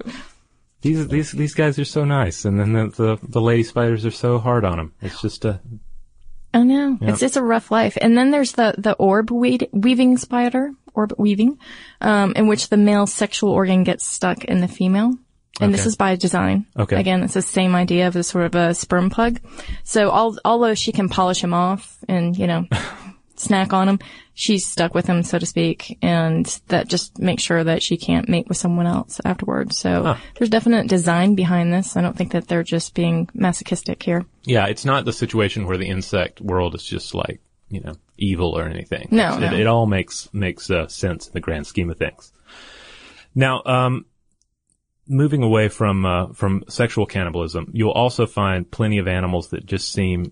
These 0.82 1.08
these 1.08 1.32
these 1.32 1.56
guys 1.56 1.80
are 1.80 1.86
so 1.86 2.06
nice, 2.06 2.46
and 2.46 2.60
then 2.60 2.74
the 2.74 2.88
the, 2.90 3.18
the 3.24 3.42
lady 3.42 3.64
spiders 3.64 4.06
are 4.06 4.12
so 4.12 4.38
hard 4.38 4.64
on 4.64 4.78
them. 4.78 4.94
It's 5.02 5.20
just 5.20 5.44
a 5.44 5.60
I 6.56 6.64
know. 6.64 6.98
It's 7.02 7.22
it's 7.22 7.36
a 7.36 7.44
rough 7.44 7.70
life. 7.70 7.98
And 8.00 8.18
then 8.18 8.32
there's 8.32 8.54
the 8.54 8.74
the 8.78 8.94
orb 8.94 9.30
weed, 9.30 9.68
weaving 9.74 10.18
spider, 10.18 10.72
orb 10.94 11.14
weaving, 11.18 11.60
um, 12.00 12.32
in 12.36 12.48
which 12.48 12.70
the 12.70 12.78
male 12.78 13.08
sexual 13.08 13.50
organ 13.50 13.84
gets 13.84 14.06
stuck 14.06 14.46
in 14.46 14.62
the 14.62 14.70
female. 14.70 15.14
And 15.60 15.74
this 15.74 15.86
is 15.86 15.96
by 15.96 16.16
design. 16.16 16.66
Okay. 16.78 17.00
Again, 17.00 17.24
it's 17.24 17.34
the 17.34 17.42
same 17.42 17.76
idea 17.76 18.08
of 18.08 18.16
a 18.16 18.24
sort 18.24 18.46
of 18.46 18.56
a 18.56 18.74
sperm 18.74 19.10
plug. 19.10 19.40
So 19.84 20.12
al- 20.12 20.40
although 20.44 20.76
she 20.76 20.92
can 20.92 21.08
polish 21.08 21.42
him 21.42 21.54
off 21.54 21.98
and, 22.10 22.38
you 22.38 22.46
know, 22.48 22.66
snack 23.40 23.74
on 23.74 23.88
him, 23.90 24.00
she's 24.34 24.66
stuck 24.66 24.94
with 24.94 25.08
him, 25.08 25.24
so 25.24 25.40
to 25.40 25.46
speak. 25.46 25.98
And 26.02 26.46
that 26.68 26.88
just 26.88 27.20
makes 27.20 27.44
sure 27.44 27.64
that 27.64 27.84
she 27.84 27.98
can't 27.98 28.30
mate 28.30 28.48
with 28.48 28.58
someone 28.58 28.88
else 28.88 29.20
afterwards. 29.26 29.78
So 29.78 30.18
there's 30.36 30.50
definite 30.50 30.88
design 30.88 31.36
behind 31.36 31.74
this. 31.74 31.96
I 31.96 32.02
don't 32.02 32.18
think 32.18 32.32
that 32.32 32.48
they're 32.48 32.64
just 32.64 32.94
being 32.94 33.30
masochistic 33.34 34.02
here. 34.04 34.26
yeah. 34.44 34.66
It's 34.68 34.86
not 34.86 35.06
the 35.06 35.14
situation 35.14 35.66
where 35.66 35.78
the 35.78 35.88
insect 35.88 36.42
world 36.42 36.76
is 36.76 36.84
just 36.84 37.14
like 37.16 37.42
you 37.70 37.82
know 37.82 37.96
evil 38.18 38.58
or 38.58 38.64
anything. 38.64 39.08
No, 39.12 39.38
no. 39.38 39.48
It, 39.48 39.62
it 39.62 39.68
all 39.68 39.86
makes 39.86 40.30
makes 40.34 40.70
uh, 40.70 40.88
sense 40.88 41.28
in 41.28 41.34
the 41.34 41.40
grand 41.40 41.68
scheme 41.68 41.90
of 41.90 41.98
things. 41.98 42.32
Now, 43.34 43.62
um, 43.66 44.06
moving 45.08 45.44
away 45.44 45.68
from 45.70 46.06
uh, 46.06 46.28
from 46.34 46.64
sexual 46.70 47.06
cannibalism, 47.06 47.72
you'll 47.74 47.92
also 47.92 48.26
find 48.26 48.70
plenty 48.70 48.98
of 48.98 49.08
animals 49.08 49.50
that 49.50 49.66
just 49.66 49.92
seem 49.92 50.32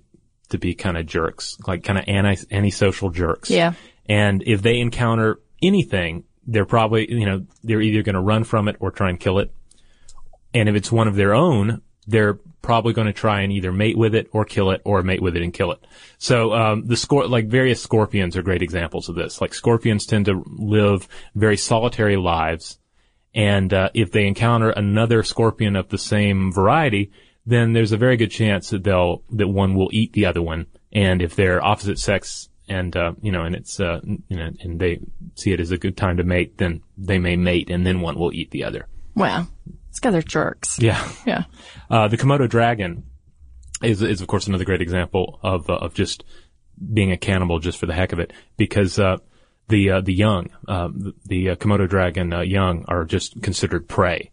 to 0.53 0.57
be 0.57 0.73
kind 0.73 0.97
of 0.97 1.05
jerks, 1.05 1.57
like 1.67 1.83
kind 1.83 1.99
of 1.99 2.05
anti 2.07 2.35
antisocial 2.49 3.09
jerks. 3.09 3.49
Yeah. 3.49 3.73
And 4.07 4.43
if 4.45 4.61
they 4.61 4.79
encounter 4.79 5.39
anything, 5.61 6.23
they're 6.47 6.65
probably, 6.65 7.11
you 7.11 7.25
know, 7.25 7.45
they're 7.63 7.81
either 7.81 8.01
going 8.01 8.15
to 8.15 8.21
run 8.21 8.43
from 8.43 8.67
it 8.67 8.77
or 8.79 8.91
try 8.91 9.09
and 9.09 9.19
kill 9.19 9.39
it. 9.39 9.53
And 10.53 10.69
if 10.69 10.75
it's 10.75 10.91
one 10.91 11.07
of 11.07 11.15
their 11.15 11.33
own, 11.33 11.81
they're 12.05 12.35
probably 12.61 12.93
going 12.93 13.07
to 13.07 13.13
try 13.13 13.41
and 13.41 13.51
either 13.51 13.71
mate 13.71 13.97
with 13.97 14.13
it 14.13 14.27
or 14.31 14.45
kill 14.45 14.71
it 14.71 14.81
or 14.85 15.01
mate 15.03 15.21
with 15.21 15.35
it 15.35 15.41
and 15.41 15.53
kill 15.53 15.71
it. 15.71 15.85
So, 16.17 16.53
um, 16.53 16.85
the 16.85 16.95
scor- 16.95 17.29
like 17.29 17.47
various 17.47 17.81
scorpions 17.81 18.37
are 18.37 18.43
great 18.43 18.61
examples 18.61 19.09
of 19.09 19.15
this. 19.15 19.41
Like 19.41 19.53
scorpions 19.53 20.05
tend 20.05 20.25
to 20.25 20.43
live 20.47 21.07
very 21.35 21.57
solitary 21.57 22.17
lives. 22.17 22.77
And, 23.33 23.73
uh, 23.73 23.89
if 23.93 24.11
they 24.11 24.27
encounter 24.27 24.69
another 24.69 25.23
scorpion 25.23 25.75
of 25.75 25.89
the 25.89 25.97
same 25.97 26.53
variety, 26.53 27.11
then 27.45 27.73
there's 27.73 27.91
a 27.91 27.97
very 27.97 28.17
good 28.17 28.31
chance 28.31 28.69
that 28.69 28.83
they'll, 28.83 29.21
that 29.31 29.47
one 29.47 29.75
will 29.75 29.89
eat 29.91 30.13
the 30.13 30.25
other 30.25 30.41
one. 30.41 30.67
And 30.91 31.21
if 31.21 31.35
they're 31.35 31.63
opposite 31.63 31.99
sex 31.99 32.49
and, 32.69 32.95
uh, 32.95 33.13
you 33.21 33.31
know, 33.31 33.43
and 33.43 33.55
it's, 33.55 33.79
uh, 33.79 33.99
you 34.03 34.37
know, 34.37 34.49
and 34.61 34.79
they 34.79 34.99
see 35.35 35.51
it 35.51 35.59
as 35.59 35.71
a 35.71 35.77
good 35.77 35.97
time 35.97 36.17
to 36.17 36.23
mate, 36.23 36.57
then 36.57 36.81
they 36.97 37.19
may 37.19 37.35
mate 37.35 37.69
and 37.69 37.85
then 37.85 38.01
one 38.01 38.17
will 38.17 38.33
eat 38.33 38.51
the 38.51 38.63
other. 38.63 38.87
Wow. 39.15 39.47
These 39.89 39.99
guys 39.99 40.15
are 40.15 40.21
jerks. 40.21 40.79
Yeah. 40.79 41.05
Yeah. 41.25 41.43
Uh, 41.89 42.07
the 42.07 42.17
Komodo 42.17 42.47
dragon 42.47 43.03
is, 43.81 44.01
is 44.01 44.21
of 44.21 44.27
course 44.27 44.47
another 44.47 44.65
great 44.65 44.81
example 44.81 45.39
of, 45.43 45.69
uh, 45.69 45.73
of 45.73 45.93
just 45.93 46.23
being 46.93 47.11
a 47.11 47.17
cannibal 47.17 47.59
just 47.59 47.77
for 47.77 47.85
the 47.85 47.93
heck 47.93 48.13
of 48.13 48.19
it 48.19 48.31
because, 48.55 48.97
uh, 48.99 49.17
the, 49.67 49.91
uh, 49.91 50.01
the 50.01 50.13
young, 50.13 50.49
uh, 50.67 50.87
the, 50.87 51.13
the 51.25 51.49
uh, 51.51 51.55
Komodo 51.55 51.89
dragon, 51.89 52.33
uh, 52.33 52.41
young 52.41 52.85
are 52.87 53.05
just 53.05 53.41
considered 53.41 53.87
prey. 53.87 54.29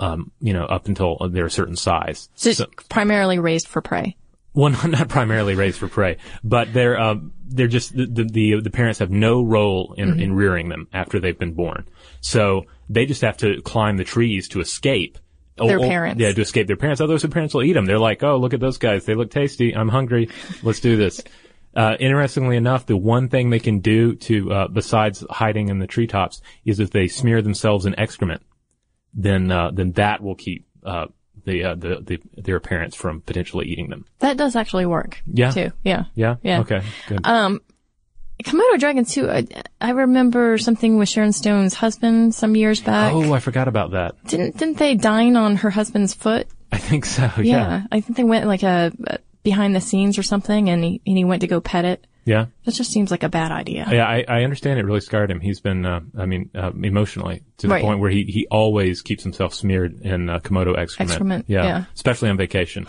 Um, 0.00 0.32
you 0.40 0.52
know, 0.54 0.64
up 0.64 0.88
until 0.88 1.18
they're 1.30 1.44
a 1.46 1.50
certain 1.50 1.76
size. 1.76 2.28
So 2.34 2.48
it's 2.50 2.62
primarily 2.88 3.38
raised 3.38 3.68
for 3.68 3.82
prey. 3.82 4.16
Well, 4.54 4.70
not, 4.88 5.08
primarily 5.08 5.54
raised 5.54 5.78
for 5.78 5.88
prey, 5.88 6.16
but 6.42 6.72
they're 6.72 6.98
um, 6.98 7.32
they're 7.46 7.68
just 7.68 7.94
the, 7.94 8.06
the 8.06 8.24
the 8.24 8.60
the 8.62 8.70
parents 8.70 8.98
have 9.00 9.10
no 9.10 9.42
role 9.42 9.94
in, 9.98 10.08
Mm-hmm. 10.10 10.20
in 10.20 10.32
rearing 10.34 10.68
them 10.70 10.88
after 10.92 11.20
they've 11.20 11.38
been 11.38 11.52
born, 11.54 11.86
so 12.20 12.64
they 12.88 13.04
just 13.06 13.20
have 13.20 13.36
to 13.38 13.60
climb 13.62 13.96
the 13.98 14.04
trees 14.04 14.48
to 14.48 14.60
escape. 14.60 15.18
Their 15.58 15.78
Oh, 15.78 15.84
oh, 15.84 15.88
parents. 15.88 16.18
yeah, 16.20 16.32
to 16.32 16.40
escape 16.40 16.66
their 16.66 16.76
parents. 16.76 17.02
Otherwise, 17.02 17.20
their 17.22 17.30
parents 17.30 17.52
will 17.54 17.62
eat 17.62 17.74
them. 17.74 17.84
They're 17.84 17.98
like, 17.98 18.22
oh, 18.22 18.38
look 18.38 18.54
at 18.54 18.60
those 18.60 18.78
guys. 18.78 19.04
They 19.04 19.14
look 19.14 19.30
tasty. 19.30 19.76
I'm 19.76 19.88
hungry. 19.90 20.30
Let's 20.62 20.80
do 20.80 20.96
this. 20.96 21.22
Uh, 21.72 21.94
interestingly 22.00 22.56
enough, 22.56 22.84
the 22.86 22.96
one 22.96 23.28
thing 23.28 23.50
they 23.50 23.60
can 23.60 23.78
do 23.78 24.16
to, 24.16 24.52
uh, 24.52 24.66
besides 24.66 25.24
hiding 25.30 25.68
in 25.68 25.78
the 25.78 25.86
treetops 25.86 26.42
is 26.64 26.80
if 26.80 26.90
they 26.90 27.06
smear 27.06 27.42
themselves 27.42 27.86
in 27.86 27.96
excrement, 27.96 28.42
then, 29.14 29.50
uh, 29.50 29.70
then 29.70 29.92
that 29.92 30.22
will 30.22 30.34
keep, 30.34 30.66
uh, 30.84 31.06
the, 31.44 31.64
uh, 31.64 31.74
the, 31.74 32.00
the, 32.00 32.20
their 32.42 32.60
parents 32.60 32.94
from 32.94 33.22
potentially 33.22 33.66
eating 33.66 33.88
them. 33.88 34.04
That 34.18 34.36
does 34.36 34.56
actually 34.56 34.86
work. 34.86 35.22
Yeah. 35.26 35.50
Too. 35.50 35.72
Yeah. 35.82 36.04
Yeah? 36.14 36.36
Yeah. 36.42 36.60
Okay. 36.60 36.82
Good. 37.08 37.20
Um, 37.26 37.60
Komodo 38.42 38.78
dragon 38.78 39.04
too. 39.04 39.30
I, 39.30 39.46
I 39.80 39.90
remember 39.90 40.56
something 40.58 40.96
with 40.96 41.08
Sharon 41.08 41.32
Stone's 41.32 41.74
husband 41.74 42.34
some 42.34 42.56
years 42.56 42.80
back. 42.80 43.12
oh, 43.12 43.32
I 43.32 43.40
forgot 43.40 43.68
about 43.68 43.90
that. 43.92 44.22
Didn't 44.24 44.56
didn't 44.56 44.78
they 44.78 44.94
dine 44.94 45.36
on 45.36 45.56
her 45.56 45.70
husband's 45.70 46.14
foot? 46.14 46.48
I 46.72 46.78
think 46.78 47.04
so. 47.04 47.30
Yeah. 47.38 47.42
Yeah. 47.44 47.82
I 47.92 48.00
think 48.00 48.16
they 48.16 48.24
went 48.24 48.46
like 48.46 48.62
a, 48.62 48.92
a 49.06 49.18
behind 49.42 49.74
the 49.74 49.80
scenes 49.80 50.18
or 50.18 50.22
something, 50.22 50.70
and 50.70 50.82
he 50.82 51.02
and 51.06 51.18
he 51.18 51.24
went 51.24 51.42
to 51.42 51.48
go 51.48 51.60
pet 51.60 51.84
it. 51.84 52.06
Yeah. 52.24 52.46
That 52.64 52.74
just 52.74 52.92
seems 52.92 53.10
like 53.10 53.22
a 53.22 53.28
bad 53.28 53.50
idea. 53.52 53.86
Yeah. 53.90 54.06
I, 54.06 54.24
I 54.28 54.42
understand 54.44 54.78
it 54.78 54.84
really 54.84 55.00
scarred 55.00 55.30
him. 55.30 55.40
He's 55.40 55.60
been, 55.60 55.84
uh, 55.86 56.00
I 56.18 56.26
mean, 56.26 56.50
uh, 56.54 56.70
emotionally 56.72 57.42
to 57.58 57.66
the 57.66 57.72
Right. 57.72 57.82
point 57.82 58.00
where 58.00 58.10
he, 58.10 58.24
he 58.24 58.46
always 58.50 59.02
keeps 59.02 59.22
himself 59.22 59.54
smeared 59.54 60.00
in 60.02 60.28
uh, 60.28 60.38
Komodo 60.40 60.76
excrement. 60.76 61.10
Excrement, 61.10 61.44
Yeah. 61.48 61.64
yeah. 61.64 61.84
Especially 61.94 62.28
on 62.30 62.36
vacation. 62.36 62.86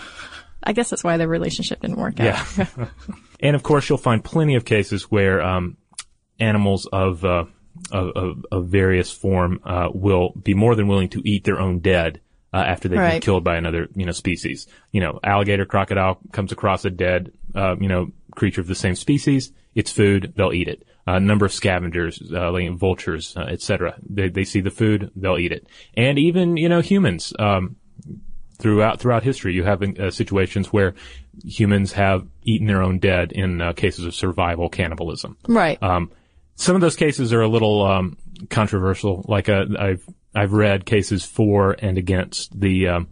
I 0.64 0.74
guess 0.74 0.90
that's 0.90 1.04
why 1.04 1.18
the 1.18 1.28
relationship 1.28 1.80
didn't 1.80 1.98
work 1.98 2.20
out. 2.20 2.46
Yeah. 2.58 2.66
and 3.40 3.56
of 3.56 3.64
course, 3.64 3.88
you'll 3.90 3.98
find 3.98 4.24
plenty 4.24 4.56
of 4.56 4.66
cases 4.66 5.04
where, 5.10 5.42
um, 5.42 5.78
animals 6.40 6.88
of, 6.92 7.24
uh, 7.26 7.46
of, 7.92 8.10
of, 8.16 8.46
of 8.52 8.68
various 8.68 9.12
form, 9.12 9.60
uh, 9.64 9.90
will 9.94 10.34
be 10.42 10.54
more 10.54 10.76
than 10.76 10.88
willing 10.88 11.10
to 11.10 11.22
eat 11.28 11.44
their 11.46 11.60
own 11.60 11.80
dead. 11.80 12.20
Uh, 12.54 12.58
after 12.58 12.90
they've 12.90 13.00
been 13.00 13.22
killed 13.22 13.46
by 13.46 13.56
another, 13.56 13.88
you 13.96 14.06
know, 14.06 14.12
species. 14.12 14.68
You 14.92 15.00
know, 15.00 15.22
alligator, 15.24 15.66
crocodile 15.66 16.20
comes 16.34 16.52
across 16.52 16.84
a 16.84 16.90
dead, 16.90 17.32
uh, 17.56 17.78
you 17.80 17.88
know, 17.88 18.12
creature 18.36 18.62
of 18.62 18.68
the 18.68 18.76
same 18.76 18.96
species, 18.96 19.52
it's 19.76 19.92
food, 19.92 20.34
they'll 20.36 20.54
eat 20.54 20.68
it. 20.68 20.84
A 21.08 21.20
number 21.20 21.46
of 21.46 21.54
scavengers, 21.54 22.22
uh, 22.32 22.52
like 22.52 22.70
vultures, 22.72 23.36
uh, 23.36 23.42
etc. 23.42 23.96
They, 24.08 24.30
they 24.30 24.44
see 24.44 24.62
the 24.62 24.72
food, 24.72 25.12
they'll 25.16 25.38
eat 25.38 25.52
it. 25.52 25.68
And 25.96 26.20
even, 26.20 26.58
you 26.58 26.70
know, 26.70 26.82
humans, 26.82 27.34
um, 27.40 27.78
throughout, 28.60 29.00
throughout 29.00 29.24
history, 29.24 29.54
you 29.54 29.64
have 29.64 29.82
uh, 29.82 30.12
situations 30.12 30.72
where 30.72 30.94
humans 31.44 31.94
have 31.94 32.28
eaten 32.44 32.68
their 32.68 32.84
own 32.84 33.00
dead 33.00 33.32
in 33.32 33.62
uh, 33.62 33.74
cases 33.74 34.06
of 34.06 34.14
survival 34.14 34.70
cannibalism. 34.70 35.38
Right. 35.48 35.82
Um, 35.82 36.12
some 36.56 36.76
of 36.76 36.82
those 36.82 36.96
cases 36.96 37.34
are 37.34 37.42
a 37.42 37.48
little 37.48 37.84
um, 37.84 38.18
controversial. 38.50 39.26
Like 39.28 39.50
uh, 39.50 39.66
I've 39.80 40.08
I've 40.34 40.54
read 40.54 40.86
cases 40.86 41.26
for 41.26 41.76
and 41.80 41.98
against 41.98 42.58
the 42.58 42.88
um, 42.88 43.08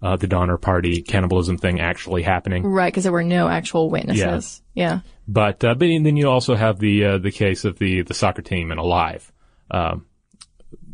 uh, 0.00 0.16
the 0.16 0.26
Donner 0.26 0.58
Party 0.58 1.02
cannibalism 1.02 1.58
thing 1.58 1.80
actually 1.80 2.22
happening. 2.22 2.64
right, 2.64 2.92
because 2.92 3.04
there 3.04 3.12
were 3.12 3.24
no 3.24 3.48
actual 3.48 3.90
witnesses. 3.90 4.62
Yeah. 4.74 4.84
yeah. 4.84 5.00
But 5.26 5.64
uh, 5.64 5.74
but 5.74 5.86
then 5.86 6.16
you 6.16 6.28
also 6.28 6.54
have 6.54 6.78
the 6.78 7.04
uh, 7.04 7.18
the 7.18 7.30
case 7.30 7.64
of 7.64 7.78
the 7.78 8.02
the 8.02 8.14
soccer 8.14 8.42
team 8.42 8.70
and 8.70 8.80
Alive, 8.80 9.30
um, 9.70 10.06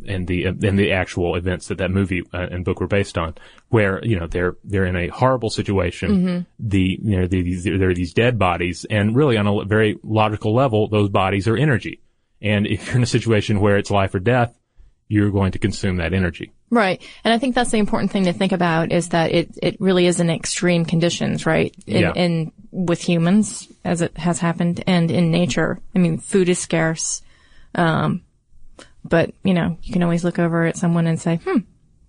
and 0.07 0.27
the 0.27 0.45
and 0.45 0.77
the 0.77 0.91
actual 0.91 1.35
events 1.35 1.67
that 1.67 1.77
that 1.77 1.91
movie 1.91 2.23
uh, 2.33 2.47
and 2.51 2.65
book 2.65 2.81
were 2.81 2.87
based 2.87 3.17
on, 3.17 3.35
where 3.69 4.03
you 4.03 4.19
know 4.19 4.27
they're 4.27 4.57
they're 4.63 4.85
in 4.85 4.95
a 4.95 5.07
horrible 5.07 5.49
situation. 5.49 6.45
The 6.59 6.99
you 7.01 7.21
know 7.21 7.27
the, 7.27 7.41
these, 7.43 7.63
there 7.63 7.89
are 7.89 7.93
these 7.93 8.13
dead 8.13 8.37
bodies, 8.37 8.85
and 8.89 9.15
really 9.15 9.37
on 9.37 9.47
a 9.47 9.63
very 9.65 9.97
logical 10.03 10.53
level, 10.53 10.89
those 10.89 11.09
bodies 11.09 11.47
are 11.47 11.55
energy. 11.55 12.01
And 12.41 12.67
if 12.67 12.87
you're 12.87 12.97
in 12.97 13.03
a 13.03 13.07
situation 13.07 13.61
where 13.61 13.77
it's 13.77 13.89
life 13.89 14.13
or 14.13 14.19
death, 14.19 14.53
you're 15.07 15.31
going 15.31 15.51
to 15.51 15.59
consume 15.59 15.97
that 15.97 16.13
energy. 16.13 16.51
Right. 16.71 17.01
And 17.23 17.33
I 17.33 17.37
think 17.37 17.53
that's 17.53 17.71
the 17.71 17.77
important 17.77 18.11
thing 18.11 18.25
to 18.25 18.33
think 18.33 18.51
about 18.51 18.91
is 18.91 19.09
that 19.09 19.31
it, 19.31 19.57
it 19.61 19.79
really 19.79 20.07
is 20.07 20.19
in 20.19 20.29
extreme 20.29 20.83
conditions, 20.83 21.45
right? 21.45 21.75
In, 21.85 22.01
Yeah. 22.01 22.13
in 22.15 22.51
with 22.71 23.01
humans, 23.01 23.67
as 23.83 24.01
it 24.01 24.17
has 24.17 24.39
happened, 24.39 24.83
and 24.87 25.11
in 25.11 25.31
nature. 25.31 25.79
I 25.95 25.99
mean, 25.99 26.17
food 26.17 26.49
is 26.49 26.59
scarce. 26.59 27.21
Um, 27.75 28.23
but, 29.03 29.33
you 29.43 29.53
know, 29.53 29.77
you 29.83 29.93
can 29.93 30.01
always 30.01 30.23
look 30.23 30.39
over 30.39 30.65
at 30.65 30.75
someone 30.75 31.05
and 31.05 31.21
say, 31.21 31.37
hmm, 31.37 31.59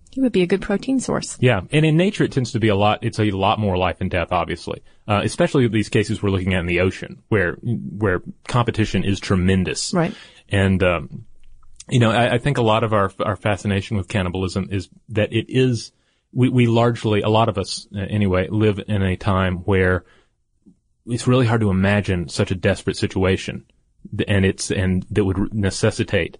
he 0.09 0.21
would 0.21 0.31
be 0.31 0.41
a 0.41 0.47
good 0.47 0.63
protein 0.63 0.99
source. 0.99 1.37
Yeah, 1.39 1.61
and 1.71 1.85
in 1.85 1.95
nature 1.95 2.23
it 2.23 2.31
tends 2.31 2.53
to 2.53 2.59
be 2.59 2.69
a 2.69 2.75
lot. 2.75 3.03
It's 3.03 3.19
a 3.19 3.29
lot 3.29 3.59
more 3.59 3.77
life 3.77 3.97
and 4.01 4.09
death, 4.09 4.31
obviously. 4.31 4.81
Uh, 5.07 5.21
especially 5.23 5.67
these 5.67 5.89
cases 5.89 6.23
we're 6.23 6.31
looking 6.31 6.55
at 6.55 6.61
in 6.61 6.65
the 6.65 6.79
ocean, 6.79 7.21
where 7.29 7.53
where 7.61 8.23
competition 8.47 9.03
is 9.03 9.19
tremendous. 9.19 9.93
Right. 9.93 10.15
And 10.49 10.81
um, 10.81 11.26
you 11.89 11.99
know, 11.99 12.11
I, 12.11 12.35
I 12.35 12.37
think 12.37 12.57
a 12.57 12.61
lot 12.63 12.83
of 12.83 12.93
our 12.93 13.11
our 13.19 13.35
fascination 13.35 13.97
with 13.97 14.07
cannibalism 14.07 14.69
is 14.71 14.89
that 15.09 15.33
it 15.33 15.45
is 15.49 15.91
we 16.33 16.49
we 16.49 16.67
largely 16.67 17.21
a 17.21 17.29
lot 17.29 17.49
of 17.49 17.57
us 17.57 17.87
uh, 17.95 17.99
anyway 17.99 18.47
live 18.49 18.79
in 18.87 19.01
a 19.01 19.15
time 19.15 19.57
where 19.59 20.03
it's 21.05 21.27
really 21.27 21.45
hard 21.45 21.61
to 21.61 21.69
imagine 21.69 22.27
such 22.27 22.51
a 22.51 22.55
desperate 22.55 22.97
situation, 22.97 23.65
and 24.27 24.45
it's 24.45 24.71
and 24.71 25.05
that 25.11 25.23
would 25.23 25.53
necessitate 25.53 26.37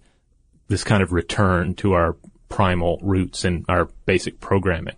this 0.68 0.84
kind 0.84 1.02
of 1.02 1.12
return 1.12 1.74
to 1.74 1.94
our 1.94 2.16
primal 2.48 2.98
roots 3.02 3.44
and 3.44 3.64
our 3.68 3.86
basic 4.04 4.40
programming. 4.40 4.96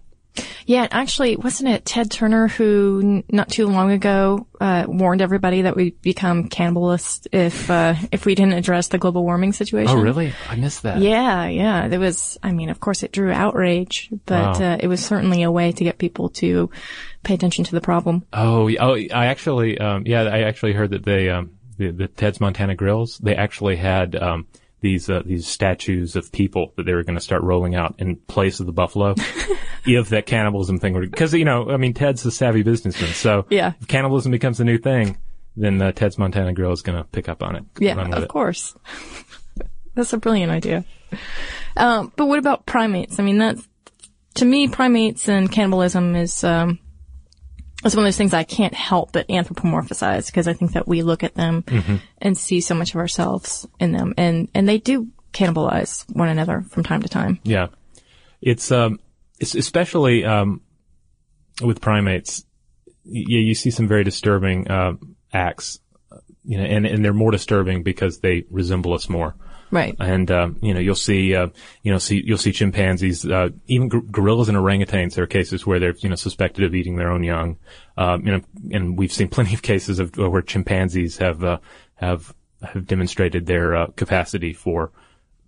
Yeah, 0.66 0.86
actually, 0.90 1.36
wasn't 1.36 1.70
it 1.70 1.84
Ted 1.84 2.10
Turner 2.10 2.46
who 2.46 3.24
not 3.30 3.48
too 3.48 3.66
long 3.66 3.90
ago 3.90 4.46
uh, 4.60 4.84
warned 4.86 5.20
everybody 5.22 5.62
that 5.62 5.74
we'd 5.74 6.00
become 6.00 6.48
cannibalists 6.48 7.26
if 7.32 7.68
uh, 7.70 7.94
if 8.12 8.24
we 8.24 8.34
didn't 8.36 8.52
address 8.52 8.88
the 8.88 8.98
global 8.98 9.24
warming 9.24 9.52
situation? 9.52 9.98
Oh, 9.98 10.00
really? 10.00 10.32
I 10.48 10.54
missed 10.56 10.84
that. 10.84 10.98
Yeah, 10.98 11.46
yeah. 11.48 11.88
There 11.88 11.98
was, 11.98 12.38
I 12.42 12.52
mean, 12.52 12.68
of 12.68 12.78
course 12.78 13.02
it 13.02 13.10
drew 13.10 13.32
outrage, 13.32 14.10
but 14.26 14.60
Wow. 14.60 14.72
uh, 14.74 14.76
it 14.78 14.86
was 14.86 15.04
certainly 15.04 15.42
a 15.42 15.50
way 15.50 15.72
to 15.72 15.84
get 15.84 15.98
people 15.98 16.28
to 16.30 16.70
pay 17.24 17.34
attention 17.34 17.64
to 17.64 17.72
the 17.72 17.80
problem. 17.80 18.24
Oh, 18.32 18.70
oh, 18.78 18.94
I 18.94 19.26
actually, 19.26 19.78
um, 19.78 20.04
yeah, 20.06 20.22
I 20.22 20.42
actually 20.42 20.74
heard 20.74 20.90
that 20.90 21.04
they, 21.04 21.28
um, 21.30 21.50
the, 21.78 21.90
the 21.90 22.06
Ted's 22.06 22.40
Montana 22.40 22.76
Grills, 22.76 23.18
they 23.18 23.34
actually 23.34 23.76
had, 23.76 24.14
um, 24.14 24.46
these, 24.80 25.08
uh, 25.10 25.22
these 25.24 25.46
statues 25.46 26.16
of 26.16 26.30
people 26.32 26.72
that 26.76 26.84
they 26.84 26.94
were 26.94 27.02
going 27.02 27.16
to 27.16 27.20
start 27.22 27.42
rolling 27.42 27.74
out 27.74 27.94
in 27.98 28.16
place 28.16 28.60
of 28.60 28.66
the 28.66 28.72
buffalo. 28.72 29.14
if 29.86 30.08
that 30.10 30.26
cannibalism 30.26 30.78
thing 30.78 30.94
were, 30.94 31.06
cause, 31.06 31.32
you 31.34 31.44
know, 31.44 31.70
I 31.70 31.76
mean, 31.76 31.94
Ted's 31.94 32.24
a 32.26 32.30
savvy 32.30 32.62
businessman. 32.62 33.12
So 33.12 33.46
Yeah. 33.50 33.72
if 33.80 33.88
cannibalism 33.88 34.32
becomes 34.32 34.60
a 34.60 34.64
new 34.64 34.78
thing, 34.78 35.16
then, 35.56 35.80
uh, 35.82 35.92
Ted's 35.92 36.18
Montana 36.18 36.52
Grill 36.52 36.72
is 36.72 36.82
going 36.82 36.98
to 36.98 37.04
pick 37.04 37.28
up 37.28 37.42
on 37.42 37.56
it. 37.56 37.64
Yeah, 37.78 38.00
of 38.00 38.22
it. 38.22 38.28
course. 38.28 38.74
that's 39.94 40.12
a 40.12 40.18
brilliant 40.18 40.52
idea. 40.52 40.84
Um, 41.76 42.12
but 42.16 42.26
what 42.26 42.38
about 42.38 42.66
primates? 42.66 43.18
I 43.18 43.22
mean, 43.22 43.38
that's, 43.38 43.66
to 44.34 44.44
me, 44.44 44.68
primates 44.68 45.28
and 45.28 45.50
cannibalism 45.50 46.14
is, 46.14 46.44
um, 46.44 46.78
it's 47.84 47.96
one 47.96 48.04
of 48.04 48.06
those 48.08 48.16
things 48.16 48.34
I 48.34 48.44
can't 48.44 48.74
help 48.74 49.12
but 49.12 49.28
anthropomorphize 49.28 50.26
because 50.26 50.46
I 50.46 50.52
think 50.52 50.72
that 50.72 50.86
we 50.86 51.02
look 51.02 51.24
at 51.24 51.34
them 51.34 51.64
and 52.18 52.36
see 52.36 52.60
so 52.60 52.74
much 52.74 52.90
of 52.90 52.96
ourselves 52.96 53.66
in 53.78 53.92
them 53.92 54.14
and, 54.16 54.48
and 54.54 54.68
they 54.68 54.78
do 54.78 55.08
cannibalize 55.32 56.04
one 56.14 56.28
another 56.28 56.62
from 56.68 56.82
time 56.82 57.02
to 57.02 57.08
time. 57.08 57.40
Yeah. 57.42 57.68
It's, 58.42 58.70
um, 58.70 59.00
it's 59.38 59.54
especially, 59.54 60.24
um, 60.24 60.60
with 61.62 61.80
primates, 61.80 62.44
yeah, 63.04 63.38
you 63.40 63.54
see 63.54 63.70
some 63.70 63.88
very 63.88 64.04
disturbing, 64.04 64.68
uh, 64.68 64.94
acts, 65.32 65.80
you 66.44 66.58
know, 66.58 66.64
and, 66.64 66.86
and 66.86 67.04
they're 67.04 67.12
more 67.12 67.30
disturbing 67.30 67.82
because 67.82 68.20
they 68.20 68.44
resemble 68.50 68.92
us 68.94 69.08
more. 69.08 69.34
Right. 69.70 69.94
And, 69.98 70.30
um, 70.30 70.56
you 70.60 70.74
know, 70.74 70.80
you'll 70.80 70.94
see, 70.94 71.34
uh, 71.34 71.48
you 71.82 71.92
know, 71.92 71.98
see, 71.98 72.22
you'll 72.24 72.38
see 72.38 72.52
chimpanzees, 72.52 73.24
uh, 73.24 73.50
even 73.66 73.88
gor- 73.88 74.00
gorillas 74.00 74.48
and 74.48 74.58
orangutans. 74.58 75.14
There 75.14 75.24
are 75.24 75.28
cases 75.28 75.66
where 75.66 75.78
they're, 75.78 75.94
you 75.98 76.08
know, 76.08 76.16
suspected 76.16 76.64
of 76.64 76.74
eating 76.74 76.96
their 76.96 77.10
own 77.10 77.22
young. 77.22 77.56
Um, 77.96 78.26
you 78.26 78.32
know, 78.32 78.40
and 78.72 78.98
we've 78.98 79.12
seen 79.12 79.28
plenty 79.36 79.54
of 79.54 79.62
cases 79.62 79.98
of 79.98 80.16
where 80.16 80.42
chimpanzees 80.42 81.18
have, 81.18 81.44
uh, 81.44 81.58
have, 81.94 82.34
have 82.62 82.86
demonstrated 82.86 83.46
their, 83.46 83.76
uh, 83.76 83.86
capacity 83.96 84.52
for 84.52 84.90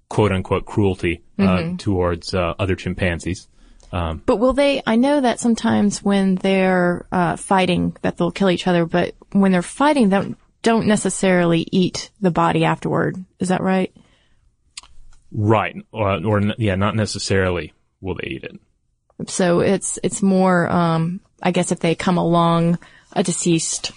quote 0.08 0.30
unquote 0.30 0.66
cruelty, 0.66 1.22
uh, 1.38 1.72
towards, 1.78 2.34
uh, 2.34 2.54
other 2.58 2.76
chimpanzees. 2.76 3.48
But 4.24 4.36
will 4.36 4.52
they? 4.52 4.82
I 4.86 4.96
know 4.96 5.20
that 5.20 5.40
sometimes 5.40 6.02
when 6.02 6.36
they're 6.36 7.06
uh, 7.12 7.36
fighting, 7.36 7.96
that 8.02 8.16
they'll 8.16 8.30
kill 8.30 8.50
each 8.50 8.66
other. 8.66 8.86
But 8.86 9.14
when 9.32 9.52
they're 9.52 9.62
fighting, 9.62 10.08
they 10.08 10.16
don't, 10.16 10.38
don't 10.62 10.86
necessarily 10.86 11.66
eat 11.72 12.10
the 12.20 12.30
body 12.30 12.64
afterward. 12.64 13.22
Is 13.38 13.48
that 13.48 13.60
right? 13.60 13.92
Right. 15.32 15.76
Or, 15.92 16.24
or, 16.24 16.40
yeah, 16.58 16.74
not 16.74 16.94
necessarily 16.94 17.72
will 18.00 18.14
they 18.16 18.28
eat 18.28 18.44
it. 18.44 18.60
So 19.30 19.60
it's 19.60 19.98
it's 20.02 20.22
more. 20.22 20.68
Um, 20.68 21.20
I 21.42 21.50
guess 21.52 21.72
if 21.72 21.80
they 21.80 21.94
come 21.94 22.18
along 22.18 22.78
a 23.12 23.22
deceased 23.22 23.92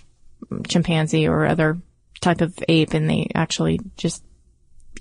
chimpanzee 0.68 1.28
or 1.28 1.46
other 1.46 1.78
type 2.22 2.42
of 2.42 2.58
ape, 2.68 2.94
and 2.94 3.10
they 3.10 3.30
actually 3.34 3.80
just 3.98 4.24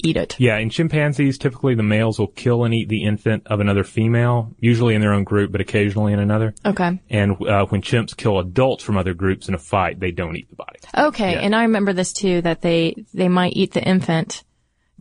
eat 0.02 0.16
it. 0.16 0.36
Yeah, 0.38 0.58
in 0.58 0.70
chimpanzees, 0.70 1.38
typically 1.38 1.74
the 1.74 1.82
males 1.82 2.18
will 2.18 2.26
kill 2.28 2.64
and 2.64 2.74
eat 2.74 2.88
the 2.88 3.04
infant 3.04 3.46
of 3.46 3.60
another 3.60 3.84
female, 3.84 4.52
usually 4.58 4.94
in 4.94 5.00
their 5.00 5.12
own 5.12 5.24
group, 5.24 5.52
but 5.52 5.60
occasionally 5.60 6.12
in 6.12 6.18
another. 6.18 6.54
Okay. 6.64 7.00
And 7.10 7.32
uh, 7.46 7.66
when 7.66 7.82
chimps 7.82 8.16
kill 8.16 8.38
adults 8.38 8.82
from 8.82 8.96
other 8.96 9.14
groups 9.14 9.48
in 9.48 9.54
a 9.54 9.58
fight, 9.58 10.00
they 10.00 10.10
don't 10.10 10.36
eat 10.36 10.48
the 10.50 10.56
body. 10.56 10.78
Okay, 10.96 11.32
Yeah. 11.34 11.40
and 11.40 11.54
I 11.54 11.62
remember 11.62 11.92
this 11.92 12.12
too 12.12 12.40
that 12.42 12.60
they 12.62 13.04
they 13.12 13.28
might 13.28 13.54
eat 13.54 13.72
the 13.72 13.82
infant 13.82 14.42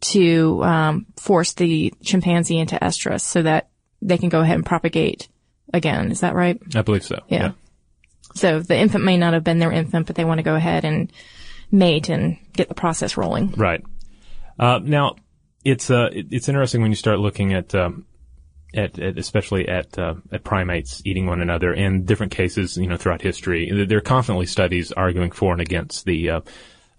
to 0.04 0.64
um, 0.64 1.06
force 1.18 1.54
the 1.54 1.94
chimpanzee 2.04 2.58
into 2.60 2.76
estrus 2.78 3.22
so 3.22 3.42
that 3.42 3.70
they 4.02 4.18
can 4.18 4.30
go 4.30 4.42
ahead 4.42 4.56
and 4.56 4.66
propagate 4.66 5.28
again. 5.74 6.12
Is 6.12 6.22
that 6.22 6.36
right? 6.36 6.60
I 6.76 6.82
believe 6.82 7.04
so. 7.04 7.20
Yeah. 7.28 7.52
So 8.36 8.60
the 8.60 8.78
infant 8.78 9.04
may 9.04 9.18
not 9.18 9.34
have 9.34 9.44
been 9.44 9.60
their 9.60 9.72
infant, 9.72 10.08
but 10.08 10.16
they 10.16 10.26
want 10.26 10.40
to 10.40 10.44
go 10.44 10.56
ahead 10.56 10.86
and 10.86 11.12
mate 11.72 12.10
and 12.10 12.38
get 12.54 12.68
the 12.68 12.76
process 12.76 13.16
rolling. 13.18 13.52
Right. 13.52 13.84
Uh, 14.60 14.80
now, 14.84 15.16
it's 15.64 15.90
uh, 15.90 16.10
it's 16.12 16.50
interesting 16.50 16.82
when 16.82 16.92
you 16.92 16.96
start 16.96 17.20
looking 17.20 17.54
at 17.54 17.74
um, 17.74 18.06
at, 18.76 19.00
at 19.00 19.18
especially 19.18 19.68
at 19.68 19.98
uh, 19.98 20.16
at 20.32 20.44
primates 20.44 21.02
eating 21.06 21.26
one 21.28 21.42
another 21.42 21.74
in 21.74 22.06
different 22.06 22.32
cases, 22.34 22.76
you 22.76 22.88
know, 22.88 22.98
throughout 22.98 23.22
history. 23.22 23.70
There- 23.72 23.86
There 23.86 23.98
are 24.00 24.02
constantly 24.02 24.46
studies 24.48 24.92
arguing 24.92 25.32
for 25.32 25.54
and 25.54 25.62
against 25.62 26.06
the. 26.06 26.30
Uh, 26.30 26.42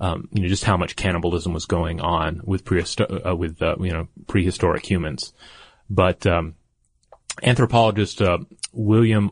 um, 0.01 0.29
you 0.33 0.43
know, 0.43 0.49
just 0.49 0.65
how 0.65 0.77
much 0.77 0.97
cannibalism 0.97 1.53
was 1.53 1.67
going 1.67 2.01
on 2.01 2.41
with 2.45 2.65
prehisto- 2.65 3.27
uh, 3.27 3.37
with 3.37 3.61
uh, 3.63 3.77
you 3.81 3.93
know 3.93 4.09
prehistoric 4.27 4.89
humans, 4.89 5.33
but 5.89 6.27
um, 6.27 6.55
anthropologist 7.43 8.21
uh, 8.23 8.39
William 8.73 9.31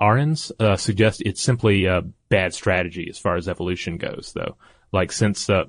Arens 0.00 0.52
uh, 0.58 0.76
suggests 0.76 1.20
it's 1.24 1.42
simply 1.42 1.86
uh, 1.86 2.02
bad 2.28 2.54
strategy 2.54 3.06
as 3.08 3.18
far 3.18 3.36
as 3.36 3.48
evolution 3.48 3.96
goes, 3.98 4.32
though. 4.34 4.56
Like 4.92 5.12
since 5.12 5.48
uh, 5.48 5.64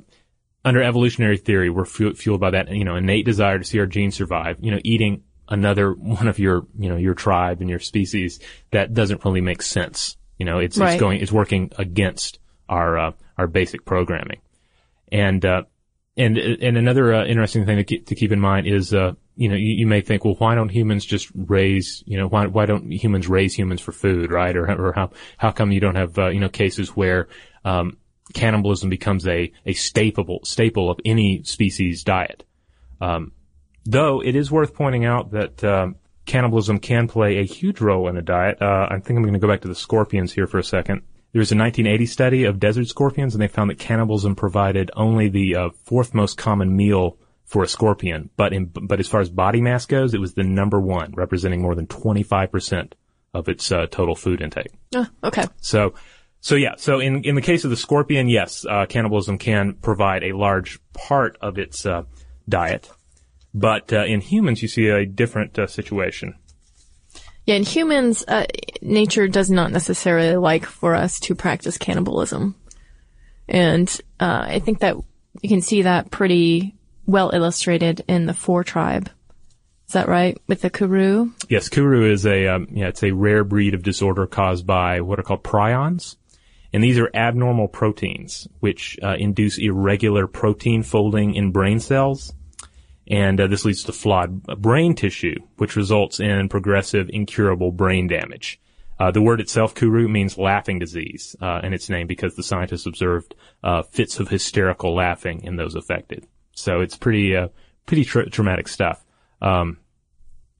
under 0.66 0.82
evolutionary 0.82 1.38
theory, 1.38 1.70
we're 1.70 1.86
fu- 1.86 2.14
fueled 2.16 2.42
by 2.42 2.52
that 2.52 2.70
you 2.72 2.84
know 2.84 2.96
innate 2.96 3.26
desire 3.26 3.60
to 3.60 3.66
see 3.66 3.80
our 3.80 3.86
genes 3.86 4.16
survive. 4.16 4.58
You 4.62 4.72
know, 4.72 4.80
eating 4.84 5.24
another 5.50 5.92
one 5.94 6.28
of 6.28 6.40
your 6.40 6.66
you 6.78 6.90
know 6.90 6.98
your 6.98 7.14
tribe 7.14 7.62
and 7.62 7.70
your 7.70 7.80
species 7.80 8.40
that 8.72 8.94
doesn't 8.94 9.24
really 9.26 9.42
make 9.42 9.62
sense. 9.62 10.18
You 10.38 10.46
know, 10.46 10.60
it's 10.60 10.78
Right. 10.78 10.94
it's 10.94 11.00
going 11.00 11.22
it's 11.22 11.32
working 11.32 11.72
against 11.78 12.40
our 12.74 12.98
uh, 12.98 13.12
our 13.38 13.48
basic 13.48 13.86
programming, 13.86 14.42
and 15.12 15.46
uh, 15.46 15.64
and 16.18 16.38
and 16.38 16.78
another 16.78 17.14
uh, 17.14 17.26
interesting 17.26 17.66
thing 17.66 17.78
to 17.78 17.84
keep, 17.84 18.08
to 18.08 18.16
keep 18.16 18.32
in 18.32 18.40
mind 18.40 18.68
is, 18.68 18.94
uh, 18.94 19.14
you 19.36 19.50
know, 19.50 19.56
you, 19.56 19.74
you 19.80 19.88
may 19.88 20.02
think, 20.02 20.26
well, 20.26 20.36
why 20.38 20.56
don't 20.56 20.70
humans 20.70 21.06
just 21.06 21.32
raise, 21.36 22.04
you 22.06 22.18
know, 22.18 22.28
why 22.28 22.48
why 22.48 22.66
don't 22.66 22.92
humans 22.92 23.28
raise 23.28 23.54
humans 23.54 23.82
for 23.82 23.92
food, 23.92 24.32
right? 24.32 24.56
Or 24.56 24.70
or 24.70 24.94
how 24.94 25.12
how 25.38 25.52
come 25.52 25.72
you 25.72 25.80
don't 25.80 25.96
have 25.96 26.18
uh, 26.18 26.30
you 26.30 26.40
know 26.40 26.50
cases 26.50 26.90
where 26.90 27.28
um, 27.64 27.98
cannibalism 28.34 28.90
becomes 28.90 29.28
a, 29.28 29.52
a 29.66 29.74
staple, 29.74 30.40
staple 30.44 30.90
of 30.90 31.00
any 31.06 31.44
species 31.44 32.04
diet. 32.04 32.44
Um, 33.02 33.34
though 33.86 34.22
it 34.22 34.36
is 34.36 34.52
worth 34.52 34.74
pointing 34.74 35.06
out 35.06 35.32
that, 35.32 35.64
um, 35.64 35.96
cannibalism 36.26 36.80
can 36.80 37.08
play 37.08 37.40
a 37.40 37.44
huge 37.44 37.82
role 37.82 38.08
in 38.08 38.18
a 38.18 38.22
diet. 38.22 38.62
Uh, 38.62 38.88
I 38.90 39.00
think 39.00 39.18
I'm 39.18 39.24
going 39.24 39.34
to 39.34 39.40
go 39.40 39.48
back 39.48 39.62
to 39.62 39.68
the 39.68 39.76
scorpions 39.76 40.32
here 40.32 40.48
for 40.48 40.58
a 40.58 40.64
second. 40.64 41.02
There 41.34 41.40
was 41.40 41.52
a 41.52 41.58
1980 41.58 42.06
study 42.06 42.44
of 42.46 42.60
desert 42.60 42.88
scorpions, 42.88 43.34
and 43.34 43.42
they 43.42 43.48
found 43.48 43.72
that 43.72 43.80
cannibalism 43.80 44.36
provided 44.36 44.92
only 44.96 45.30
the 45.30 45.56
uh, 45.56 45.70
fourth 45.84 46.14
most 46.14 46.38
common 46.38 46.76
meal 46.76 47.18
for 47.46 47.64
a 47.64 47.68
scorpion. 47.68 48.30
But 48.38 48.54
in, 48.54 48.66
but 48.66 49.00
as 49.00 49.08
far 49.08 49.20
as 49.20 49.30
body 49.30 49.60
mass 49.60 49.88
goes, 49.88 50.14
it 50.14 50.20
was 50.20 50.36
the 50.36 50.44
number 50.44 50.80
one, 50.80 51.12
representing 51.14 51.62
more 51.62 51.74
than 51.74 51.88
25 51.88 52.52
percent 52.52 52.96
of 53.34 53.50
its 53.50 53.72
uh, 53.72 53.88
total 53.88 54.16
food 54.16 54.42
intake. 54.42 54.72
Oh, 54.94 55.08
okay. 55.24 55.46
So, 55.60 55.96
so 56.40 56.54
yeah. 56.54 56.76
So 56.78 57.00
in 57.00 57.24
in 57.24 57.34
the 57.34 57.42
case 57.42 57.64
of 57.64 57.72
the 57.72 57.78
scorpion, 57.78 58.30
yes, 58.30 58.64
uh, 58.70 58.86
cannibalism 58.86 59.40
can 59.40 59.74
provide 59.74 60.24
a 60.24 60.34
large 60.34 60.80
part 60.94 61.38
of 61.42 61.58
its 61.58 61.84
uh, 61.86 62.04
diet. 62.48 62.92
But 63.56 63.92
uh, 63.92 64.06
in 64.06 64.22
humans, 64.22 64.62
you 64.62 64.68
see 64.68 64.88
a 64.88 65.06
different 65.06 65.58
uh, 65.58 65.66
situation. 65.66 66.36
Yeah, 67.46 67.56
in 67.56 67.64
humans, 67.64 68.24
uh, 68.28 68.46
nature 68.82 69.28
does 69.28 69.50
not 69.50 69.72
necessarily 69.72 70.36
like 70.38 70.66
for 70.66 70.96
us 70.96 71.20
to 71.22 71.36
practice 71.36 71.78
cannibalism. 71.78 72.56
And 73.50 73.90
uh, 74.20 74.46
I 74.48 74.60
think 74.60 74.80
that 74.80 74.96
you 75.42 75.50
can 75.50 75.62
see 75.62 75.82
that 75.82 76.10
pretty 76.10 76.76
well 77.06 77.32
illustrated 77.34 78.04
in 78.08 78.26
the 78.26 78.34
Fore 78.34 78.64
tribe. 78.64 79.10
Is 79.88 79.94
that 79.94 80.08
right? 80.08 80.38
With 80.48 80.62
the 80.62 80.70
Kuru? 80.70 81.32
Yes, 81.50 81.68
Kuru 81.68 82.10
is 82.10 82.26
a 82.26 82.48
um, 82.48 82.68
yeah, 82.72 82.88
it's 82.88 83.04
a 83.04 83.12
rare 83.12 83.44
breed 83.44 83.74
of 83.74 83.84
disorder 83.84 84.26
caused 84.26 84.66
by 84.66 85.02
what 85.02 85.20
are 85.20 85.24
called 85.24 85.44
prions, 85.44 86.16
and 86.72 86.84
these 86.84 86.98
are 86.98 87.12
abnormal 87.14 87.68
proteins 87.68 88.48
which 88.62 88.98
uh, 89.04 89.16
induce 89.20 89.58
irregular 89.58 90.26
protein 90.26 90.84
folding 90.84 91.36
in 91.36 91.52
brain 91.52 91.80
cells 91.80 92.34
and 93.08 93.40
uh, 93.40 93.48
this 93.48 93.66
leads 93.66 93.84
to 93.84 93.92
flawed 93.92 94.44
brain 94.44 94.96
tissue, 94.96 95.36
which 95.58 95.76
results 95.76 96.20
in 96.20 96.50
progressive, 96.50 97.10
incurable 97.10 97.72
brain 97.72 98.08
damage. 98.08 98.60
Uh, 99.00 99.12
the 99.12 99.22
word 99.22 99.42
itself, 99.42 99.76
kuru, 99.76 100.08
means 100.08 100.38
laughing 100.38 100.80
disease, 100.80 101.36
uh, 101.42 101.60
and 101.64 101.74
it's 101.74 101.90
named 101.90 102.08
because 102.08 102.36
the 102.36 102.44
scientists 102.44 102.86
observed 102.86 103.36
uh, 103.64 103.82
fits 103.82 104.20
of 104.20 104.30
hysterical 104.30 104.94
laughing 104.96 105.44
in 105.44 105.56
those 105.56 105.76
affected. 105.76 106.26
So 106.54 106.82
it's 106.82 106.96
pretty, 106.96 107.36
uh, 107.36 107.50
pretty 107.86 108.06
tra- 108.06 108.30
traumatic 108.30 108.68
stuff. 108.68 109.04
Um, 109.42 109.78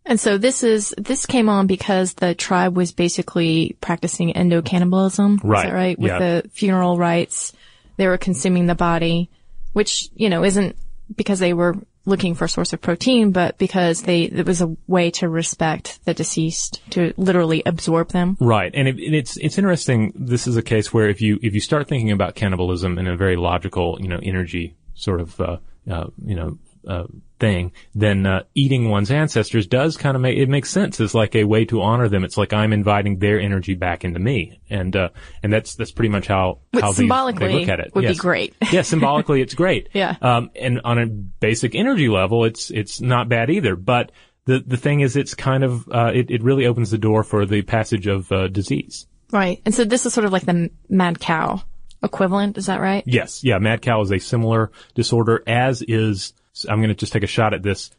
and 0.06 0.20
so 0.20 0.38
this 0.38 0.64
is 0.64 0.94
this 0.98 1.26
came 1.26 1.48
on 1.48 1.68
because 1.68 2.16
the 2.16 2.36
tribe 2.36 2.76
was 2.76 2.92
basically 2.92 3.78
practicing 3.80 4.34
endo 4.34 4.62
cannibalism, 4.62 5.40
right? 5.44 5.72
right, 5.72 5.98
with 5.98 6.12
yeah. 6.12 6.20
the 6.20 6.50
funeral 6.50 6.98
rites. 6.98 7.54
They 7.96 8.08
were 8.08 8.18
consuming 8.18 8.66
the 8.66 8.76
body, 8.76 9.30
which 9.72 10.10
you 10.14 10.30
know 10.30 10.44
isn't 10.44 10.76
because 11.16 11.40
they 11.40 11.54
were 11.54 11.76
looking 12.06 12.36
for 12.36 12.46
a 12.46 12.50
source 12.50 12.74
of 12.74 12.82
protein, 12.82 13.32
but 13.32 13.58
because 13.58 14.04
they, 14.04 14.24
it 14.24 14.46
was 14.46 14.62
a 14.62 14.76
way 14.88 15.10
to 15.12 15.30
respect 15.30 16.04
the 16.06 16.14
deceased, 16.14 16.82
to 16.92 17.14
literally 17.18 17.64
absorb 17.66 18.10
them. 18.10 18.38
Right. 18.40 18.72
And, 18.74 18.88
it, 18.88 18.96
and, 18.96 19.16
it's, 19.16 19.38
it's 19.38 19.58
interesting. 19.58 20.12
This 20.16 20.48
is 20.48 20.58
a 20.58 20.62
case 20.62 20.94
where 20.94 21.08
if 21.08 21.22
you, 21.22 21.40
if 21.42 21.54
you 21.54 21.62
start 21.62 21.88
thinking 21.88 22.12
about 22.12 22.36
cannibalism 22.36 22.98
in 22.98 23.08
a 23.08 23.16
very 23.16 23.36
logical, 23.38 23.98
you 24.02 24.08
know, 24.08 24.20
energy 24.22 24.76
sort 24.96 25.22
of, 25.22 25.40
uh, 25.40 25.58
uh, 25.90 26.08
you 26.26 26.36
know, 26.36 26.58
uh, 26.88 27.06
thing, 27.44 27.74
then 27.94 28.26
uh, 28.26 28.44
eating 28.56 28.90
one's 28.90 29.12
ancestors 29.12 29.68
does 29.68 29.98
kind 29.98 30.16
of 30.16 30.22
make 30.22 30.38
it 30.38 30.48
makes 30.48 30.70
sense 30.70 31.02
It's 31.02 31.14
like 31.14 31.36
a 31.36 31.44
way 31.44 31.66
to 31.66 31.82
honor 31.82 32.08
them. 32.08 32.24
It's 32.24 32.38
like 32.38 32.54
I'm 32.54 32.72
inviting 32.72 33.20
their 33.20 33.38
energy 33.38 33.74
back 33.74 34.06
into 34.06 34.18
me, 34.20 34.62
and 34.70 34.96
uh, 34.96 35.10
and 35.42 35.52
that's 35.52 35.76
that's 35.76 35.92
pretty 35.92 36.08
much 36.08 36.28
how 36.28 36.60
Which 36.72 36.82
how 36.82 36.92
these, 36.92 36.98
symbolically 36.98 37.48
they 37.48 37.60
look 37.60 37.68
at 37.68 37.82
it. 37.82 37.94
would 37.96 38.06
yes. 38.06 38.14
be 38.14 38.20
great. 38.20 38.56
yeah, 38.72 38.82
symbolically 38.82 39.42
it's 39.42 39.56
great. 39.56 39.90
Yeah. 39.92 40.16
Um, 40.22 40.52
and 40.56 40.80
on 40.86 41.00
a 41.00 41.06
basic 41.06 41.76
energy 41.76 42.08
level, 42.08 42.46
it's 42.46 42.72
it's 42.72 43.02
not 43.02 43.28
bad 43.28 43.50
either. 43.50 43.76
But 43.76 44.14
the 44.46 44.64
the 44.66 44.78
thing 44.78 45.02
is, 45.02 45.18
it's 45.18 45.34
kind 45.34 45.66
of 45.66 45.86
uh, 45.90 46.12
it 46.14 46.32
it 46.32 46.44
really 46.44 46.66
opens 46.66 46.92
the 46.92 46.98
door 46.98 47.26
for 47.26 47.46
the 47.46 47.62
passage 47.62 48.08
of 48.08 48.32
uh, 48.32 48.48
disease. 48.48 49.06
Right. 49.34 49.62
And 49.66 49.76
so 49.76 49.84
this 49.84 50.06
is 50.06 50.14
sort 50.14 50.26
of 50.26 50.32
like 50.32 50.46
the 50.46 50.70
mad 50.88 51.20
cow 51.20 51.62
equivalent. 52.02 52.58
Is 52.58 52.68
that 52.68 52.80
right? 52.80 53.04
Yes. 53.06 53.44
Yeah. 53.44 53.58
Mad 53.58 53.82
cow 53.82 54.00
is 54.00 54.14
a 54.14 54.20
similar 54.20 54.72
disorder, 54.96 55.44
as 55.46 55.82
is 55.82 56.34
I'm 56.70 56.78
going 56.78 56.90
to 56.90 56.96
just 56.96 57.14
take 57.14 57.24
a 57.24 57.28
shot 57.28 57.54
at 57.54 57.64
this. 57.64 57.92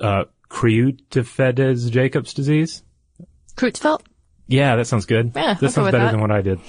Uh, 0.00 0.24
Creutzfeldt 0.48 1.90
Jacobs 1.90 2.34
disease. 2.34 2.82
Creutzfeldt? 3.56 4.02
Yeah, 4.48 4.76
that 4.76 4.86
sounds 4.86 5.06
good. 5.06 5.32
Yeah, 5.34 5.54
that 5.54 5.72
sounds 5.72 5.90
better 5.90 6.04
that. 6.04 6.12
than 6.12 6.20
what 6.20 6.30
I 6.30 6.40
did. 6.42 6.60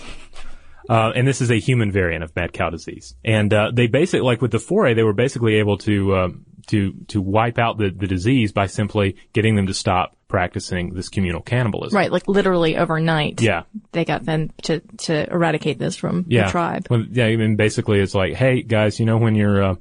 Uh, 0.89 1.11
and 1.15 1.27
this 1.27 1.41
is 1.41 1.51
a 1.51 1.59
human 1.59 1.91
variant 1.91 2.23
of 2.23 2.35
mad 2.35 2.53
cow 2.53 2.69
disease. 2.69 3.15
And 3.23 3.53
uh, 3.53 3.71
they 3.73 3.87
basically, 3.87 4.21
like 4.21 4.41
with 4.41 4.51
the 4.51 4.59
Fore, 4.59 4.93
they 4.93 5.03
were 5.03 5.13
basically 5.13 5.55
able 5.55 5.77
to 5.79 6.15
um, 6.15 6.45
to 6.67 6.93
to 7.09 7.21
wipe 7.21 7.59
out 7.59 7.77
the, 7.77 7.89
the 7.89 8.07
disease 8.07 8.51
by 8.51 8.67
simply 8.67 9.17
getting 9.33 9.55
them 9.55 9.67
to 9.67 9.73
stop 9.73 10.15
practicing 10.27 10.93
this 10.93 11.09
communal 11.09 11.41
cannibalism. 11.41 11.95
Right, 11.95 12.11
like 12.11 12.27
literally 12.27 12.77
overnight. 12.77 13.41
Yeah. 13.41 13.63
They 13.91 14.05
got 14.05 14.23
them 14.25 14.51
to 14.63 14.79
to 14.79 15.29
eradicate 15.31 15.77
this 15.77 15.95
from 15.97 16.25
Yeah. 16.29 16.45
the 16.45 16.51
tribe. 16.51 16.87
Well, 16.89 17.05
yeah. 17.11 17.25
I 17.25 17.35
mean, 17.35 17.57
basically, 17.57 17.99
it's 17.99 18.15
like, 18.15 18.33
hey 18.33 18.61
guys, 18.61 18.99
you 18.99 19.05
know 19.05 19.17
when 19.17 19.35
your 19.35 19.63
uh, 19.63 19.75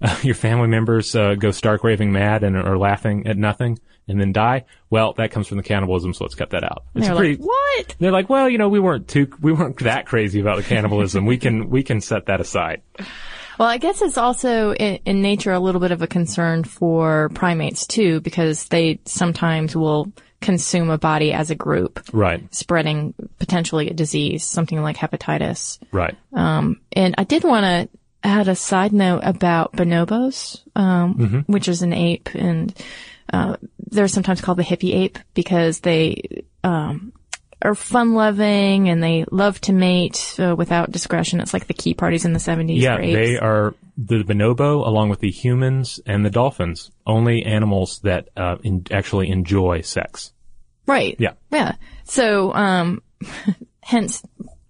your 0.22 0.34
family 0.34 0.68
members 0.68 1.14
uh, 1.14 1.34
go 1.34 1.50
stark 1.50 1.84
raving 1.84 2.12
mad 2.12 2.42
and 2.44 2.56
are 2.56 2.78
laughing 2.78 3.26
at 3.26 3.36
nothing 3.36 3.78
and 4.06 4.20
then 4.20 4.32
die, 4.32 4.64
well, 4.90 5.14
that 5.14 5.30
comes 5.30 5.46
from 5.46 5.56
the 5.56 5.62
cannibalism. 5.62 6.12
So 6.12 6.24
let's 6.24 6.34
cut 6.34 6.50
that 6.50 6.62
out. 6.62 6.84
It's 6.94 7.06
They're 7.06 7.16
pretty. 7.16 7.36
like, 7.36 7.46
what? 7.46 7.94
They're 7.98 8.12
like, 8.12 8.28
well, 8.28 8.48
you 8.50 8.58
know, 8.58 8.68
we 8.68 8.78
weren't 8.80 9.08
too, 9.08 9.28
we 9.40 9.52
weren't 9.52 9.78
that 9.78 10.04
crazy 10.06 10.40
about 10.40 10.56
the 10.58 10.62
cannibalism. 10.62 11.24
we 11.24 11.38
can, 11.38 11.70
we 11.70 11.82
can 11.82 12.00
set 12.02 12.26
that 12.26 12.40
aside. 12.40 12.82
Well, 13.58 13.68
I 13.68 13.78
guess 13.78 14.02
it's 14.02 14.18
also 14.18 14.74
in, 14.74 14.98
in 15.06 15.22
nature 15.22 15.52
a 15.52 15.60
little 15.60 15.80
bit 15.80 15.92
of 15.92 16.02
a 16.02 16.06
concern 16.06 16.64
for 16.64 17.30
primates 17.34 17.86
too, 17.86 18.20
because 18.20 18.66
they 18.68 19.00
sometimes 19.06 19.74
will 19.76 20.12
consume 20.40 20.90
a 20.90 20.98
body 20.98 21.32
as 21.32 21.50
a 21.50 21.54
group, 21.54 22.00
Right. 22.12 22.52
spreading 22.54 23.14
potentially 23.38 23.88
a 23.88 23.94
disease, 23.94 24.44
something 24.44 24.82
like 24.82 24.96
hepatitis. 24.96 25.78
Right. 25.92 26.14
Um, 26.34 26.80
and 26.92 27.14
I 27.16 27.24
did 27.24 27.44
want 27.44 27.64
to 27.64 27.98
add 28.24 28.48
a 28.48 28.56
side 28.56 28.92
note 28.92 29.20
about 29.22 29.72
bonobos, 29.74 30.60
um, 30.74 31.14
Mm-hmm. 31.14 31.52
which 31.52 31.68
is 31.68 31.82
an 31.82 31.92
ape, 31.92 32.30
and 32.34 32.74
uh, 33.32 33.56
they're 33.90 34.08
sometimes 34.08 34.40
called 34.40 34.58
the 34.58 34.64
hippie 34.64 34.94
ape 34.94 35.18
because 35.34 35.80
they 35.80 36.44
um, 36.64 37.12
are 37.62 37.74
fun-loving 37.74 38.88
and 38.88 39.02
they 39.02 39.24
love 39.30 39.60
to 39.62 39.72
mate 39.72 40.36
uh, 40.38 40.54
without 40.56 40.90
discretion. 40.90 41.40
It's 41.40 41.52
like 41.54 41.66
the 41.66 41.74
key 41.74 41.94
parties 41.94 42.24
in 42.24 42.32
the 42.32 42.38
70s 42.38 42.80
Yeah, 42.80 42.98
they 42.98 43.38
are 43.38 43.74
the 43.96 44.24
bonobo, 44.24 44.86
along 44.86 45.08
with 45.10 45.20
the 45.20 45.30
humans 45.30 46.00
and 46.06 46.24
the 46.24 46.30
dolphins, 46.30 46.90
only 47.06 47.44
animals 47.44 48.00
that 48.00 48.28
uh, 48.36 48.56
in, 48.62 48.86
actually 48.90 49.30
enjoy 49.30 49.80
sex. 49.82 50.32
Right. 50.86 51.16
Yeah. 51.18 51.32
Yeah. 51.50 51.76
So, 52.04 52.52
um, 52.54 53.02
hence 53.80 54.22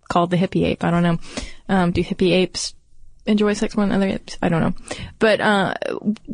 called 0.08 0.30
the 0.30 0.36
hippie 0.36 0.64
ape. 0.66 0.84
I 0.84 0.90
don't 0.90 1.02
know. 1.02 1.18
Um, 1.68 1.90
do 1.92 2.02
hippie 2.04 2.32
apes 2.32 2.74
enjoy 3.26 3.54
sex 3.54 3.76
more 3.76 3.86
than 3.86 3.94
other 3.94 4.08
apes? 4.08 4.38
I 4.42 4.48
don't 4.48 4.60
know. 4.60 4.74
But, 5.18 5.40
uh, 5.40 5.74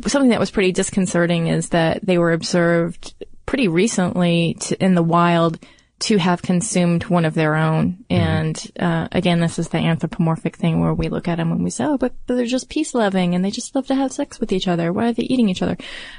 something 0.07 0.29
that 0.29 0.39
was 0.39 0.51
pretty 0.51 0.71
disconcerting 0.71 1.47
is 1.47 1.69
that 1.69 2.05
they 2.05 2.17
were 2.17 2.31
observed 2.31 3.13
pretty 3.45 3.67
recently 3.67 4.55
to, 4.61 4.83
in 4.83 4.95
the 4.95 5.03
wild 5.03 5.59
to 5.99 6.17
have 6.17 6.41
consumed 6.41 7.03
one 7.05 7.25
of 7.25 7.35
their 7.35 7.55
own. 7.55 8.03
And, 8.09 8.59
uh, 8.79 9.07
again, 9.11 9.39
this 9.39 9.59
is 9.59 9.69
the 9.69 9.77
anthropomorphic 9.77 10.57
thing 10.57 10.79
where 10.79 10.95
we 10.95 11.09
look 11.09 11.27
at 11.27 11.37
them 11.37 11.51
and 11.51 11.63
we 11.63 11.69
say, 11.69 11.83
oh, 11.85 11.97
but 11.97 12.13
they're 12.25 12.45
just 12.45 12.69
peace 12.69 12.95
loving 12.95 13.35
and 13.35 13.45
they 13.45 13.51
just 13.51 13.75
love 13.75 13.85
to 13.87 13.95
have 13.95 14.11
sex 14.11 14.39
with 14.39 14.51
each 14.51 14.67
other. 14.67 14.91
Why 14.91 15.09
are 15.09 15.13
they 15.13 15.23
eating 15.23 15.47
each 15.47 15.61
other? 15.61 15.77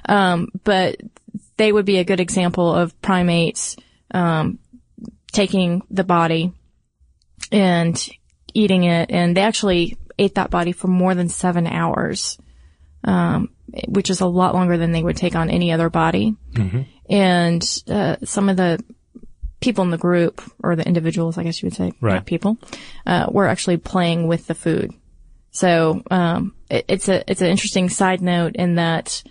Um, 0.09 0.49
but 0.63 1.01
they 1.57 1.73
would 1.73 1.85
be 1.85 1.99
a 1.99 2.05
good 2.05 2.21
example 2.21 2.73
of 2.73 3.01
primates, 3.03 3.77
um, 4.13 4.61
taking 5.33 5.83
the 5.91 6.05
body 6.05 6.53
and 7.51 8.09
eating 8.55 8.85
it. 8.85 9.11
And 9.11 9.37
they 9.37 9.43
actually 9.43 9.97
ate 10.19 10.35
that 10.37 10.51
body 10.51 10.73
for 10.73 10.89
more 10.89 11.15
than 11.15 11.29
seven 11.29 11.67
hours, 11.67 12.39
um, 13.05 13.51
which 13.89 14.11
is 14.11 14.21
a 14.21 14.27
lot 14.27 14.55
longer 14.55 14.77
than 14.77 14.93
they 14.93 15.03
would 15.03 15.17
take 15.17 15.35
on 15.35 15.51
any 15.51 15.73
other 15.73 15.91
body. 15.91 16.35
And, 17.09 17.63
uh, 17.89 18.17
some 18.25 18.49
of 18.49 18.57
the 18.57 18.83
people 19.61 19.85
in 19.85 19.91
the 19.91 19.99
group 19.99 20.43
or 20.63 20.77
the 20.77 20.87
individuals, 20.87 21.39
I 21.39 21.45
guess 21.45 21.63
you 21.63 21.67
would 21.67 21.75
say, 21.77 21.93
Right. 22.01 22.25
people, 22.25 22.59
uh, 23.07 23.27
were 23.31 23.47
actually 23.47 23.77
playing 23.77 24.27
with 24.27 24.47
the 24.47 24.55
food. 24.55 24.93
So, 25.51 26.03
um, 26.11 26.55
it, 26.71 26.85
it's 26.89 27.09
a, 27.09 27.23
it's 27.31 27.43
an 27.43 27.49
interesting 27.49 27.89
side 27.89 28.23
note 28.23 28.57
in 28.57 28.77
that, 28.77 29.23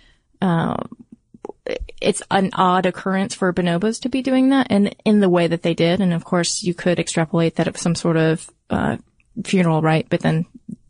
it's 2.00 2.22
an 2.30 2.50
odd 2.54 2.86
occurrence 2.86 3.34
for 3.34 3.52
bonobos 3.52 4.00
to 4.02 4.08
be 4.08 4.22
doing 4.22 4.50
that 4.50 4.66
and 4.70 4.94
in 5.04 5.20
the 5.20 5.28
way 5.28 5.46
that 5.46 5.62
they 5.62 5.74
did. 5.74 6.00
And 6.00 6.12
of 6.12 6.24
course 6.24 6.62
you 6.62 6.74
could 6.74 6.98
extrapolate 6.98 7.56
that 7.56 7.68
it 7.68 7.72
was 7.74 7.82
some 7.82 7.94
sort 7.94 8.16
of, 8.16 8.50
uh, 8.68 8.96
funeral 9.44 9.82
rite, 9.82 10.06
but 10.08 10.20
then 10.20 10.46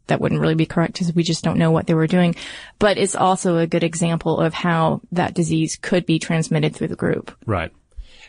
that 0.09 0.21
wouldn't 0.21 0.41
really 0.41 0.55
be 0.55 0.67
correct 0.67 0.95
because 0.95 1.15
we 1.15 1.23
just 1.23 1.45
don't 1.45 1.59
know 1.59 1.71
what 1.71 1.87
they 1.87 1.95
were 1.95 2.07
doing. 2.07 2.35
But 2.79 2.99
it's 2.99 3.15
also 3.15 3.59
a 3.59 3.67
good 3.67 3.85
example 3.85 4.41
of 4.41 4.53
how 4.53 5.01
that 5.13 5.35
disease 5.35 5.77
could 5.77 6.07
be 6.07 6.19
transmitted 6.19 6.75
through 6.75 6.89
the 6.89 6.97
group. 6.97 7.37
Right. 7.47 7.73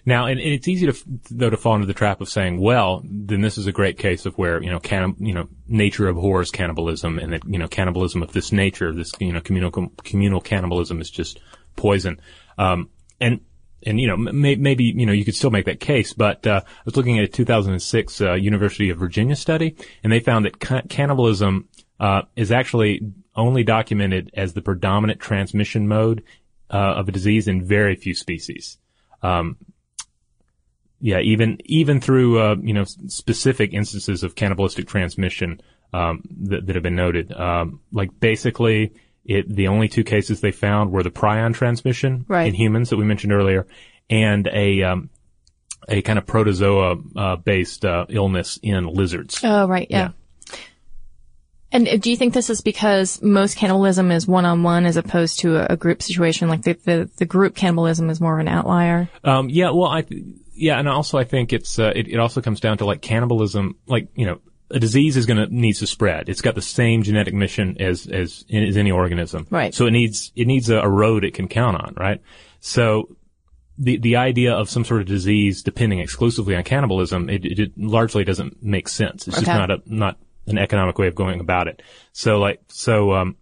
Now, 0.06 0.26
and, 0.26 0.40
and 0.40 0.50
it's 0.50 0.68
easy 0.68 0.92
to, 0.92 0.98
though, 1.32 1.50
to 1.50 1.58
fall 1.58 1.76
into 1.76 1.88
the 1.88 1.94
trap 1.94 2.20
of 2.20 2.30
saying, 2.30 2.60
well, 2.60 3.02
then 3.06 3.42
this 3.42 3.58
is 3.58 3.68
a 3.68 3.72
great 3.72 3.98
case 3.98 4.26
of 4.26 4.38
where, 4.38 4.62
you 4.62 4.70
know, 4.70 4.80
can, 4.80 5.16
you 5.20 5.34
know, 5.34 5.48
nature 5.68 6.10
abhors 6.10 6.52
cannibalism 6.52 7.20
and 7.20 7.32
that, 7.34 7.42
you 7.48 7.58
know, 7.58 7.70
cannibalism 7.70 8.22
of 8.22 8.34
this 8.34 8.52
nature, 8.52 8.92
this, 8.92 9.14
you 9.20 9.32
know, 9.32 9.40
communal, 9.40 9.72
communal 10.04 10.42
cannibalism 10.42 11.00
is 11.00 11.10
just 11.10 11.40
poison. 11.78 12.20
Um, 12.58 12.90
and, 13.22 13.40
and 13.86 14.00
you 14.00 14.08
know 14.08 14.18
may, 14.18 14.56
maybe 14.56 14.86
you 14.86 15.06
know 15.06 15.12
you 15.12 15.26
could 15.26 15.36
still 15.36 15.52
make 15.52 15.66
that 15.66 15.80
case, 15.80 16.14
but 16.14 16.46
uh, 16.48 16.62
I 16.66 16.82
was 16.86 16.96
looking 16.96 17.18
at 17.18 17.26
a 17.26 17.28
2006 17.28 18.22
uh, 18.22 18.34
University 18.34 18.90
of 18.90 18.98
Virginia 18.98 19.36
study, 19.36 19.76
and 20.04 20.12
they 20.12 20.20
found 20.20 20.46
that 20.46 20.60
ca- 20.60 20.84
cannibalism 20.90 21.68
uh, 22.00 22.24
is 22.36 22.52
actually 22.52 23.02
only 23.36 23.64
documented 23.64 24.32
as 24.34 24.54
the 24.54 24.62
predominant 24.62 25.20
transmission 25.20 25.88
mode 25.88 26.24
uh, 26.70 26.78
of 26.78 27.08
a 27.08 27.12
disease 27.12 27.48
in 27.48 27.64
very 27.64 27.96
few 27.96 28.14
species. 28.14 28.78
Um, 29.22 29.58
yeah, 31.00 31.20
even 31.20 31.60
even 31.66 32.00
through 32.00 32.40
uh, 32.40 32.56
you 32.62 32.74
know 32.74 32.86
specific 32.86 33.74
instances 33.74 34.24
of 34.24 34.36
cannibalistic 34.36 34.88
transmission 34.88 35.62
um, 35.92 36.24
that, 36.42 36.66
that 36.66 36.76
have 36.76 36.84
been 36.84 36.96
noted, 36.96 37.34
um, 37.34 37.82
like 37.92 38.20
basically 38.20 38.94
it, 39.26 39.54
the 39.54 39.68
only 39.68 39.88
two 39.88 40.04
cases 40.04 40.42
they 40.42 40.52
found 40.52 40.92
were 40.92 41.04
the 41.04 41.12
prion 41.12 41.54
transmission 41.54 42.26
Right. 42.28 42.48
in 42.48 42.54
humans 42.54 42.90
that 42.90 42.98
we 42.98 43.06
mentioned 43.06 43.34
earlier, 43.34 43.68
and 44.10 44.48
a 44.48 44.84
um, 44.84 45.10
a 45.88 46.02
kind 46.02 46.20
of 46.20 46.26
protozoa 46.26 46.98
uh, 47.16 47.36
based 47.38 47.86
uh, 47.86 48.06
illness 48.10 48.60
in 48.62 48.88
lizards. 48.88 49.40
Oh, 49.44 49.68
right. 49.68 49.88
Yeah. 49.90 50.10
And 51.72 51.88
uh, 51.88 51.98
do 51.98 52.12
you 52.12 52.18
think 52.18 52.34
this 52.34 52.50
is 52.50 52.62
because 52.62 53.22
most 53.22 53.58
cannibalism 53.58 54.12
is 54.12 54.28
one-on-one 54.28 54.86
as 54.86 54.96
opposed 54.96 55.40
to 55.40 55.58
a, 55.58 55.74
a 55.74 55.78
group 55.78 56.04
situation? 56.04 56.48
Like 56.48 56.62
the, 56.62 56.74
the, 56.74 57.10
the 57.18 57.26
group 57.26 57.56
cannibalism 57.56 58.10
is 58.10 58.22
more 58.22 58.36
of 58.36 58.40
an 58.40 58.48
outlier? 58.48 59.10
Um, 59.24 59.50
yeah, 59.50 59.72
well, 59.72 59.90
I, 59.90 60.06
yeah, 60.54 60.78
and 60.78 60.88
also 60.88 61.18
I 61.18 61.24
think 61.24 61.52
it's, 61.52 61.80
uh, 61.80 61.92
it, 61.96 62.08
it 62.08 62.18
also 62.18 62.42
comes 62.42 62.60
down 62.60 62.78
to 62.78 62.86
like 62.86 63.02
cannibalism, 63.02 63.76
like, 63.88 64.08
you 64.16 64.28
know, 64.28 64.40
a 64.72 64.80
disease 64.80 65.18
is 65.18 65.26
gonna, 65.26 65.48
needs 65.48 65.80
to 65.80 65.88
spread. 65.88 66.30
It's 66.30 66.42
got 66.42 66.56
the 66.56 66.62
same 66.62 67.04
genetic 67.04 67.34
mission 67.34 67.78
as, 67.80 68.08
as, 68.08 68.46
as 68.52 68.78
any 68.78 68.92
organism. 68.92 69.48
Right. 69.50 69.74
So 69.74 69.86
it 69.86 69.92
needs, 69.92 70.32
it 70.36 70.48
needs 70.48 70.70
a, 70.70 70.78
a 70.78 70.90
road 70.90 71.24
it 71.24 71.34
can 71.34 71.48
count 71.48 71.78
on, 71.78 71.94
right? 71.98 72.22
So, 72.60 73.16
the, 73.78 73.98
the 73.98 74.18
idea 74.18 74.54
of 74.54 74.70
some 74.70 74.86
sort 74.86 75.02
of 75.02 75.08
disease 75.08 75.64
depending 75.64 76.00
exclusively 76.00 76.56
on 76.56 76.64
cannibalism, 76.64 77.30
it, 77.30 77.44
it, 77.44 77.60
it 77.60 77.72
largely 77.76 78.24
doesn't 78.24 78.62
make 78.62 78.88
sense. 78.88 79.28
It's 79.28 79.38
just 79.38 79.48
not 79.48 79.72
a, 79.72 79.82
not 79.86 80.20
an 80.46 80.58
economic 80.58 80.98
way 81.00 81.08
of 81.08 81.16
going 81.16 81.40
about 81.40 81.68
it. 81.68 81.82
So 82.12 82.38
like, 82.38 82.62
so, 82.68 83.14
um, 83.14 83.36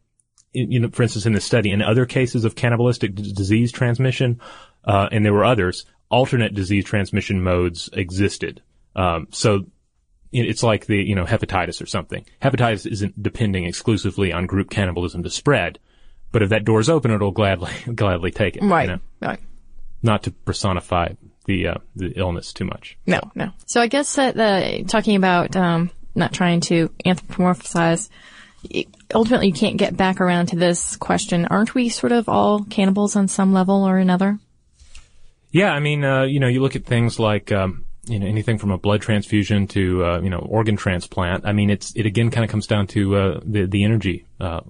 you 0.54 0.80
know, 0.80 0.90
for 0.90 1.04
instance, 1.04 1.26
in 1.26 1.34
this 1.34 1.46
study, 1.46 1.72
in 1.72 1.82
other 1.82 2.06
cases 2.06 2.46
of 2.46 2.56
cannibalistic 2.56 3.16
d- 3.16 3.34
disease 3.34 3.72
transmission, 3.72 4.40
uh, 4.86 5.08
and 5.12 5.26
there 5.26 5.34
were 5.34 5.46
others, 5.46 5.86
alternate 6.10 6.54
disease 6.54 6.86
transmission 6.86 7.42
modes 7.42 7.90
existed. 7.94 8.62
Um, 8.96 9.28
so 9.32 9.66
it's 10.32 10.64
like 10.64 10.86
the, 10.86 10.98
you 10.98 11.16
know, 11.16 11.26
hepatitis 11.26 11.82
or 11.82 11.86
something. 11.86 12.26
Hepatitis 12.42 12.90
isn't 12.90 13.22
depending 13.22 13.66
exclusively 13.66 14.32
on 14.32 14.46
group 14.46 14.70
cannibalism 14.70 15.24
to 15.24 15.30
spread, 15.30 15.80
but 16.32 16.42
if 16.42 16.50
that 16.50 16.66
door's 16.66 16.90
open, 16.90 17.12
it'll 17.12 17.32
gladly, 17.32 17.72
gladly 17.96 18.32
take 18.32 18.56
it. 18.56 18.64
you 18.64 18.70
know? 18.70 19.00
Right. 19.22 19.40
Not 20.02 20.24
to 20.24 20.32
personify 20.32 21.14
the, 21.46 21.68
uh, 21.68 21.76
the 21.96 22.14
illness 22.18 22.54
too 22.54 22.66
much. 22.66 22.98
No, 23.06 23.20
no. 23.36 23.52
So 23.66 23.82
I 23.82 23.88
guess 23.88 24.16
that 24.16 24.36
the 24.36 24.86
talking 24.88 25.16
about 25.16 25.56
um, 25.56 25.92
not 26.16 26.34
trying 26.34 26.62
to 26.62 26.90
anthropomorphize. 27.06 28.10
Ultimately, 29.14 29.48
you 29.48 29.54
can't 29.54 29.78
get 29.78 29.98
back 29.98 30.22
around 30.22 30.48
to 30.48 30.56
this 30.56 30.96
question. 30.96 31.46
Aren't 31.46 31.74
we 31.74 31.90
sort 31.90 32.12
of 32.12 32.30
all 32.30 32.64
cannibals 32.64 33.16
on 33.16 33.28
some 33.28 33.54
level 33.54 33.84
or 33.84 33.98
another? 33.98 34.40
Yeah, 35.52 35.72
I 35.72 35.80
mean, 35.80 36.04
uh, 36.04 36.24
you 36.24 36.40
know, 36.40 36.48
you 36.48 36.62
look 36.62 36.76
at 36.76 36.86
things 36.86 37.20
like, 37.20 37.52
um, 37.52 37.86
you 38.06 38.20
know, 38.20 38.26
anything 38.26 38.58
from 38.58 38.72
a 38.72 38.78
blood 38.78 39.02
transfusion 39.02 39.68
to, 39.68 40.04
uh, 40.04 40.22
you 40.22 40.30
know, 40.30 40.40
organ 40.40 40.76
transplant. 40.76 41.46
I 41.46 41.54
mean, 41.54 41.70
it's, 41.70 41.96
it 41.96 42.06
again 42.06 42.32
kind 42.32 42.44
of 42.44 42.50
comes 42.50 42.66
down 42.66 42.88
to, 42.88 43.16
uh, 43.16 43.40
the, 43.44 43.66
the 43.66 43.84
energy, 43.84 44.26
uh, 44.40 44.62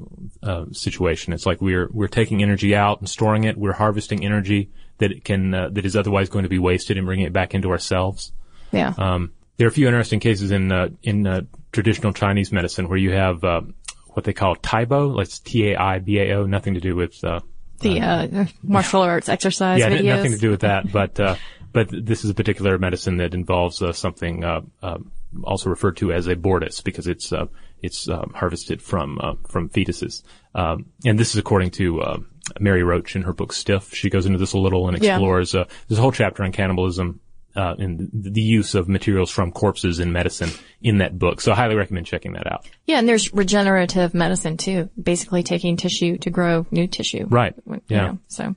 uh, 0.43 0.65
situation. 0.73 1.31
It's 1.31 1.45
like 1.45 1.61
we're, 1.61 1.89
we're 1.93 2.09
taking 2.09 2.43
energy 2.43 2.75
out 2.75 2.99
and 2.99 3.09
storing 3.09 3.45
it. 3.45 3.57
We're 3.57 3.71
harvesting 3.73 4.25
energy 4.25 4.71
that 4.97 5.11
it 5.11 5.23
can, 5.23 5.53
uh, 5.53 5.69
that 5.69 5.85
is 5.85 5.95
otherwise 5.95 6.29
going 6.29 6.43
to 6.43 6.49
be 6.49 6.59
wasted 6.59 6.97
and 6.97 7.05
bringing 7.05 7.25
it 7.25 7.33
back 7.33 7.55
into 7.55 7.71
ourselves. 7.71 8.33
Yeah. 8.71 8.93
Um, 8.97 9.31
there 9.55 9.65
are 9.65 9.69
a 9.69 9.73
few 9.73 9.87
interesting 9.87 10.19
cases 10.19 10.51
in, 10.51 10.71
uh, 10.71 10.89
in, 11.01 11.25
uh, 11.25 11.41
traditional 11.71 12.11
Chinese 12.11 12.51
medicine 12.51 12.89
where 12.89 12.97
you 12.97 13.11
have, 13.13 13.43
uh, 13.45 13.61
what 14.09 14.25
they 14.25 14.33
call 14.33 14.57
Taibao, 14.57 15.15
like 15.15 15.29
T-A-I-B-A-O, 15.29 16.47
nothing 16.47 16.73
to 16.73 16.81
do 16.81 16.97
with, 16.97 17.23
uh, 17.23 17.39
the 17.79 17.99
uh, 17.99 18.45
martial 18.61 19.01
arts 19.01 19.27
exercise 19.27 19.79
yeah, 19.79 19.89
videos. 19.89 20.17
nothing 20.17 20.31
to 20.33 20.37
do 20.37 20.51
with 20.51 20.61
that. 20.61 20.91
But 20.91 21.19
uh, 21.19 21.35
but 21.71 21.89
this 21.91 22.23
is 22.23 22.29
a 22.29 22.33
particular 22.33 22.77
medicine 22.77 23.17
that 23.17 23.33
involves 23.33 23.81
uh, 23.81 23.93
something 23.93 24.43
uh, 24.43 24.61
uh, 24.83 24.97
also 25.43 25.69
referred 25.69 25.97
to 25.97 26.11
as 26.11 26.27
abortus 26.27 26.83
because 26.83 27.07
it's 27.07 27.31
uh, 27.31 27.45
it's 27.81 28.07
uh, 28.09 28.25
harvested 28.33 28.81
from 28.81 29.17
uh, 29.21 29.33
from 29.49 29.69
fetuses. 29.69 30.23
Um, 30.53 30.85
and 31.05 31.17
this 31.17 31.29
is 31.31 31.37
according 31.37 31.71
to 31.71 32.01
uh, 32.01 32.17
Mary 32.59 32.83
Roach 32.83 33.15
in 33.15 33.21
her 33.23 33.33
book 33.33 33.53
Stiff. 33.53 33.93
She 33.93 34.09
goes 34.09 34.25
into 34.25 34.37
this 34.37 34.53
a 34.53 34.57
little 34.59 34.87
and 34.87 35.01
Yeah. 35.01 35.13
explores 35.15 35.55
uh, 35.55 35.65
there's 35.87 35.99
a 35.99 36.01
whole 36.01 36.11
chapter 36.11 36.43
on 36.43 36.51
cannibalism. 36.51 37.19
Uh, 37.53 37.75
and 37.79 38.09
the 38.13 38.41
use 38.41 38.75
of 38.75 38.87
materials 38.87 39.29
from 39.29 39.51
corpses 39.51 39.99
in 39.99 40.13
medicine 40.13 40.49
in 40.81 40.99
that 40.99 41.19
book. 41.19 41.41
So 41.41 41.51
I 41.51 41.55
highly 41.55 41.75
recommend 41.75 42.05
checking 42.05 42.31
that 42.31 42.49
out. 42.49 42.65
Yeah, 42.85 42.97
and 42.97 43.05
there's 43.09 43.33
regenerative 43.33 44.13
medicine 44.13 44.55
too. 44.55 44.89
Basically 45.01 45.43
taking 45.43 45.75
tissue 45.75 46.17
to 46.19 46.29
grow 46.29 46.65
new 46.71 46.87
tissue. 46.87 47.25
Right. 47.29 47.53
You 47.67 47.81
Yeah. 47.89 48.05
know, 48.05 48.19
so 48.29 48.55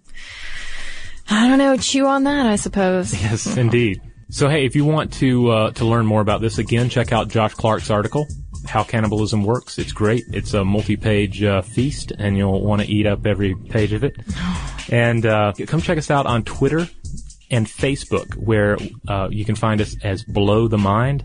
I 1.28 1.48
don't 1.48 1.58
know. 1.58 1.76
Chew 1.76 2.06
on 2.06 2.24
that, 2.24 2.46
I 2.46 2.56
suppose. 2.56 3.12
Yes, 3.22 3.56
indeed. 3.56 4.00
So 4.30 4.48
hey, 4.48 4.64
if 4.66 4.74
you 4.74 4.84
want 4.84 5.12
to 5.14 5.50
uh, 5.50 5.70
to 5.72 5.84
learn 5.84 6.06
more 6.06 6.20
about 6.20 6.40
this, 6.40 6.58
again, 6.58 6.88
check 6.88 7.12
out 7.12 7.28
Josh 7.28 7.54
Clark's 7.54 7.90
article, 7.90 8.26
"How 8.66 8.82
Cannibalism 8.82 9.44
Works." 9.44 9.78
It's 9.78 9.92
great. 9.92 10.24
It's 10.32 10.54
a 10.54 10.64
multi-page 10.64 11.42
uh, 11.42 11.62
feast, 11.62 12.12
and 12.18 12.36
you'll 12.36 12.62
want 12.62 12.82
to 12.82 12.88
eat 12.88 13.06
up 13.06 13.26
every 13.26 13.54
page 13.54 13.92
of 13.92 14.04
it. 14.04 14.16
And 14.90 15.24
uh, 15.24 15.54
come 15.66 15.80
check 15.80 15.96
us 15.96 16.10
out 16.10 16.26
on 16.26 16.44
Twitter 16.44 16.86
and 17.50 17.66
Facebook, 17.66 18.34
where 18.34 18.76
uh, 19.08 19.28
you 19.30 19.46
can 19.46 19.54
find 19.54 19.80
us 19.80 19.96
as 20.04 20.22
Blow 20.24 20.68
the 20.68 20.76
Mind. 20.76 21.24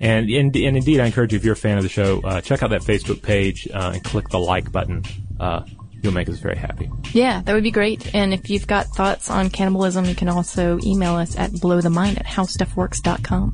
And, 0.00 0.30
and, 0.30 0.54
and 0.56 0.76
indeed, 0.76 1.00
I 1.00 1.06
encourage 1.06 1.32
you, 1.32 1.36
if 1.36 1.44
you're 1.44 1.54
a 1.54 1.56
fan 1.56 1.76
of 1.76 1.82
the 1.82 1.88
show, 1.88 2.20
uh, 2.22 2.40
check 2.40 2.62
out 2.62 2.70
that 2.70 2.82
Facebook 2.82 3.20
page 3.20 3.68
uh, 3.74 3.90
and 3.94 4.04
click 4.04 4.28
the 4.28 4.38
like 4.38 4.70
button. 4.70 5.02
You'll 6.02 6.14
make 6.14 6.28
us 6.28 6.38
very 6.38 6.56
happy. 6.56 6.90
Yeah, 7.12 7.42
that 7.42 7.52
would 7.52 7.62
be 7.62 7.70
great. 7.70 8.14
And 8.14 8.32
if 8.32 8.48
you've 8.48 8.66
got 8.66 8.86
thoughts 8.86 9.30
on 9.30 9.50
cannibalism, 9.50 10.06
you 10.06 10.14
can 10.14 10.28
also 10.28 10.78
email 10.82 11.16
us 11.16 11.36
at 11.36 11.50
blowthemind 11.50 12.18
at 12.18 12.26
howstuffworks.com. 12.26 13.52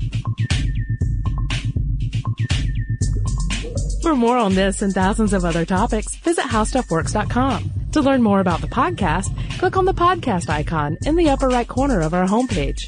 For 4.03 4.14
more 4.14 4.36
on 4.36 4.55
this 4.55 4.82
and 4.82 4.92
thousands 4.92 5.32
of 5.32 5.44
other 5.44 5.64
topics, 5.64 6.14
visit 6.16 6.44
howstuffworks.com. 6.44 7.72
To 7.92 8.01
learn 8.03 8.22
more 8.22 8.40
about 8.40 8.61
the 8.61 8.68
podcast, 8.68 9.26
click 9.59 9.76
on 9.76 9.84
the 9.84 9.94
podcast 9.94 10.49
icon 10.49 10.97
in 11.07 11.16
the 11.16 11.30
upper 11.30 11.49
right 11.49 11.66
corner 11.66 12.01
of 12.03 12.14
our 12.14 12.26
homepage. 12.26 12.86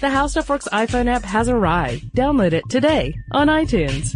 The 0.00 0.10
How 0.10 0.26
Stuff 0.26 0.50
Works 0.50 0.68
iPhone 0.70 1.06
app 1.06 1.22
has 1.22 1.48
arrived. 1.48 2.12
Download 2.14 2.52
it 2.52 2.68
today 2.68 3.14
on 3.32 3.46
iTunes. 3.46 4.14